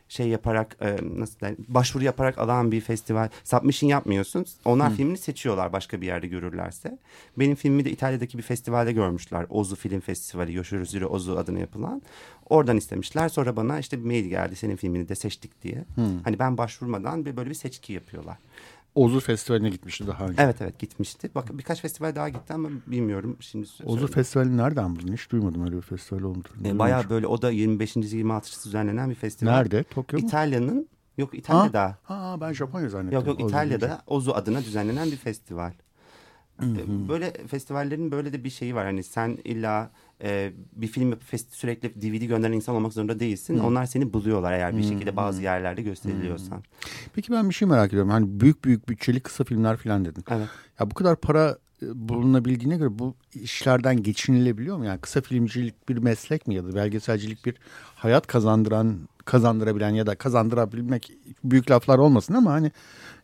şey 0.09 0.28
yaparak 0.28 0.76
e, 0.80 0.96
nasıl 1.02 1.40
der, 1.40 1.54
başvuru 1.68 2.04
yaparak 2.04 2.38
alan 2.38 2.72
bir 2.72 2.80
festival. 2.80 3.28
Submission 3.44 3.90
yapmıyorsun. 3.90 4.46
Onlar 4.64 4.92
Hı. 4.92 4.96
filmini 4.96 5.18
seçiyorlar 5.18 5.72
başka 5.72 6.00
bir 6.00 6.06
yerde 6.06 6.26
görürlerse. 6.26 6.98
Benim 7.38 7.54
filmimi 7.54 7.84
de 7.84 7.90
İtalya'daki 7.90 8.38
bir 8.38 8.42
festivalde 8.42 8.92
görmüşler. 8.92 9.46
Ozu 9.48 9.76
Film 9.76 10.00
Festivali, 10.00 10.54
Yoshirozuru 10.54 11.06
Ozu 11.06 11.36
adına 11.36 11.59
yapılan. 11.59 12.02
Oradan 12.48 12.76
istemişler. 12.76 13.28
Sonra 13.28 13.56
bana 13.56 13.78
işte 13.78 13.98
bir 13.98 14.04
mail 14.04 14.24
geldi 14.24 14.56
senin 14.56 14.76
filmini 14.76 15.09
de 15.09 15.14
seçtik 15.14 15.62
diye. 15.62 15.84
Hı. 15.94 16.06
Hani 16.24 16.38
ben 16.38 16.59
başvurmadan 16.59 17.26
bir 17.26 17.36
böyle 17.36 17.50
bir 17.50 17.54
seçki 17.54 17.92
yapıyorlar. 17.92 18.36
Ozu 18.99 19.20
Festivali'ne 19.20 19.70
gitmişti 19.70 20.07
daha 20.07 20.26
önce. 20.26 20.42
Evet 20.42 20.62
evet 20.62 20.78
gitmişti. 20.78 21.30
Bak 21.34 21.59
birkaç 21.59 21.80
festival 21.80 22.14
daha 22.14 22.28
gitti 22.28 22.53
ama 22.53 22.68
bilmiyorum 22.86 23.36
şimdi. 23.40 23.64
Ozu 23.64 23.76
söyleyeyim. 23.76 24.07
Festivali 24.12 24.57
nereden 24.57 24.96
buldun? 24.96 25.12
Hiç 25.12 25.30
duymadım 25.30 25.64
öyle 25.64 25.76
bir 25.76 25.82
festival 25.82 26.22
olduğunu. 26.22 26.68
E, 26.68 26.78
bayağı 26.78 27.11
böyle 27.11 27.26
o 27.26 27.42
da 27.42 27.51
25. 27.51 27.96
26. 27.96 28.64
düzenlenen 28.64 29.11
bir 29.11 29.14
festival. 29.14 29.53
Nerede? 29.53 29.82
Tokyo 29.82 30.20
mu? 30.20 30.26
İtalya'nın 30.26 30.88
yok 31.18 31.38
İtalya'da. 31.38 31.99
Ha 32.03 32.36
ben 32.40 32.53
Japonya 32.53 32.88
zannettim. 32.88 33.18
Yok 33.18 33.26
yok 33.26 33.40
İtalya'da 33.40 34.03
Ozu 34.07 34.32
adına 34.32 34.61
düzenlenen 34.61 35.11
bir 35.11 35.16
festival. 35.16 35.72
Böyle 37.09 37.32
festivallerin 37.46 38.11
böyle 38.11 38.32
de 38.32 38.44
bir 38.44 38.50
şeyi 38.50 38.74
var. 38.74 38.84
Hani 38.84 39.02
sen 39.02 39.38
illa 39.44 39.90
e, 40.22 40.52
bir 40.72 40.86
film 40.86 41.11
yapıp 41.11 41.32
fest- 41.32 41.50
sürekli 41.54 42.02
DVD 42.02 42.24
gönderen 42.26 42.52
insan 42.52 42.74
olmak 42.74 42.92
zorunda 42.92 43.20
değilsin. 43.20 43.59
Hı. 43.59 43.62
Onlar 43.62 43.86
seni 43.86 44.12
buluyorlar 44.12 44.52
eğer 44.52 44.76
bir 44.76 44.82
şekilde 44.82 45.16
bazı 45.16 45.42
yerlerde 45.42 45.82
gösteriliyorsan. 45.82 46.62
Peki 47.14 47.32
ben 47.32 47.48
bir 47.48 47.54
şey 47.54 47.68
merak 47.68 47.88
ediyorum. 47.88 48.11
Hani 48.11 48.40
büyük 48.40 48.64
büyük 48.64 48.88
bütçeli 48.88 49.20
kısa 49.20 49.44
filmler 49.44 49.76
falan 49.76 50.04
dedin. 50.04 50.24
Evet. 50.30 50.48
Ya 50.80 50.90
bu 50.90 50.94
kadar 50.94 51.16
para 51.16 51.59
bulunabildiğine 51.82 52.76
göre 52.76 52.98
bu 52.98 53.14
işlerden 53.34 54.02
geçinilebiliyor 54.02 54.76
mu? 54.76 54.84
Yani 54.84 55.00
kısa 55.00 55.20
filmcilik 55.20 55.88
bir 55.88 55.96
meslek 55.96 56.46
mi 56.46 56.54
ya 56.54 56.64
da 56.64 56.74
belgeselcilik 56.74 57.46
bir 57.46 57.54
hayat 57.94 58.26
kazandıran, 58.26 58.98
kazandırabilen 59.24 59.90
ya 59.90 60.06
da 60.06 60.14
kazandırabilmek 60.14 61.12
büyük 61.44 61.70
laflar 61.70 61.98
olmasın 61.98 62.34
ama 62.34 62.52
hani 62.52 62.72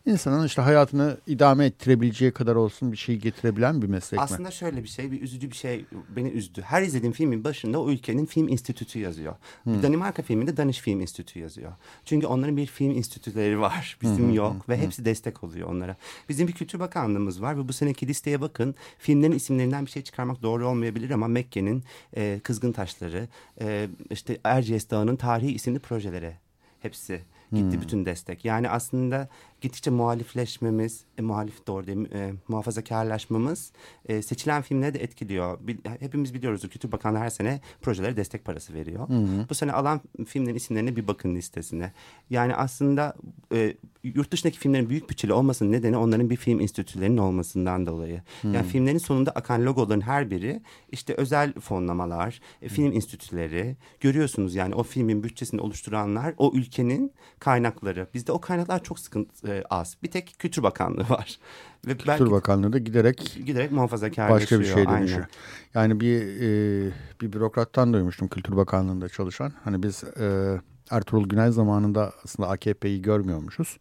insanın 0.05 0.45
işte 0.45 0.61
hayatını 0.61 1.17
idame 1.27 1.65
ettirebileceği 1.65 2.31
kadar 2.31 2.55
olsun 2.55 2.91
bir 2.91 2.97
şey 2.97 3.15
getirebilen 3.15 3.81
bir 3.81 3.87
meslek 3.87 4.19
mi? 4.19 4.23
Aslında 4.23 4.51
şöyle 4.51 4.83
bir 4.83 4.87
şey, 4.87 5.11
bir 5.11 5.21
üzücü 5.21 5.51
bir 5.51 5.55
şey 5.55 5.85
beni 6.15 6.29
üzdü. 6.29 6.61
Her 6.61 6.81
izlediğim 6.81 7.13
filmin 7.13 7.43
başında 7.43 7.81
o 7.81 7.89
ülkenin 7.89 8.25
film 8.25 8.49
enstitüsü 8.49 8.99
yazıyor. 8.99 9.35
Hmm. 9.63 9.83
Danimarka 9.83 10.21
filminde 10.21 10.57
Danish 10.57 10.79
Film 10.79 11.01
Enstitüsü 11.01 11.39
yazıyor. 11.39 11.71
Çünkü 12.05 12.27
onların 12.27 12.57
bir 12.57 12.65
film 12.65 12.91
enstitüleri 12.91 13.59
var, 13.59 13.97
bizim 14.01 14.31
hı, 14.31 14.35
yok 14.35 14.69
ve 14.69 14.77
hepsi 14.77 15.05
destek 15.05 15.43
oluyor 15.43 15.69
onlara. 15.69 15.95
Bizim 16.29 16.47
bir 16.47 16.53
Kültür 16.53 16.79
Bakanlığımız 16.79 17.41
var 17.41 17.57
ve 17.57 17.67
bu 17.67 17.73
seneki 17.73 18.07
listeye 18.07 18.41
bakın. 18.41 18.75
Filmlerin 18.99 19.31
isimlerinden 19.31 19.85
bir 19.85 19.91
şey 19.91 20.01
çıkarmak 20.01 20.41
doğru 20.41 20.67
olmayabilir 20.67 21.09
ama 21.09 21.27
Mekke'nin 21.27 21.83
e, 22.15 22.39
Kızgın 22.43 22.71
Taşları, 22.71 23.27
e, 23.61 23.89
işte 24.09 24.37
Erciyes 24.43 24.89
Dağı'nın 24.89 25.15
tarihi 25.15 25.51
isimli 25.51 25.79
projelere 25.79 26.37
hepsi 26.79 27.21
gitti 27.51 27.73
Hmm. 27.73 27.81
bütün 27.81 28.05
destek. 28.05 28.45
Yani 28.45 28.69
aslında 28.69 29.29
gittikçe 29.65 29.91
muhalifleşmemiz, 29.91 31.05
e, 31.17 31.21
muhalif 31.21 31.67
doğru 31.67 31.87
değil, 31.87 32.11
e, 32.13 32.33
muhafazakarlaşmamız 32.47 33.71
e, 34.05 34.21
seçilen 34.21 34.61
filmleri 34.61 34.93
de 34.93 34.99
etkiliyor. 34.99 35.59
Bil- 35.67 35.77
hepimiz 35.99 36.33
biliyoruz 36.33 36.61
Kültür 36.61 36.91
Bakanlığı 36.91 37.19
her 37.19 37.29
sene 37.29 37.61
projelere 37.81 38.17
destek 38.17 38.45
parası 38.45 38.73
veriyor. 38.73 39.09
Hı 39.09 39.13
hı. 39.13 39.45
Bu 39.49 39.55
sene 39.55 39.71
alan 39.71 40.01
filmlerin 40.27 40.55
isimlerine 40.55 40.95
bir 40.95 41.07
bakın 41.07 41.35
listesine. 41.35 41.91
Yani 42.29 42.55
aslında 42.55 43.15
e, 43.53 43.75
yurt 44.03 44.31
dışındaki 44.31 44.59
filmlerin 44.59 44.89
büyük 44.89 45.09
bütçeli 45.09 45.33
olmasının 45.33 45.71
nedeni 45.71 45.97
onların 45.97 46.29
bir 46.29 46.35
film 46.35 46.59
enstitülerinin 46.59 47.17
olmasından 47.17 47.85
dolayı. 47.85 48.21
Yani 48.43 48.67
filmlerin 48.67 48.97
sonunda 48.97 49.31
akan 49.31 49.65
logoların 49.65 50.01
her 50.01 50.31
biri 50.31 50.61
işte 50.91 51.13
özel 51.13 51.53
fonlamalar, 51.53 52.41
e, 52.61 52.69
film 52.69 52.93
enstitüleri. 52.93 53.75
Görüyorsunuz 53.99 54.55
yani 54.55 54.75
o 54.75 54.83
filmin 54.83 55.23
bütçesini 55.23 55.61
oluşturanlar 55.61 56.33
o 56.37 56.51
ülkenin 56.53 57.11
kaynakları. 57.39 58.07
Bizde 58.13 58.31
o 58.31 58.41
kaynaklar 58.41 58.83
çok 58.83 58.99
sıkıntı 58.99 59.47
e, 59.55 59.63
az. 59.69 59.97
Bir 60.03 60.11
tek 60.11 60.35
Kültür 60.39 60.63
Bakanlığı 60.63 61.09
var. 61.09 61.39
Ve 61.87 61.97
Kültür 61.97 62.31
Bakanlığı 62.31 62.73
da 62.73 62.77
giderek 62.77 63.37
giderek 63.45 63.71
muhafazakarlaşıyor. 63.71 64.61
başka 64.61 64.81
bir 64.81 64.87
aynen. 64.87 65.01
dönüşüyor. 65.01 65.25
Yani 65.73 65.99
bir 65.99 66.21
e, 66.21 66.91
bir 67.21 67.33
bürokrattan 67.33 67.93
duymuştum 67.93 68.27
Kültür 68.27 68.55
Bakanlığı'nda 68.57 69.09
çalışan. 69.09 69.53
Hani 69.63 69.83
biz 69.83 70.03
e, 70.03 70.57
Ertuğrul 70.91 71.29
Günay 71.29 71.51
zamanında 71.51 72.13
aslında 72.23 72.49
AKP'yi 72.49 73.01
görmüyormuşuz. 73.01 73.77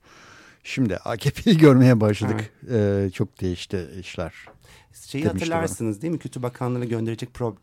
Şimdi 0.65 0.97
AKP'yi 0.97 1.59
görmeye 1.59 2.01
başladık. 2.01 2.51
E, 2.71 3.11
çok 3.15 3.41
değişti 3.41 3.89
işler. 4.01 4.35
Şeyi 4.93 5.27
hatırlarsınız 5.27 6.03
değil 6.03 6.13
mi? 6.13 6.19
Kültür 6.19 6.43
Bakanlığı'na 6.43 6.85
gönderecek 6.85 7.29
pro- 7.35 7.57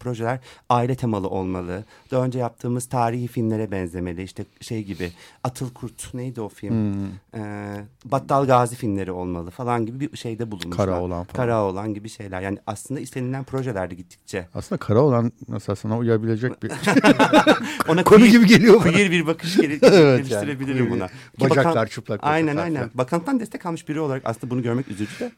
projeler 0.00 0.38
aile 0.68 0.94
temalı 0.94 1.28
olmalı. 1.28 1.84
Daha 2.10 2.24
önce 2.24 2.38
yaptığımız 2.38 2.86
tarihi 2.88 3.26
filmlere 3.26 3.70
benzemeli. 3.70 4.22
İşte 4.22 4.44
şey 4.60 4.82
gibi 4.84 5.12
Atıl 5.44 5.70
Kurt 5.74 6.14
neydi 6.14 6.40
o 6.40 6.48
film? 6.48 6.94
Hmm, 6.94 7.04
Ee, 7.42 7.74
Battal 8.04 8.46
Gazi 8.46 8.76
filmleri 8.76 9.12
olmalı 9.12 9.50
falan 9.50 9.86
gibi 9.86 10.00
bir 10.12 10.16
şeyde 10.16 10.50
bulunmuşlar. 10.50 10.86
Kara 10.86 11.00
olan 11.00 11.24
falan. 11.24 11.26
Kara 11.46 11.64
olan 11.64 11.94
gibi 11.94 12.08
şeyler. 12.08 12.40
Yani 12.40 12.58
aslında 12.66 13.00
istenilen 13.00 13.44
projelerde 13.44 13.94
gittikçe. 13.94 14.48
Aslında 14.54 14.78
kara 14.78 15.00
olan 15.00 15.32
mesela 15.48 15.76
sana 15.76 15.98
uyabilecek 15.98 16.62
bir 16.62 16.70
Ona 17.88 18.04
konu 18.04 18.24
queer- 18.24 18.30
gibi 18.30 18.46
geliyor 18.46 18.74
bana. 18.84 18.92
queer 18.92 19.10
bir 19.10 19.26
bakış 19.26 19.56
gel- 19.56 19.70
Evet 19.82 20.18
geliştirebilirim 20.18 20.78
yani, 20.84 20.90
buna. 20.90 21.06
Ki 21.08 21.14
Bacaklar 21.40 21.74
bakan- 21.76 21.86
çıplak. 21.88 22.20
Aynen 22.22 22.46
bacaklar 22.46 22.64
aynen. 22.64 22.76
falan. 22.78 22.90
Bakanlıktan 22.94 23.40
destek 23.40 23.66
almış 23.66 23.88
biri 23.88 24.00
olarak 24.00 24.22
aslında 24.24 24.50
bunu 24.50 24.62
görmek 24.62 24.88
üzücü 24.88 25.18
de. 25.20 25.32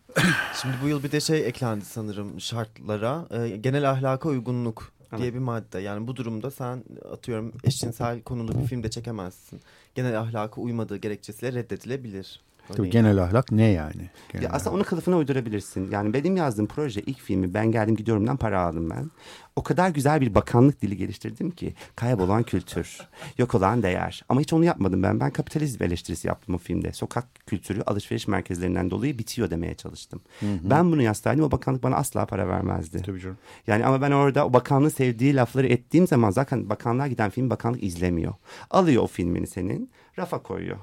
Şimdi 0.62 0.74
bu 0.84 0.88
yıl 0.88 1.02
bir 1.02 1.12
de 1.12 1.20
şey 1.20 1.46
eklendi 1.46 1.84
sanırım 1.84 2.40
şartlara. 2.40 3.26
Ee, 3.30 3.48
genel 3.56 3.90
ahlaka 4.06 4.28
uygunluk 4.28 4.92
diye 5.16 5.22
Evet. 5.24 5.34
bir 5.34 5.38
madde. 5.38 5.78
Yani 5.78 6.06
bu 6.06 6.16
durumda 6.16 6.50
sen 6.50 6.84
atıyorum 7.12 7.52
eşcinsel 7.64 8.22
konulu 8.22 8.60
bir 8.60 8.66
filmde 8.66 8.90
çekemezsin. 8.90 9.60
Genel 9.94 10.20
ahlaka 10.20 10.60
uymadığı 10.60 10.96
gerekçesiyle 10.96 11.52
reddedilebilir. 11.52 12.40
Tabii 12.74 12.90
genel 12.90 13.22
ahlak 13.22 13.52
ne 13.52 13.64
yani? 13.64 14.10
Genel 14.32 14.44
Ya 14.44 14.50
aslında 14.50 14.76
onu 14.76 14.84
kılıfına 14.84 15.16
uydurabilirsin. 15.16 15.90
Yani 15.90 16.12
benim 16.14 16.36
yazdığım 16.36 16.66
proje 16.66 17.00
ilk 17.00 17.20
filmi 17.20 17.54
ben 17.54 17.72
geldim 17.72 17.96
gidiyorumdan 17.96 18.36
para 18.36 18.60
aldım 18.60 18.90
ben. 18.90 19.10
O 19.56 19.62
kadar 19.62 19.90
güzel 19.90 20.20
bir 20.20 20.34
bakanlık 20.34 20.82
dili 20.82 20.96
geliştirdim 20.96 21.50
ki 21.50 21.74
kaybolan 21.96 22.42
kültür, 22.42 22.98
yok 23.38 23.54
olan 23.54 23.82
değer. 23.82 24.24
Ama 24.28 24.40
hiç 24.40 24.52
onu 24.52 24.64
yapmadım 24.64 25.02
ben. 25.02 25.20
Ben 25.20 25.30
kapitalizm 25.30 25.82
eleştirisi 25.82 26.28
yaptım 26.28 26.54
o 26.54 26.58
filmde. 26.58 26.92
Sokak 26.92 27.24
kültürü 27.46 27.82
alışveriş 27.82 28.28
merkezlerinden 28.28 28.90
dolayı 28.90 29.18
bitiyor 29.18 29.50
demeye 29.50 29.74
çalıştım. 29.74 30.20
Ben 30.42 30.92
bunu 30.92 31.02
yazsaydım 31.02 31.44
o 31.44 31.50
bakanlık 31.50 31.82
bana 31.82 31.96
asla 31.96 32.26
para 32.26 32.48
vermezdi. 32.48 33.02
Tabii 33.02 33.20
canım. 33.20 33.38
Yani 33.66 33.86
ama 33.86 34.02
ben 34.02 34.10
orada 34.10 34.46
o 34.46 34.52
bakanlığı 34.52 34.90
sevdiği 34.90 35.36
lafları 35.36 35.66
ettiğim 35.66 36.06
zaman 36.06 36.30
zaten 36.30 36.68
bakanlığa 36.68 37.06
giden 37.06 37.30
film 37.30 37.50
bakanlık 37.50 37.82
izlemiyor. 37.82 38.34
Alıyor 38.70 39.02
o 39.02 39.06
filmini 39.06 39.46
senin 39.46 39.90
rafa 40.18 40.42
koyuyor. 40.42 40.76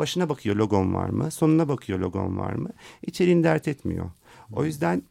Başına 0.00 0.28
bakıyor 0.28 0.56
logon 0.56 0.94
var 0.94 1.08
mı? 1.08 1.30
Sonuna 1.30 1.68
bakıyor 1.68 1.98
logon 1.98 2.38
var 2.38 2.52
mı? 2.52 2.68
İçeriğini 3.06 3.44
dert 3.44 3.68
etmiyor. 3.68 4.10
O 4.52 4.64
yüzden 4.64 5.02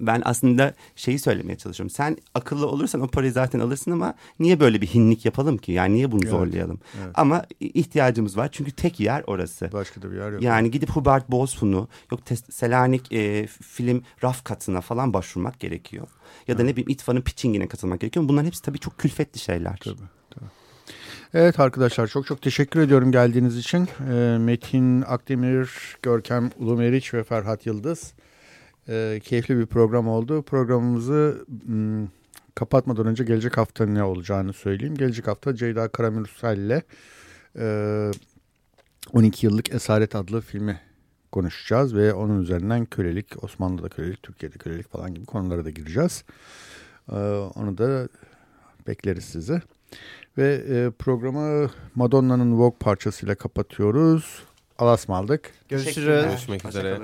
ben 0.00 0.22
aslında 0.24 0.74
şeyi 0.96 1.18
söylemeye 1.18 1.58
çalışıyorum. 1.58 1.90
Sen 1.90 2.16
akıllı 2.34 2.66
olursan 2.66 3.00
o 3.00 3.06
parayı 3.08 3.32
zaten 3.32 3.60
alırsın 3.60 3.90
ama 3.90 4.14
niye 4.40 4.60
böyle 4.60 4.80
bir 4.80 4.86
hinlik 4.86 5.24
yapalım 5.24 5.56
ki? 5.56 5.72
Yani 5.72 5.94
niye 5.94 6.12
bunu 6.12 6.20
Evet, 6.22 6.30
zorlayalım? 6.30 6.80
evet. 7.04 7.10
Ama 7.14 7.44
ihtiyacımız 7.60 8.36
var 8.36 8.48
çünkü 8.52 8.72
tek 8.72 9.00
yer 9.00 9.24
orası. 9.26 9.70
Başka 9.72 10.02
da 10.02 10.10
bir 10.10 10.16
yer 10.16 10.32
yok. 10.32 10.42
Yani 10.42 10.70
gidip 10.70 10.90
Hubert 10.90 11.30
Bozfun'u 11.30 11.88
yok 12.12 12.20
Selanik 12.50 13.12
e, 13.12 13.46
film 13.46 14.02
raf 14.22 14.44
katına 14.44 14.80
falan 14.80 15.12
başvurmak 15.12 15.60
gerekiyor. 15.60 16.06
Ya 16.48 16.58
da 16.58 16.62
ne 16.62 16.72
bileyim 16.72 16.88
İTFA'nın 16.90 17.20
pitchingine 17.20 17.68
katılmak 17.68 18.00
gerekiyor. 18.00 18.28
Bunların 18.28 18.46
hepsi 18.46 18.62
tabii 18.62 18.78
çok 18.78 18.98
külfetli 18.98 19.38
şeyler. 19.40 19.76
Tabii. 19.76 20.15
Evet 21.38 21.60
arkadaşlar 21.60 22.06
çok 22.06 22.26
çok 22.26 22.42
teşekkür 22.42 22.80
ediyorum 22.80 23.12
geldiğiniz 23.12 23.58
için. 23.58 23.88
Ee, 24.10 24.38
Metin 24.40 25.02
Akdemir, 25.02 25.70
Görkem 26.02 26.50
Ulumeriç 26.58 27.14
ve 27.14 27.24
Ferhat 27.24 27.66
Yıldız. 27.66 28.14
Ee, 28.88 29.20
keyifli 29.24 29.58
bir 29.58 29.66
program 29.66 30.08
oldu. 30.08 30.42
Programımızı 30.42 31.44
m, 31.66 32.08
kapatmadan 32.54 33.06
önce 33.06 33.24
gelecek 33.24 33.56
hafta 33.56 33.86
ne 33.86 34.04
olacağını 34.04 34.52
söyleyeyim. 34.52 34.94
Gelecek 34.94 35.26
hafta 35.26 35.54
Ceyda 35.54 35.88
Karamürsel 35.88 36.58
ile 36.58 36.82
e, 37.58 38.10
12 39.12 39.46
yıllık 39.46 39.74
Esaret 39.74 40.14
adlı 40.14 40.40
filmi 40.40 40.80
konuşacağız 41.32 41.94
ve 41.94 42.14
onun 42.14 42.42
üzerinden 42.42 42.84
kölelik, 42.84 43.44
Osmanlı'da 43.44 43.88
kölelik, 43.88 44.22
Türkiye'de 44.22 44.58
kölelik 44.58 44.90
falan 44.90 45.14
gibi 45.14 45.26
konulara 45.26 45.64
da 45.64 45.70
gireceğiz. 45.70 46.24
Ee, 47.12 47.14
onu 47.54 47.78
da 47.78 48.08
bekleriz 48.86 49.24
sizi. 49.24 49.62
Ve 50.38 50.54
e, 50.54 50.90
programı 50.90 51.70
Madonna'nın 51.94 52.58
Vogue 52.58 52.78
parçasıyla 52.78 53.34
kapatıyoruz. 53.34 54.42
Alasmaldık. 54.78 55.52
Görüşürüz. 55.68 56.24
Görüşmek 56.24 56.64
üzere. 56.64 56.98